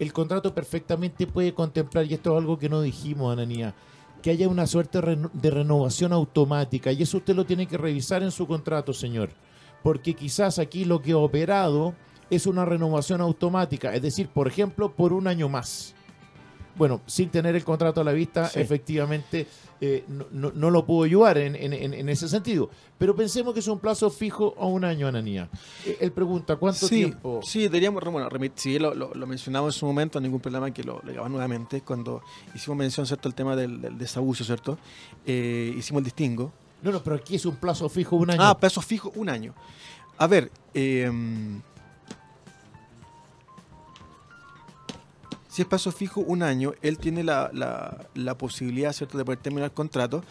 el 0.00 0.12
contrato 0.12 0.52
perfectamente 0.52 1.28
puede 1.28 1.54
contemplar, 1.54 2.06
y 2.06 2.14
esto 2.14 2.32
es 2.32 2.38
algo 2.38 2.58
que 2.58 2.68
no 2.68 2.82
dijimos, 2.82 3.32
Ananías, 3.32 3.74
que 4.22 4.30
haya 4.30 4.48
una 4.48 4.66
suerte 4.66 4.98
de 5.32 5.50
renovación 5.52 6.12
automática. 6.12 6.90
Y 6.90 7.04
eso 7.04 7.18
usted 7.18 7.36
lo 7.36 7.46
tiene 7.46 7.68
que 7.68 7.78
revisar 7.78 8.24
en 8.24 8.32
su 8.32 8.48
contrato, 8.48 8.92
señor. 8.92 9.30
Porque 9.84 10.14
quizás 10.14 10.58
aquí 10.58 10.84
lo 10.84 11.00
que 11.00 11.12
ha 11.12 11.18
operado 11.18 11.94
es 12.32 12.46
una 12.46 12.64
renovación 12.64 13.20
automática, 13.20 13.94
es 13.94 14.00
decir, 14.00 14.26
por 14.28 14.48
ejemplo, 14.48 14.90
por 14.90 15.12
un 15.12 15.26
año 15.26 15.50
más. 15.50 15.94
Bueno, 16.76 17.02
sin 17.04 17.28
tener 17.28 17.54
el 17.54 17.62
contrato 17.62 18.00
a 18.00 18.04
la 18.04 18.12
vista, 18.12 18.50
efectivamente 18.54 19.46
eh, 19.78 20.02
no, 20.08 20.70
lo 20.70 20.86
puedo 20.86 21.02
ayudar 21.02 21.36
en, 21.36 22.08
ese 22.08 22.28
sentido. 22.30 22.70
Pero 22.96 23.14
pensemos 23.14 23.52
que 23.52 23.60
es 23.60 23.68
un 23.68 23.78
plazo 23.78 24.08
fijo 24.08 24.54
a 24.58 24.64
un 24.64 24.82
año, 24.82 25.06
Ananía. 25.06 25.50
Eh, 25.84 25.98
él 26.00 26.12
pregunta, 26.12 26.56
¿cuánto 26.56 26.88
tiempo? 26.88 27.40
Sí, 27.42 27.68
diríamos, 27.68 28.02
bueno, 28.02 28.26
sí, 28.54 28.78
lo, 28.78 29.12
mencionamos 29.26 29.74
en 29.74 29.78
su 29.80 29.84
momento, 29.84 30.18
ningún 30.18 30.40
problema 30.40 30.70
que 30.70 30.82
lo 30.82 31.02
legaba 31.04 31.28
nuevamente, 31.28 31.82
cuando 31.82 32.22
hicimos 32.54 32.78
mención, 32.78 33.06
¿cierto?, 33.06 33.28
el 33.28 33.34
tema 33.34 33.54
del, 33.54 33.98
desabuso, 33.98 34.42
¿cierto? 34.42 34.78
Eh, 35.26 35.74
hicimos 35.76 36.00
el 36.00 36.04
distingo. 36.04 36.50
No, 36.80 36.92
no, 36.92 37.02
pero 37.02 37.16
aquí 37.16 37.34
es 37.34 37.44
un 37.44 37.56
plazo 37.56 37.90
fijo 37.90 38.16
un 38.16 38.30
año. 38.30 38.40
Ah, 38.42 38.58
plazo 38.58 38.80
fijo 38.80 39.12
un 39.16 39.28
año. 39.28 39.54
A 40.16 40.26
ver, 40.26 40.50
eh, 40.72 41.10
Si 45.52 45.60
es 45.60 45.68
plazo 45.68 45.92
fijo 45.92 46.22
un 46.22 46.42
año, 46.42 46.72
él 46.80 46.96
tiene 46.96 47.22
la, 47.22 47.50
la, 48.14 48.38
posibilidad, 48.38 48.90
¿cierto?, 48.94 49.18
de 49.18 49.24
poder 49.26 49.38
terminar 49.38 49.66
el 49.66 49.74
contrato, 49.74 50.24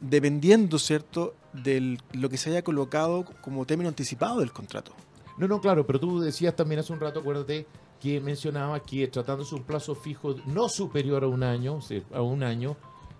dependiendo, 0.00 0.80
¿cierto?, 0.80 1.36
de 1.52 1.96
lo 2.12 2.28
que 2.28 2.36
se 2.36 2.50
haya 2.50 2.64
colocado 2.64 3.24
como 3.40 3.64
término 3.66 3.88
anticipado 3.88 4.40
del 4.40 4.50
contrato. 4.50 4.90
No, 5.38 5.46
no, 5.46 5.60
claro, 5.60 5.86
pero 5.86 6.00
tú 6.00 6.18
decías 6.18 6.56
también 6.56 6.80
hace 6.80 6.92
un 6.92 6.98
rato, 6.98 7.20
acuérdate, 7.20 7.68
que 8.00 8.20
mencionaba 8.20 8.80
que 8.80 9.06
tratándose 9.06 9.54
un 9.54 9.62
plazo 9.62 9.94
fijo 9.94 10.34
no 10.46 10.68
superior 10.68 11.22
a 11.22 11.28
un 11.28 11.44
año, 11.44 11.78
a 12.12 12.22
un 12.22 12.42
año, 12.42 12.76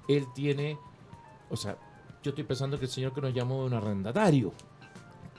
él 0.08 0.26
tiene, 0.34 0.76
o 1.50 1.56
sea, 1.56 1.78
yo 2.24 2.30
estoy 2.30 2.42
pensando 2.42 2.80
que 2.80 2.86
el 2.86 2.90
señor 2.90 3.14
que 3.14 3.20
nos 3.20 3.32
llamó 3.32 3.64
es 3.64 3.70
un 3.70 3.78
arrendatario. 3.78 4.52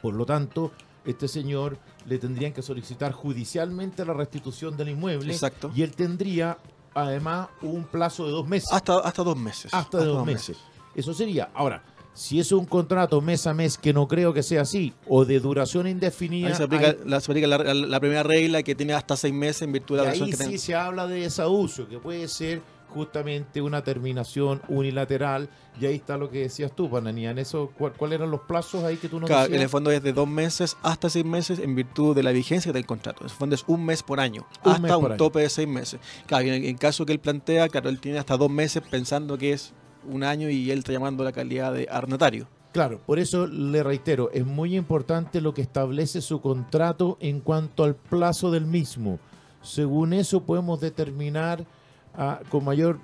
Por 0.02 0.14
lo 0.14 0.26
tanto, 0.26 0.72
este 1.06 1.28
señor 1.28 1.78
le 2.06 2.18
tendrían 2.18 2.54
que 2.54 2.62
solicitar 2.62 3.12
judicialmente 3.12 4.06
la 4.06 4.14
restitución 4.14 4.76
del 4.78 4.90
inmueble. 4.90 5.34
Exacto. 5.34 5.72
Y 5.76 5.82
él 5.82 5.92
tendría, 5.92 6.58
además, 6.94 7.50
un 7.62 7.84
plazo 7.84 8.26
de 8.26 8.32
dos 8.32 8.48
meses. 8.48 8.70
Hasta, 8.72 9.00
hasta 9.00 9.24
dos 9.24 9.38
meses. 9.38 9.74
Hasta 9.74 10.00
de 10.00 10.06
dos, 10.06 10.26
meses. 10.26 10.58
Eso 10.96 11.14
sería. 11.14 11.50
Ahora, 11.54 11.84
si 12.14 12.40
es 12.40 12.52
un 12.52 12.66
contrato 12.66 13.20
mes 13.22 13.46
a 13.46 13.54
mes, 13.54 13.78
que 13.78 13.92
no 13.94 14.08
creo 14.08 14.34
que 14.34 14.42
sea 14.42 14.62
así, 14.62 14.94
o 15.08 15.26
de 15.26 15.40
duración 15.40 15.88
indefinida. 15.88 16.48
Ahí 16.48 16.56
se 16.56 16.64
aplica, 16.64 16.88
hay- 16.88 16.98
la, 17.06 17.20
se 17.20 17.32
aplica 17.32 17.48
la, 17.48 18.00
primera 18.00 18.24
regla 18.24 18.64
que 18.64 18.74
tiene 18.74 18.94
hasta 18.94 19.18
seis 19.18 19.34
meses 19.34 19.64
en 19.64 19.74
virtud 19.74 19.98
de 19.98 20.04
y 20.04 20.06
la 20.06 20.12
ahí 20.12 20.20
versión 20.22 20.50
que 20.50 20.58
sí 20.58 20.58
se 20.58 20.76
habla 20.76 21.08
de 21.08 21.22
desahucio, 21.22 21.88
que 21.90 22.00
puede 22.00 22.28
ser 22.28 22.62
justamente 22.96 23.62
una 23.62 23.84
terminación 23.84 24.62
unilateral. 24.70 25.50
Y 25.80 25.86
ahí 25.86 25.96
está 25.96 26.18
lo 26.18 26.30
que 26.32 26.40
decías 26.40 26.72
tú, 26.74 26.90
Pananía. 26.90 27.32
En 27.32 27.38
eso, 27.38 27.72
¿cuál- 27.78 27.92
¿cuáles 27.94 28.18
eran 28.20 28.32
los 28.32 28.40
plazos 28.42 28.84
ahí 28.86 28.96
que 28.96 29.10
tú 29.10 29.20
nos 29.20 29.28
Claro, 29.28 29.46
en 29.46 29.52
decías? 29.52 29.64
el 29.66 29.70
fondo 29.70 29.92
es 29.92 30.02
de 30.02 30.14
dos 30.14 30.28
meses 30.28 30.78
hasta 30.82 31.10
seis 31.10 31.26
meses 31.26 31.60
en 31.60 31.76
virtud 31.76 32.16
de 32.16 32.24
la 32.24 32.32
vigencia 32.32 32.72
del 32.72 32.86
contrato. 32.86 33.20
En 33.22 33.26
el 33.26 33.36
fondo 33.36 33.54
es 33.56 33.64
un 33.68 33.86
mes 33.86 34.02
por 34.02 34.20
año, 34.22 34.48
Un 34.64 34.72
hasta 34.72 34.98
un 34.98 35.06
año. 35.08 35.18
tope 35.18 35.42
de 35.42 35.50
seis 35.50 35.68
meses. 35.68 36.00
Claro, 36.26 36.48
en 36.48 36.64
en 36.64 36.78
caso 36.78 37.06
que 37.06 37.12
él 37.12 37.20
plantea, 37.20 37.68
claro, 37.68 37.90
él 37.90 38.00
tiene 38.00 38.18
hasta 38.18 38.38
dos 38.38 38.50
meses 38.50 38.82
pensando 38.90 39.38
que 39.38 39.52
es 39.52 39.74
un 40.10 40.24
año 40.24 40.50
y 40.50 40.72
él 40.72 40.80
está 40.80 40.94
llamando 40.94 41.24
la 41.26 41.34
calidad 41.34 41.74
de 41.74 41.88
arrendatario. 41.92 42.48
Claro, 42.72 43.00
por 43.06 43.20
eso 43.20 43.48
le 43.48 43.84
reitero, 43.84 44.30
es 44.34 44.46
muy 44.46 44.76
importante 44.76 45.40
lo 45.42 45.54
que 45.54 45.62
establece 45.62 46.22
su 46.22 46.42
contrato 46.42 47.18
en 47.22 47.40
cuanto 47.42 47.84
al 47.84 47.96
plazo 47.96 48.52
del 48.52 48.66
mismo. 48.66 49.20
Según 49.62 50.14
eso 50.14 50.44
podemos 50.44 50.80
determinar 50.80 51.66
ah, 52.18 52.40
con 52.50 52.64
mayor 52.64 53.00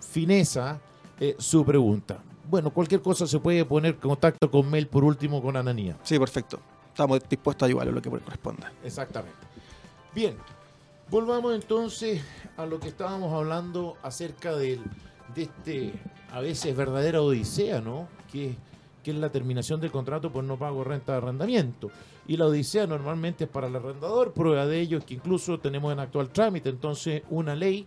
fineza 0.00 0.80
eh, 1.18 1.36
su 1.38 1.64
pregunta. 1.64 2.18
Bueno, 2.48 2.70
cualquier 2.70 3.00
cosa 3.00 3.26
se 3.26 3.38
puede 3.38 3.64
poner 3.64 3.94
en 3.94 4.00
contacto 4.00 4.50
con 4.50 4.68
Mel 4.68 4.88
por 4.88 5.04
último 5.04 5.40
con 5.40 5.56
Ananía. 5.56 5.96
Sí, 6.02 6.18
perfecto. 6.18 6.58
Estamos 6.88 7.20
dispuestos 7.28 7.64
a 7.64 7.66
ayudarlo 7.68 7.92
lo 7.92 8.02
que 8.02 8.10
corresponda. 8.10 8.72
Exactamente. 8.82 9.38
Bien, 10.14 10.36
volvamos 11.08 11.54
entonces 11.54 12.22
a 12.56 12.66
lo 12.66 12.80
que 12.80 12.88
estábamos 12.88 13.32
hablando 13.32 13.96
acerca 14.02 14.56
del, 14.56 14.80
de 15.34 15.42
este, 15.42 15.92
a 16.32 16.40
veces 16.40 16.76
verdadera 16.76 17.22
odisea, 17.22 17.80
¿no? 17.80 18.08
Que, 18.32 18.56
que 19.04 19.12
es 19.12 19.16
la 19.16 19.30
terminación 19.30 19.80
del 19.80 19.90
contrato 19.92 20.32
por 20.32 20.42
no 20.42 20.58
pago 20.58 20.82
renta 20.82 21.12
de 21.12 21.18
arrendamiento. 21.18 21.90
Y 22.26 22.36
la 22.36 22.46
odisea 22.46 22.86
normalmente 22.86 23.44
es 23.44 23.50
para 23.50 23.68
el 23.68 23.76
arrendador, 23.76 24.32
prueba 24.32 24.66
de 24.66 24.80
ello 24.80 24.98
es 24.98 25.04
que 25.04 25.14
incluso 25.14 25.58
tenemos 25.58 25.92
en 25.92 26.00
actual 26.00 26.30
trámite 26.30 26.68
entonces 26.68 27.22
una 27.30 27.54
ley 27.54 27.86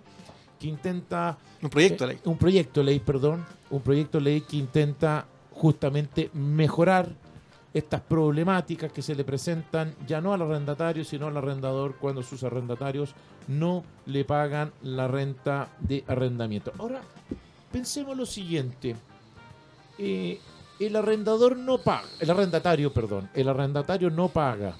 que 0.64 0.70
intenta 0.70 1.38
Un 1.62 1.70
proyecto 1.70 2.08
de 2.08 2.14
ley. 2.14 2.22
eh, 2.24 2.30
Un 2.30 2.38
proyecto 2.38 2.80
de 2.80 2.86
ley, 2.86 3.00
perdón. 3.02 3.46
Un 3.70 3.82
proyecto 3.82 4.18
de 4.18 4.24
ley 4.24 4.42
que 4.42 4.56
intenta 4.56 5.26
justamente 5.52 6.30
mejorar 6.34 7.10
estas 7.74 8.00
problemáticas 8.02 8.92
que 8.94 9.02
se 9.02 9.14
le 9.14 9.26
presentan 9.26 9.94
ya 10.08 10.22
no 10.22 10.34
al 10.34 10.42
arrendatario, 10.42 11.04
sino 11.04 11.28
al 11.28 11.36
arrendador 11.36 11.96
cuando 11.98 12.24
sus 12.24 12.44
arrendatarios 12.46 13.14
no 13.50 13.84
le 14.06 14.24
pagan 14.24 14.72
la 14.84 15.08
renta 15.10 15.68
de 15.80 16.06
arrendamiento. 16.08 16.72
Ahora, 16.80 17.02
pensemos 17.72 18.16
lo 18.16 18.26
siguiente. 18.26 18.96
Eh, 19.98 20.40
el 20.80 20.96
arrendador 20.96 21.58
no 21.58 21.78
paga, 21.80 22.08
el 22.22 22.30
arrendatario, 22.30 22.94
perdón, 22.94 23.30
el 23.34 23.50
arrendatario 23.50 24.10
no 24.10 24.30
paga. 24.30 24.78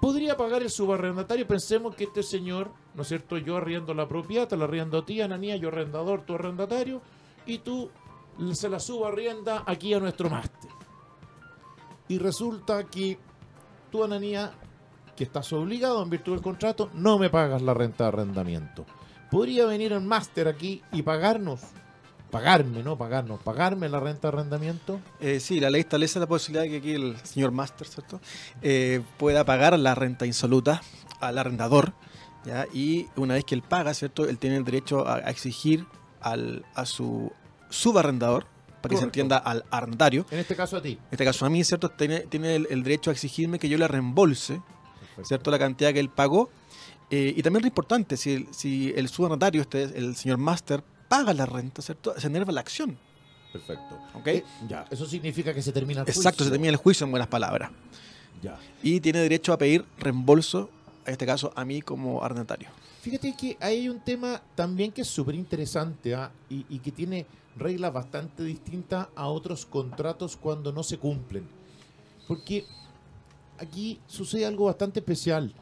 Podría 0.00 0.36
pagar 0.36 0.62
el 0.62 0.70
subarrendatario, 0.70 1.46
pensemos 1.46 1.94
que 1.94 2.04
este 2.04 2.22
señor, 2.22 2.70
¿no 2.94 3.02
es 3.02 3.08
cierto? 3.08 3.38
Yo 3.38 3.56
arriendo 3.56 3.94
la 3.94 4.08
propiedad, 4.08 4.48
te 4.48 4.56
la 4.56 4.64
arriendo 4.64 4.98
a 4.98 5.06
ti, 5.06 5.20
Ananía, 5.20 5.56
yo 5.56 5.68
arrendador, 5.68 6.22
tú 6.22 6.34
arrendatario, 6.34 7.00
y 7.46 7.58
tú 7.58 7.90
se 8.52 8.68
la 8.68 8.80
subarrienda 8.80 9.62
aquí 9.66 9.94
a 9.94 10.00
nuestro 10.00 10.30
máster. 10.30 10.70
Y 12.08 12.18
resulta 12.18 12.84
que 12.84 13.18
tú, 13.90 14.04
Ananía, 14.04 14.52
que 15.16 15.24
estás 15.24 15.52
obligado 15.52 16.02
en 16.02 16.10
virtud 16.10 16.32
del 16.32 16.42
contrato, 16.42 16.90
no 16.94 17.18
me 17.18 17.30
pagas 17.30 17.60
la 17.62 17.74
renta 17.74 18.04
de 18.04 18.08
arrendamiento. 18.08 18.86
Podría 19.30 19.66
venir 19.66 19.92
el 19.92 20.00
máster 20.00 20.48
aquí 20.48 20.82
y 20.92 21.02
pagarnos, 21.02 21.60
pagarme, 22.30 22.82
no 22.82 22.96
pagarnos, 22.96 23.40
pagarme 23.40 23.88
la 23.88 24.00
renta 24.00 24.30
de 24.30 24.36
arrendamiento. 24.36 25.00
Eh, 25.20 25.40
sí, 25.40 25.60
la 25.60 25.70
ley 25.70 25.80
establece 25.80 26.18
la 26.18 26.26
posibilidad 26.26 26.62
de 26.62 26.70
que 26.70 26.76
aquí 26.76 26.92
el 26.92 27.16
señor 27.24 27.52
Master, 27.52 27.86
¿cierto? 27.86 28.20
Eh, 28.62 29.02
pueda 29.18 29.44
pagar 29.44 29.78
la 29.78 29.94
renta 29.94 30.24
insoluta 30.24 30.80
al 31.20 31.36
arrendador, 31.36 31.92
¿ya? 32.48 32.66
Y 32.72 33.06
una 33.16 33.34
vez 33.34 33.44
que 33.44 33.54
él 33.54 33.62
paga, 33.62 33.94
¿cierto? 33.94 34.28
Él 34.28 34.38
tiene 34.38 34.56
el 34.56 34.64
derecho 34.64 35.06
a, 35.06 35.16
a 35.16 35.30
exigir 35.30 35.84
al, 36.20 36.64
a 36.74 36.84
su 36.86 37.30
subarrendador, 37.70 38.46
para 38.80 38.92
que 38.92 38.98
se 38.98 39.04
entienda 39.04 39.36
al 39.38 39.64
arrendatario, 39.70 40.24
En 40.30 40.38
este 40.38 40.54
caso 40.54 40.76
a 40.76 40.82
ti. 40.82 40.92
en 40.92 40.98
este 41.10 41.24
caso 41.24 41.44
a 41.44 41.50
mí, 41.50 41.62
¿cierto? 41.64 41.88
Tiene, 41.90 42.20
tiene 42.20 42.54
el, 42.56 42.66
el 42.70 42.82
derecho 42.84 43.10
a 43.10 43.12
exigirme 43.12 43.58
que 43.58 43.68
yo 43.68 43.76
le 43.76 43.86
reembolse, 43.88 44.60
¿cierto? 45.24 45.50
La 45.50 45.58
cantidad 45.58 45.92
que 45.92 46.00
él 46.00 46.08
pagó. 46.10 46.48
Eh, 47.10 47.34
y 47.36 47.42
también 47.42 47.62
lo 47.62 47.66
importante, 47.68 48.16
si 48.16 48.34
el, 48.34 48.48
si 48.54 48.92
el 48.94 49.08
subarrendatario, 49.08 49.62
este, 49.62 49.82
el 49.82 50.14
señor 50.14 50.38
Master, 50.38 50.82
paga 51.08 51.32
la 51.34 51.44
renta, 51.46 51.82
¿cierto? 51.82 52.14
Se 52.18 52.26
enerva 52.28 52.52
la 52.52 52.60
acción, 52.60 52.98
Perfecto. 53.52 53.98
¿ok? 54.14 54.26
Eh, 54.28 54.44
ya, 54.68 54.84
eso 54.90 55.06
significa 55.06 55.52
que 55.54 55.62
se 55.62 55.72
termina 55.72 56.02
el 56.02 56.08
Exacto, 56.08 56.38
se 56.38 56.44
juicio. 56.44 56.52
termina 56.52 56.70
el 56.70 56.76
juicio 56.76 57.04
en 57.04 57.10
buenas 57.10 57.28
palabras. 57.28 57.70
Ya. 58.42 58.58
Y 58.82 59.00
tiene 59.00 59.18
derecho 59.20 59.52
a 59.52 59.58
pedir 59.58 59.84
reembolso, 59.98 60.70
en 61.08 61.12
este 61.12 61.26
caso 61.26 61.52
a 61.56 61.64
mí 61.64 61.80
como 61.80 62.22
arrendatario. 62.22 62.68
Fíjate 63.00 63.34
que 63.34 63.56
hay 63.60 63.88
un 63.88 64.00
tema 64.00 64.42
también 64.54 64.92
que 64.92 65.00
es 65.02 65.08
súper 65.08 65.34
interesante 65.34 66.14
¿ah? 66.14 66.30
y, 66.50 66.66
y 66.68 66.78
que 66.80 66.92
tiene 66.92 67.26
reglas 67.56 67.92
bastante 67.92 68.44
distintas 68.44 69.08
a 69.16 69.28
otros 69.28 69.64
contratos 69.64 70.36
cuando 70.36 70.70
no 70.70 70.82
se 70.82 70.98
cumplen. 70.98 71.48
Porque 72.26 72.66
aquí 73.58 73.98
sucede 74.06 74.44
algo 74.44 74.66
bastante 74.66 75.00
especial. 75.00 75.52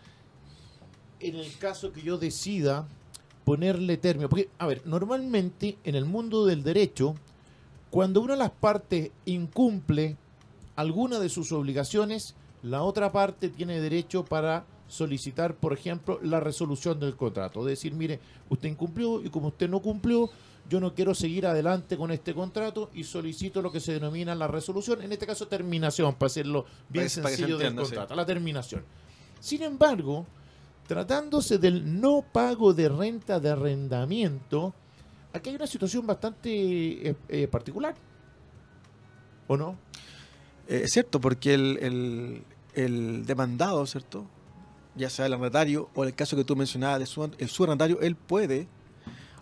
En 1.21 1.37
el 1.37 1.57
caso 1.59 1.93
que 1.93 2.03
yo 2.03 2.19
decida 2.19 2.89
ponerle 3.45 3.97
término, 3.97 4.29
porque, 4.29 4.51
a 4.59 4.67
ver, 4.67 4.83
normalmente 4.85 5.79
en 5.85 5.95
el 5.95 6.05
mundo 6.05 6.45
del 6.45 6.65
derecho, 6.65 7.15
cuando 7.91 8.21
una 8.21 8.33
de 8.33 8.41
las 8.41 8.51
partes 8.51 9.13
incumple 9.25 10.17
alguna 10.75 11.21
de 11.21 11.29
sus 11.29 11.53
obligaciones, 11.53 12.35
la 12.65 12.83
otra 12.83 13.13
parte 13.13 13.49
tiene 13.49 13.81
derecho 13.81 14.25
para 14.25 14.67
solicitar, 14.89 15.55
por 15.55 15.73
ejemplo, 15.73 16.19
la 16.23 16.41
resolución 16.41 16.99
del 17.01 17.17
contrato. 17.17 17.65
De 17.65 17.71
decir, 17.71 17.93
mire, 17.95 18.21
usted 18.49 18.69
incumplió 18.69 19.23
y 19.23 19.31
como 19.31 19.49
usted 19.49 19.69
no 19.69 19.81
cumplió, 19.81 20.31
yo 20.69 20.81
no 20.81 20.95
quiero 20.95 21.15
seguir 21.15 21.47
adelante 21.47 21.97
con 21.97 22.11
este 22.11 22.35
contrato 22.35 22.91
y 22.95 23.05
solicito 23.05 23.63
lo 23.63 23.71
que 23.71 23.81
se 23.81 23.93
denomina 23.93 24.35
la 24.35 24.49
resolución, 24.49 25.03
en 25.03 25.13
este 25.13 25.27
caso 25.27 25.47
terminación, 25.47 26.15
para 26.15 26.27
hacerlo 26.27 26.67
bien 26.89 27.09
se 27.09 27.23
sencillo 27.23 27.57
del 27.59 27.71
sí. 27.71 27.77
contrato, 27.77 28.15
la 28.15 28.27
terminación. 28.27 28.85
Sin 29.39 29.63
embargo, 29.63 30.27
tratándose 30.89 31.59
del 31.59 32.01
no 32.01 32.25
pago 32.33 32.73
de 32.75 32.89
renta 32.89 33.39
de 33.39 33.51
arrendamiento, 33.51 34.75
aquí 35.33 35.51
hay 35.51 35.57
una 35.57 35.67
situación 35.69 36.07
bastante 36.07 37.11
eh, 37.11 37.17
eh, 37.29 37.47
particular. 37.49 37.95
¿O 39.49 39.57
no? 39.57 39.77
Eh, 40.69 40.83
es 40.85 40.93
cierto, 40.93 41.21
porque 41.21 41.55
el, 41.55 41.79
el- 41.81 42.43
el 42.75 43.25
demandado, 43.25 43.87
¿cierto? 43.87 44.27
Ya 44.97 45.11
sea 45.11 45.27
el 45.27 45.33
arrendatario 45.35 45.91
o 45.95 46.05
el 46.05 46.15
caso 46.15 46.37
que 46.37 46.45
tú 46.45 46.57
mencionabas, 46.57 47.01
de 47.01 47.07
su- 47.07 47.31
el 47.39 47.49
subarrendatario, 47.49 48.01
él 48.01 48.17
puede, 48.17 48.67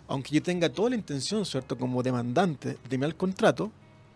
aunque 0.07 0.35
yo 0.35 0.43
tenga 0.43 0.69
toda 0.69 0.89
la 0.89 0.95
intención, 0.95 1.45
¿cierto? 1.45 1.77
Como 1.77 2.03
demandante 2.03 2.69
de 2.69 2.75
terminar 2.75 3.09
el 3.09 3.15
contrato, 3.15 3.71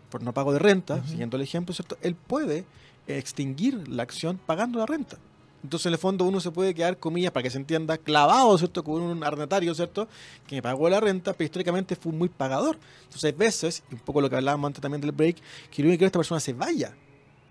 por 0.09 0.21
no 0.23 0.33
pago 0.33 0.51
de 0.51 0.59
renta, 0.59 1.03
siguiendo 1.07 1.37
el 1.37 1.43
ejemplo, 1.43 1.73
¿cierto? 1.73 1.97
Él 2.01 2.15
puede 2.15 2.65
extinguir 3.07 3.87
la 3.87 4.03
acción 4.03 4.39
pagando 4.45 4.79
la 4.79 4.85
renta. 4.85 5.17
Entonces, 5.63 5.87
en 5.87 5.93
el 5.93 5.99
fondo, 5.99 6.23
uno 6.25 6.39
se 6.39 6.51
puede 6.51 6.73
quedar, 6.73 6.97
comillas, 6.97 7.31
para 7.33 7.43
que 7.43 7.49
se 7.49 7.57
entienda, 7.57 7.97
clavado, 7.97 8.57
¿cierto? 8.57 8.81
Con 8.83 9.01
un 9.01 9.23
arrendatario, 9.23 9.73
¿cierto? 9.75 10.07
Que 10.47 10.55
me 10.55 10.61
pagó 10.61 10.87
la 10.89 10.99
renta, 11.01 11.33
pero 11.33 11.45
históricamente 11.45 11.95
fue 11.97 12.11
muy 12.13 12.29
pagador. 12.29 12.77
Entonces, 13.03 13.25
hay 13.25 13.31
veces, 13.33 13.83
y 13.91 13.95
un 13.95 13.99
poco 13.99 14.21
lo 14.21 14.29
que 14.29 14.37
hablábamos 14.37 14.67
antes 14.67 14.81
también 14.81 15.01
del 15.01 15.11
break, 15.11 15.35
que 15.69 15.81
yo 15.81 15.85
no 15.85 15.89
quiero 15.89 15.99
que 15.99 16.05
esta 16.05 16.19
persona 16.19 16.39
se 16.39 16.53
vaya, 16.53 16.95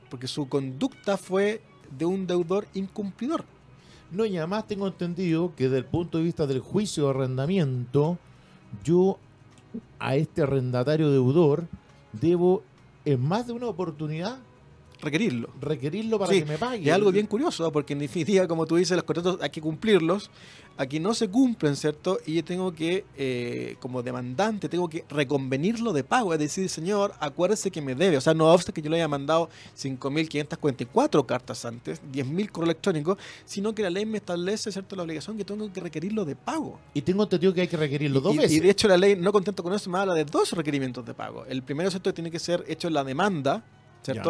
porque 0.09 0.27
su 0.27 0.49
conducta 0.49 1.17
fue 1.19 1.61
de 1.91 2.07
un 2.07 2.27
deudor 2.27 2.67
incumplidor. 2.75 3.45
No, 4.11 4.25
y 4.25 4.37
además 4.39 4.67
tengo 4.67 4.87
entendido 4.87 5.55
que 5.55 5.65
desde 5.65 5.79
el 5.79 5.85
punto 5.85 6.19
de 6.19 6.25
vista 6.25 6.47
del 6.47 6.61
juicio 6.61 7.05
de 7.05 7.11
arrendamiento, 7.11 8.19
yo 8.83 9.19
a 9.99 10.17
este 10.17 10.43
arrendatario 10.43 11.11
deudor 11.11 11.67
debo 12.13 12.63
en 13.05 13.21
más 13.21 13.47
de 13.47 13.53
una 13.53 13.67
oportunidad 13.67 14.39
requerirlo. 15.01 15.51
Requerirlo 15.61 16.19
para 16.19 16.33
Sí, 16.33 16.41
que 16.41 16.47
me 16.47 16.59
pague. 16.59 16.89
Es 16.89 16.95
algo 16.95 17.13
bien 17.13 17.27
curioso, 17.27 17.63
¿no? 17.63 17.73
porque 17.73 17.93
en 17.93 18.01
definitiva, 18.01 18.47
como 18.47 18.67
tú 18.67 18.77
dices, 18.77 18.97
los 18.97 19.05
contratos 19.05 19.39
hay 19.41 19.51
que 19.51 19.61
cumplirlos. 19.61 20.31
Aquí 20.77 21.01
no 21.01 21.13
se 21.13 21.29
cumplen, 21.29 21.75
¿cierto? 21.75 22.19
Y 22.25 22.35
yo 22.35 22.45
tengo 22.45 22.73
que, 22.73 23.05
eh, 23.17 23.75
como 23.81 24.01
demandante, 24.05 24.69
tengo 24.69 24.89
que 24.89 25.05
reconvenirlo 25.09 25.93
de 25.93 26.05
pago. 26.05 26.33
Es 26.33 26.39
decir, 26.39 26.69
señor, 26.69 27.15
acuérdese 27.19 27.73
que 27.73 27.83
me 27.83 27.97
debe. 27.97 28.17
O 28.17 28.21
sea, 28.21 28.33
no 28.33 28.53
obsta 28.53 28.71
que 28.71 28.81
yo 28.81 28.89
le 28.89 28.97
haya 28.97 29.09
mandado 29.09 29.49
5.544 29.77 31.27
cartas 31.27 31.65
antes, 31.65 32.01
10.000 32.13 32.51
correo 32.51 32.67
electrónico, 32.67 33.19
sino 33.45 33.75
que 33.75 33.83
la 33.83 33.91
ley 33.91 34.07
me 34.07 34.19
establece, 34.19 34.71
¿cierto?, 34.71 34.95
la 34.95 35.03
obligación 35.03 35.37
que 35.37 35.45
tengo 35.45 35.73
que 35.73 35.81
requerirlo 35.81 36.25
de 36.25 36.37
pago. 36.37 36.79
Y 36.95 37.03
tengo 37.03 37.25
entendido 37.25 37.53
que 37.53 37.63
hay 37.63 37.69
que 37.69 37.77
requerirlo 37.77 38.21
dos 38.21 38.35
y, 38.35 38.39
veces. 38.39 38.57
y 38.57 38.61
de 38.61 38.71
hecho 38.71 38.87
la 38.87 38.97
ley, 38.97 39.17
no 39.17 39.33
contento 39.33 39.63
con 39.65 39.73
eso, 39.73 39.91
me 39.91 39.99
habla 39.99 40.15
de 40.15 40.25
dos 40.25 40.53
requerimientos 40.53 41.05
de 41.05 41.13
pago. 41.13 41.45
El 41.47 41.63
primero, 41.63 41.91
¿cierto?, 41.91 42.15
tiene 42.15 42.31
que 42.31 42.39
ser 42.39 42.65
hecho 42.69 42.89
en 42.89 42.95
la 42.95 43.03
demanda, 43.03 43.65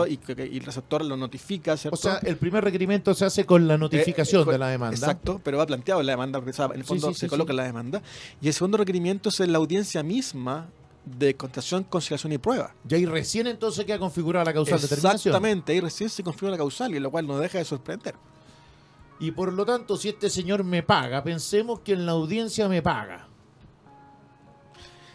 Y, 0.07 0.21
y 0.29 0.59
el 0.59 0.65
receptor 0.65 1.05
lo 1.05 1.17
notifica, 1.17 1.77
¿cierto? 1.77 1.95
o 1.95 1.99
sea, 1.99 2.19
el 2.23 2.37
primer 2.37 2.65
requerimiento 2.65 3.15
se 3.15 3.25
hace 3.25 3.45
con 3.45 3.67
la 3.69 3.79
notificación 3.79 4.43
Eh, 4.43 4.45
eh, 4.49 4.53
de 4.53 4.59
la 4.59 4.69
demanda. 4.69 4.97
Exacto, 4.97 5.41
pero 5.43 5.59
va 5.59 5.67
planteado 5.67 6.01
en 6.01 6.07
la 6.07 6.13
demanda, 6.13 6.41
porque 6.41 6.57
en 6.61 6.73
el 6.81 6.85
fondo 6.85 7.09
sí, 7.09 7.15
se 7.15 7.27
sí, 7.27 7.31
coloca 7.31 7.53
en 7.53 7.57
la 7.57 7.65
demanda. 7.65 8.03
Y 8.41 8.49
el 8.49 8.55
segundo 8.55 8.79
requerimiento 8.79 9.29
es 9.29 9.41
en 9.41 9.53
la 9.53 9.59
audiencia 9.59 10.03
misma 10.03 10.69
de 11.05 11.35
contestación, 11.35 11.85
conciliación 11.85 12.33
y 12.33 12.39
prueba. 12.39 12.75
Y 12.89 12.95
ahí 12.95 13.07
recién 13.07 13.47
entonces 13.47 13.85
queda 13.85 13.99
configurada 13.99 14.45
la 14.45 14.53
causal 14.53 14.81
de 14.81 14.89
terminación. 14.89 15.33
Exactamente, 15.33 15.73
ahí 15.73 15.81
recién 15.81 16.11
se 16.11 16.23
configura 16.23 16.53
la 16.53 16.59
causal, 16.59 16.95
y 16.95 17.01
lo 17.01 17.11
cual 17.11 17.27
no 17.27 17.39
deja 17.39 17.59
de 17.59 17.65
sorprender. 17.65 18.15
Y 19.21 19.33
por 19.33 19.53
lo 19.53 19.65
tanto, 19.65 19.97
si 19.97 20.11
este 20.11 20.31
señor 20.31 20.65
me 20.65 20.83
paga, 20.83 21.25
pensemos 21.25 21.81
que 21.81 21.93
en 21.93 22.07
la 22.07 22.13
audiencia 22.13 22.69
me 22.69 22.83
paga. 22.83 23.27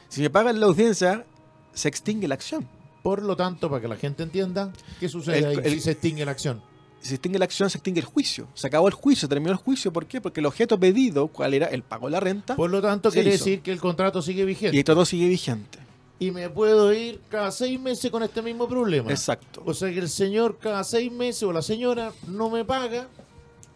Si 0.09 0.21
me 0.21 0.29
pagan 0.29 0.59
la 0.59 0.65
audiencia, 0.65 1.25
se 1.73 1.87
extingue 1.87 2.27
la 2.27 2.35
acción. 2.35 2.67
Por 3.03 3.21
lo 3.21 3.35
tanto, 3.35 3.69
para 3.69 3.81
que 3.81 3.87
la 3.87 3.97
gente 3.97 4.23
entienda, 4.23 4.71
¿qué 4.99 5.07
sucede 5.09 5.37
El- 5.39 5.45
ahí 5.45 5.57
el- 5.63 5.73
si 5.73 5.79
se 5.81 5.91
extingue 5.91 6.25
la 6.25 6.31
acción? 6.31 6.61
Si 7.01 7.09
se 7.09 7.15
extingue 7.15 7.37
la 7.37 7.45
acción, 7.45 7.69
se 7.69 7.77
extingue 7.77 7.99
el 7.99 8.05
juicio. 8.05 8.47
Se 8.53 8.65
acabó 8.67 8.87
el 8.87 8.93
juicio, 8.93 9.27
terminó 9.27 9.51
el 9.51 9.57
juicio. 9.57 9.91
¿Por 9.93 10.05
qué? 10.05 10.21
Porque 10.21 10.39
el 10.39 10.45
objeto 10.45 10.79
pedido, 10.79 11.27
cuál 11.27 11.53
era 11.53 11.67
el 11.67 11.83
pago 11.83 12.07
de 12.07 12.11
la 12.13 12.21
renta, 12.21 12.55
Por 12.55 12.71
lo 12.71 12.81
tanto, 12.81 13.11
quiere 13.11 13.33
hizo. 13.35 13.43
decir 13.43 13.61
que 13.61 13.71
el 13.73 13.79
contrato 13.81 14.21
sigue 14.21 14.45
vigente. 14.45 14.75
y 14.77 14.83
todo 14.85 15.03
sigue 15.05 15.27
vigente. 15.27 15.79
Y 16.19 16.31
me 16.31 16.49
puedo 16.49 16.93
ir 16.93 17.19
cada 17.27 17.51
seis 17.51 17.77
meses 17.77 18.09
con 18.09 18.23
este 18.23 18.41
mismo 18.41 18.69
problema. 18.69 19.11
Exacto. 19.11 19.61
O 19.65 19.73
sea 19.73 19.91
que 19.91 19.99
el 19.99 20.07
señor 20.07 20.57
cada 20.59 20.81
seis 20.85 21.11
meses 21.11 21.43
o 21.43 21.51
la 21.51 21.61
señora 21.61 22.13
no 22.27 22.49
me 22.49 22.63
paga, 22.63 23.09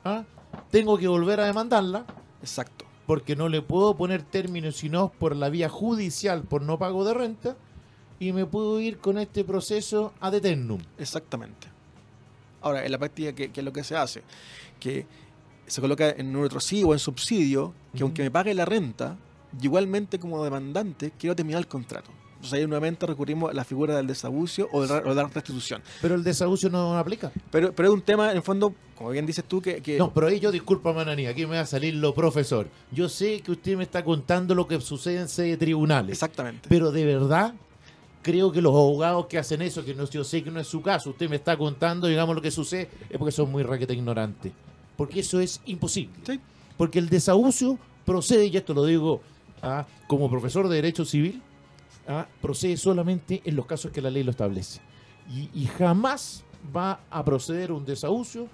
¿ah? 0.06 0.24
tengo 0.72 0.98
que 0.98 1.10
volver 1.10 1.42
a 1.42 1.46
demandarla 1.48 2.06
Exacto. 2.42 2.86
porque 3.06 3.36
no 3.36 3.50
le 3.50 3.62
puedo 3.62 3.98
poner 3.98 4.22
término 4.24 4.72
sino 4.72 5.12
por 5.20 5.36
la 5.36 5.50
vía 5.50 5.68
judicial 5.68 6.44
por 6.44 6.62
no 6.62 6.80
pago 6.80 7.04
de 7.04 7.14
renta 7.14 7.58
y 8.20 8.32
me 8.34 8.46
puedo 8.46 8.80
ir 8.80 8.98
con 8.98 9.18
este 9.18 9.44
proceso 9.44 10.14
ad 10.20 10.34
eternum. 10.36 10.80
Exactamente. 10.98 11.68
Ahora, 12.62 12.86
en 12.86 12.92
la 12.92 12.98
práctica, 12.98 13.34
¿qué, 13.34 13.52
qué 13.52 13.62
es 13.62 13.66
lo 13.66 13.72
que 13.72 13.84
se 13.84 13.96
hace? 13.96 14.24
Que 14.80 15.06
se 15.68 15.82
coloca 15.82 16.10
en 16.10 16.36
un 16.36 16.44
retrosivo 16.44 16.90
o 16.90 16.94
en 16.94 17.00
subsidio, 17.00 17.74
que 17.96 18.04
aunque 18.04 18.24
me 18.24 18.32
pague 18.32 18.54
la 18.54 18.66
renta, 18.66 19.18
igualmente 19.62 20.20
como 20.20 20.44
demandante 20.44 21.12
quiero 21.18 21.36
terminar 21.36 21.60
el 21.60 21.68
contrato. 21.68 22.10
Entonces 22.36 22.54
ahí 22.60 22.68
nuevamente 22.68 23.06
recurrimos 23.08 23.50
a 23.50 23.54
la 23.54 23.64
figura 23.64 23.96
del 23.98 24.06
desabucio 24.06 24.70
o 24.72 24.86
de 24.86 24.94
o 24.94 25.10
de 25.10 25.16
la 25.16 25.24
restitución. 25.28 25.82
Pero 26.02 26.14
el 26.16 26.24
desahucio 26.24 26.70
no 26.70 26.96
aplica. 26.98 27.32
Pero, 27.52 27.74
pero 27.74 27.90
es 27.90 27.94
un 27.96 28.02
tema, 28.02 28.30
en 28.30 28.38
el 28.38 28.44
fondo, 28.44 28.76
como 28.96 29.10
bien 29.10 29.26
dices 29.26 29.44
tú, 29.46 29.60
que... 29.60 29.82
que- 29.82 29.98
No, 29.98 30.14
pero 30.14 30.28
ahí 30.28 30.40
yo 30.40 30.52
disculpa, 30.52 30.94
Manani, 30.94 31.26
aquí 31.26 31.48
me 31.48 31.56
va 31.56 31.62
a 31.62 31.66
salir 31.66 31.96
lo 31.96 32.14
profesor. 32.14 32.68
Yo 32.92 33.10
sé 33.10 33.42
que 33.42 33.52
usted 33.52 33.76
me 33.76 33.84
está 33.84 34.04
contando 34.04 34.54
lo 34.54 34.68
que 34.68 34.80
sucede 34.82 35.20
en 35.20 35.30
sede 35.30 35.48
de 35.50 35.58
tribunales. 35.58 36.12
Exactamente. 36.14 36.70
Pero 36.70 36.92
de 36.92 37.06
verdad, 37.06 37.56
creo 38.22 38.52
que 38.52 38.62
los 38.62 38.74
abogados 38.74 39.28
que 39.28 39.38
hacen 39.38 39.62
eso, 39.62 39.84
que 39.84 39.94
no, 39.94 40.10
yo 40.10 40.24
sé 40.24 40.44
que 40.44 40.52
no 40.52 40.60
es 40.60 40.68
su 40.68 40.82
caso, 40.82 41.12
usted 41.12 41.30
me 41.30 41.38
está 41.38 41.58
contando, 41.58 42.08
digamos, 42.08 42.36
lo 42.36 42.42
que 42.42 42.52
sucede, 42.52 42.90
es 43.10 43.18
porque 43.18 43.32
son 43.32 43.52
muy 43.52 43.64
raquete 43.64 43.94
ignorantes. 43.94 44.52
Porque 44.96 45.20
eso 45.22 45.40
es 45.40 45.62
imposible. 45.66 46.16
Sí. 46.26 46.40
Porque 46.76 47.00
el 47.00 47.10
desahucio 47.10 47.78
procede, 48.06 48.48
y 48.48 48.58
esto 48.58 48.74
lo 48.74 48.86
digo 48.86 49.22
ah, 49.62 49.86
como 50.08 50.30
profesor 50.30 50.68
de 50.68 50.76
Derecho 50.76 51.06
Civil, 51.06 51.42
ah, 52.08 52.28
procede 52.42 52.78
solamente 52.78 53.42
en 53.46 53.56
los 53.56 53.66
casos 53.66 53.92
que 53.92 54.02
la 54.02 54.10
ley 54.10 54.24
lo 54.24 54.32
establece. 54.32 54.82
Y, 55.30 55.50
y 55.54 55.66
jamás 55.66 56.44
va 56.76 57.02
a 57.10 57.24
proceder 57.24 57.72
un 57.72 57.86
desahucio 57.86 58.48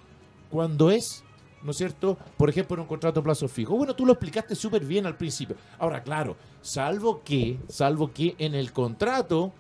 cuando 0.50 0.92
es, 0.92 1.23
¿no 1.64 1.72
es 1.72 1.78
cierto?, 1.78 2.18
por 2.38 2.50
ejemplo, 2.50 2.76
en 2.76 2.82
un 2.82 2.88
contrato 2.88 3.20
a 3.20 3.24
plazo 3.24 3.48
fijo. 3.48 3.76
Bueno, 3.76 3.96
tú 3.96 4.06
lo 4.06 4.14
explicaste 4.14 4.56
súper 4.56 4.86
bien 4.86 5.06
al 5.06 5.16
principio. 5.18 5.56
Ahora, 5.80 6.04
claro, 6.04 6.36
salvo 6.62 7.22
que, 7.24 7.58
salvo 7.68 8.12
que 8.14 8.36
en 8.38 8.54
el 8.56 8.72
contrato 8.74 9.52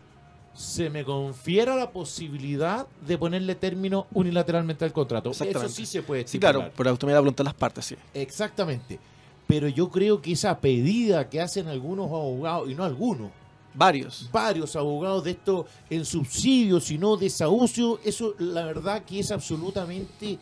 se 0.54 0.90
me 0.92 1.04
confiera 1.04 1.76
la 1.76 1.90
posibilidad 1.92 2.86
de 3.08 3.18
ponerle 3.18 3.56
término 3.56 4.06
unilateralmente 4.14 4.86
al 4.86 4.94
contrato. 4.94 5.32
Eso 5.32 5.68
sí 5.70 5.86
se 5.86 6.04
puede 6.04 6.22
Sí, 6.22 6.26
estipular. 6.38 6.56
claro, 6.56 6.72
por 6.76 6.88
autonomía 6.88 7.16
de 7.16 7.22
voluntad 7.22 7.44
de 7.44 7.50
las 7.50 7.56
partes, 7.56 7.86
sí. 7.86 7.96
Exactamente. 8.14 9.00
Pero 9.48 9.68
yo 9.68 9.90
creo 9.90 10.22
que 10.22 10.32
esa 10.34 10.60
pedida 10.60 11.28
que 11.28 11.42
hacen 11.42 11.68
algunos 11.68 12.06
abogados, 12.08 12.70
y 12.70 12.76
no 12.76 12.84
algunos, 12.84 13.32
Varios. 13.74 14.30
varios 14.32 14.76
abogados 14.76 15.24
de 15.24 15.32
esto 15.32 15.66
en 15.90 16.06
subsidio, 16.06 16.80
sino 16.80 17.18
desahucio, 17.18 18.00
eso 18.06 18.36
la 18.38 18.64
verdad 18.64 19.04
que 19.04 19.20
es 19.20 19.32
absolutamente 19.32 20.38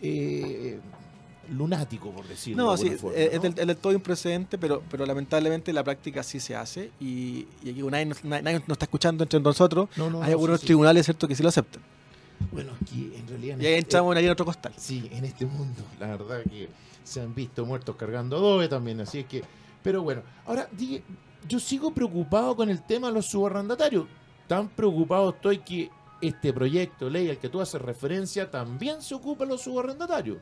eh, 0.00 0.78
lunático, 1.50 2.10
por 2.10 2.26
decirlo 2.26 2.64
No, 2.64 2.72
de 2.72 2.78
sí, 2.78 2.90
forma, 2.96 3.16
es, 3.18 3.34
¿no? 3.34 3.40
del, 3.42 3.58
es 3.58 3.66
del 3.66 3.76
todo 3.76 3.94
un 3.94 4.00
precedente, 4.02 4.58
pero, 4.58 4.82
pero 4.90 5.04
lamentablemente 5.06 5.72
la 5.72 5.82
práctica 5.84 6.22
sí 6.22 6.40
se 6.40 6.54
hace 6.56 6.90
y, 7.00 7.46
y 7.62 7.70
aquí 7.70 7.82
nadie, 7.82 8.06
nadie- 8.24 8.42
nadie 8.42 8.58
nos 8.66 8.70
está 8.74 8.84
escuchando 8.86 9.24
entre 9.24 9.40
nosotros. 9.40 9.88
No, 9.96 10.10
no, 10.10 10.18
Hay 10.22 10.30
no, 10.30 10.32
algunos 10.32 10.60
sí, 10.60 10.62
sí. 10.62 10.66
tribunales, 10.68 11.04
¿cierto?, 11.04 11.26
que 11.28 11.34
sí 11.34 11.42
lo 11.42 11.48
aceptan. 11.48 11.82
Bueno, 12.52 12.72
aquí 12.82 13.12
en 13.16 13.26
realidad... 13.28 13.56
en 13.58 13.62
Y 13.62 13.66
ahí 13.66 13.72
este- 13.74 13.86
entramos 13.86 14.16
ahí 14.16 14.24
en 14.26 14.30
otro 14.30 14.44
costal. 14.44 14.72
Sí, 14.76 15.08
en 15.12 15.24
este 15.24 15.46
mundo, 15.46 15.82
la 15.98 16.08
verdad 16.08 16.42
que 16.44 16.68
se 17.04 17.20
han 17.20 17.34
visto 17.34 17.64
muertos 17.64 17.96
cargando 17.96 18.36
adobe 18.36 18.68
también, 18.68 19.00
así 19.00 19.20
es 19.20 19.26
que... 19.26 19.42
Pero 19.82 20.02
bueno, 20.02 20.22
ahora, 20.46 20.68
di- 20.72 21.02
yo 21.48 21.60
sigo 21.60 21.92
preocupado 21.94 22.56
con 22.56 22.68
el 22.68 22.82
tema 22.82 23.06
de 23.08 23.14
los 23.14 23.26
subarrendatarios. 23.26 24.06
Tan 24.48 24.68
preocupado 24.68 25.30
estoy 25.30 25.58
que 25.58 25.90
este 26.20 26.52
proyecto, 26.52 27.08
ley 27.10 27.28
al 27.30 27.38
que 27.38 27.48
tú 27.48 27.60
haces 27.60 27.80
referencia, 27.80 28.50
también 28.50 29.00
se 29.02 29.14
ocupa 29.14 29.44
de 29.44 29.50
los 29.50 29.62
subarrendatarios. 29.62 30.38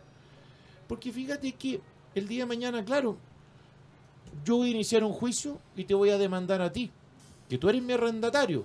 Porque 0.87 1.13
fíjate 1.13 1.53
que 1.53 1.81
el 2.15 2.29
día 2.29 2.41
de 2.45 2.47
mañana, 2.47 2.85
claro, 2.85 3.17
yo 4.45 4.57
voy 4.57 4.69
a 4.69 4.71
iniciar 4.73 5.05
un 5.05 5.13
juicio 5.13 5.59
y 5.77 5.85
te 5.85 5.95
voy 5.95 6.11
a 6.11 6.19
demandar 6.19 6.61
a 6.63 6.73
ti, 6.73 6.91
que 7.49 7.59
tú 7.59 7.69
eres 7.69 7.83
mi 7.83 7.93
arrendatario. 7.93 8.65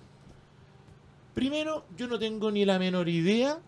Primero, 1.34 1.86
yo 1.98 2.08
no 2.08 2.20
tengo 2.20 2.52
ni 2.52 2.66
la 2.66 2.80
menor 2.80 3.08
idea 3.08 3.60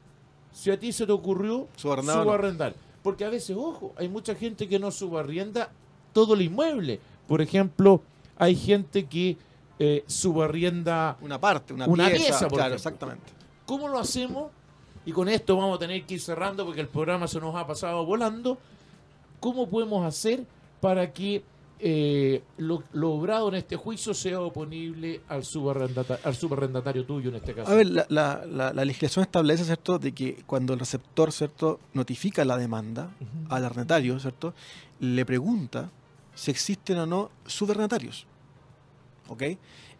si 0.51 0.71
a 0.71 0.79
ti 0.79 0.91
se 0.91 1.05
te 1.05 1.11
ocurrió 1.11 1.67
Subarrendar. 1.77 2.73
Porque 3.03 3.25
a 3.25 3.29
veces, 3.29 3.55
ojo, 3.57 3.93
hay 3.97 4.09
mucha 4.09 4.35
gente 4.35 4.67
que 4.67 4.77
no 4.77 4.91
subarrienda 4.91 5.71
todo 6.13 6.33
el 6.33 6.41
inmueble. 6.41 6.99
Por 7.27 7.41
ejemplo, 7.41 8.01
hay 8.37 8.55
gente 8.55 9.05
que 9.05 9.37
eh, 9.79 10.03
subarrienda. 10.05 11.17
Una 11.21 11.39
parte, 11.39 11.73
una, 11.73 11.87
Una 11.87 12.07
pieza. 12.07 12.23
pieza, 12.23 12.39
por 12.47 12.57
claro, 12.59 12.75
ejemplo. 12.75 12.75
exactamente. 12.75 13.31
¿Cómo 13.65 13.87
lo 13.87 13.97
hacemos? 13.99 14.51
Y 15.05 15.11
con 15.11 15.27
esto 15.29 15.55
vamos 15.57 15.77
a 15.77 15.79
tener 15.79 16.03
que 16.03 16.15
ir 16.15 16.21
cerrando 16.21 16.65
porque 16.65 16.81
el 16.81 16.87
programa 16.87 17.27
se 17.27 17.39
nos 17.39 17.55
ha 17.55 17.65
pasado 17.65 18.05
volando. 18.05 18.57
¿Cómo 19.39 19.67
podemos 19.67 20.05
hacer 20.05 20.45
para 20.79 21.11
que 21.11 21.43
eh, 21.83 22.43
lo, 22.57 22.83
lo 22.93 23.13
obrado 23.13 23.47
en 23.49 23.55
este 23.55 23.75
juicio 23.75 24.13
sea 24.13 24.39
oponible 24.39 25.21
al 25.27 25.43
subarrendata- 25.43 26.19
al 26.23 26.35
subarrendatario 26.35 27.03
tuyo 27.05 27.29
en 27.29 27.37
este 27.37 27.55
caso? 27.55 27.71
A 27.71 27.75
ver, 27.75 27.87
la, 27.87 28.05
la- 28.09 28.45
la- 28.45 28.71
la 28.73 28.85
legislación 28.85 29.23
establece, 29.23 29.63
¿cierto?, 29.65 29.97
de 29.97 30.11
que 30.11 30.43
cuando 30.45 30.73
el 30.73 30.79
receptor, 30.79 31.31
¿cierto?, 31.31 31.79
notifica 31.93 32.45
la 32.45 32.57
demanda 32.57 33.09
al 33.49 33.65
arrendatario, 33.65 34.19
¿cierto?, 34.19 34.53
le 34.99 35.25
pregunta 35.25 35.89
si 36.35 36.51
existen 36.51 36.99
o 36.99 37.07
no 37.07 37.31
subarrendatarios. 37.47 38.27
¿Ok? 39.27 39.43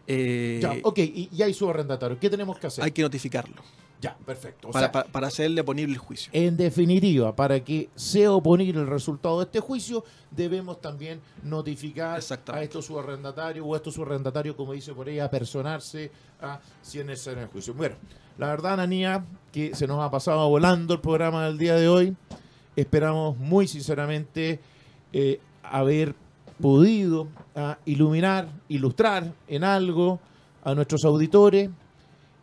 Eh, 0.06 0.60
Ya, 0.62 0.74
ok, 0.84 0.98
y, 0.98 1.28
y 1.32 1.42
hay 1.42 1.52
subarrendatario. 1.52 2.16
¿Qué 2.20 2.30
tenemos 2.30 2.56
que 2.60 2.68
hacer? 2.68 2.84
Hay 2.84 2.92
que 2.92 3.02
notificarlo 3.02 3.60
Ya, 4.02 4.16
perfecto. 4.26 4.68
O 4.68 4.72
para, 4.72 4.86
sea, 4.86 4.92
para, 4.92 5.08
para 5.12 5.26
hacerle 5.28 5.62
ponible 5.62 5.92
el 5.92 5.98
juicio. 5.98 6.28
En 6.34 6.56
definitiva, 6.56 7.36
para 7.36 7.60
que 7.60 7.88
sea 7.94 8.32
oponible 8.32 8.80
el 8.80 8.88
resultado 8.88 9.38
de 9.38 9.44
este 9.44 9.60
juicio, 9.60 10.04
debemos 10.32 10.80
también 10.80 11.20
notificar 11.44 12.18
Exactamente. 12.18 12.62
a 12.62 12.64
estos 12.64 12.86
subarrendatarios 12.86 13.64
o 13.64 13.74
a 13.74 13.76
estos 13.76 13.94
subarrendatarios, 13.94 14.56
como 14.56 14.72
dice 14.72 14.92
por 14.92 15.06
ahí, 15.06 15.20
a 15.20 15.30
personarse 15.30 16.10
a 16.40 16.58
si 16.82 16.98
es 16.98 17.06
necesario 17.06 17.38
en 17.38 17.44
el 17.44 17.50
juicio. 17.50 17.74
Bueno, 17.74 17.94
la 18.38 18.48
verdad, 18.48 18.72
Ananía, 18.72 19.24
que 19.52 19.72
se 19.76 19.86
nos 19.86 20.00
ha 20.00 20.10
pasado 20.10 20.48
volando 20.48 20.94
el 20.94 21.00
programa 21.00 21.46
del 21.46 21.56
día 21.56 21.76
de 21.76 21.88
hoy. 21.88 22.16
Esperamos 22.74 23.36
muy 23.36 23.68
sinceramente 23.68 24.58
eh, 25.12 25.40
haber 25.62 26.16
podido 26.60 27.28
ah, 27.54 27.78
iluminar, 27.84 28.48
ilustrar 28.68 29.32
en 29.46 29.62
algo 29.62 30.18
a 30.64 30.74
nuestros 30.74 31.04
auditores 31.04 31.70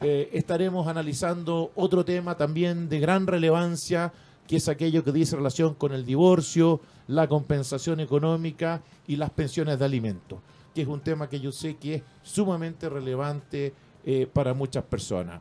eh, 0.00 0.30
estaremos 0.32 0.88
analizando 0.88 1.70
otro 1.74 2.04
tema 2.04 2.36
también 2.36 2.88
de 2.88 3.00
gran 3.00 3.26
relevancia 3.26 4.12
que 4.50 4.56
es 4.56 4.68
aquello 4.68 5.04
que 5.04 5.12
dice 5.12 5.36
relación 5.36 5.74
con 5.74 5.92
el 5.92 6.04
divorcio, 6.04 6.80
la 7.06 7.28
compensación 7.28 8.00
económica 8.00 8.82
y 9.06 9.14
las 9.14 9.30
pensiones 9.30 9.78
de 9.78 9.84
alimentos, 9.84 10.40
que 10.74 10.82
es 10.82 10.88
un 10.88 11.00
tema 11.00 11.28
que 11.28 11.38
yo 11.38 11.52
sé 11.52 11.76
que 11.76 11.94
es 11.94 12.02
sumamente 12.24 12.88
relevante 12.88 13.72
eh, 14.04 14.26
para 14.26 14.52
muchas 14.52 14.82
personas. 14.82 15.40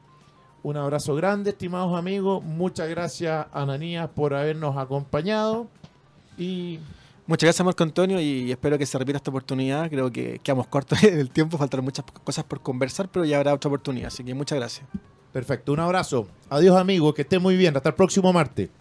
Un 0.61 0.77
abrazo 0.77 1.15
grande, 1.15 1.51
estimados 1.51 1.97
amigos. 1.97 2.43
Muchas 2.43 2.89
gracias, 2.89 3.47
Ananías, 3.53 4.09
por 4.09 4.33
habernos 4.33 4.77
acompañado. 4.77 5.67
Y 6.37 6.79
Muchas 7.29 7.45
gracias, 7.45 7.63
Marco 7.63 7.83
Antonio, 7.83 8.19
y 8.19 8.51
espero 8.51 8.75
que 8.79 8.87
se 8.87 8.97
repita 8.97 9.17
esta 9.17 9.29
oportunidad. 9.29 9.87
Creo 9.87 10.11
que 10.11 10.39
quedamos 10.39 10.65
cortos 10.65 10.99
del 11.03 11.29
tiempo, 11.29 11.59
faltan 11.59 11.83
muchas 11.83 12.03
cosas 12.23 12.43
por 12.43 12.59
conversar, 12.61 13.07
pero 13.07 13.23
ya 13.23 13.37
habrá 13.37 13.53
otra 13.53 13.67
oportunidad. 13.67 14.07
Así 14.07 14.23
que 14.23 14.33
muchas 14.33 14.57
gracias. 14.57 14.87
perfecto, 15.31 15.71
un 15.71 15.79
abrazo. 15.79 16.27
Adiós, 16.49 16.75
amigos, 16.75 17.13
que 17.13 17.21
estén 17.21 17.39
muy 17.39 17.55
bien. 17.55 17.77
Hasta 17.77 17.89
el 17.89 17.95
próximo 17.95 18.33
martes. 18.33 18.71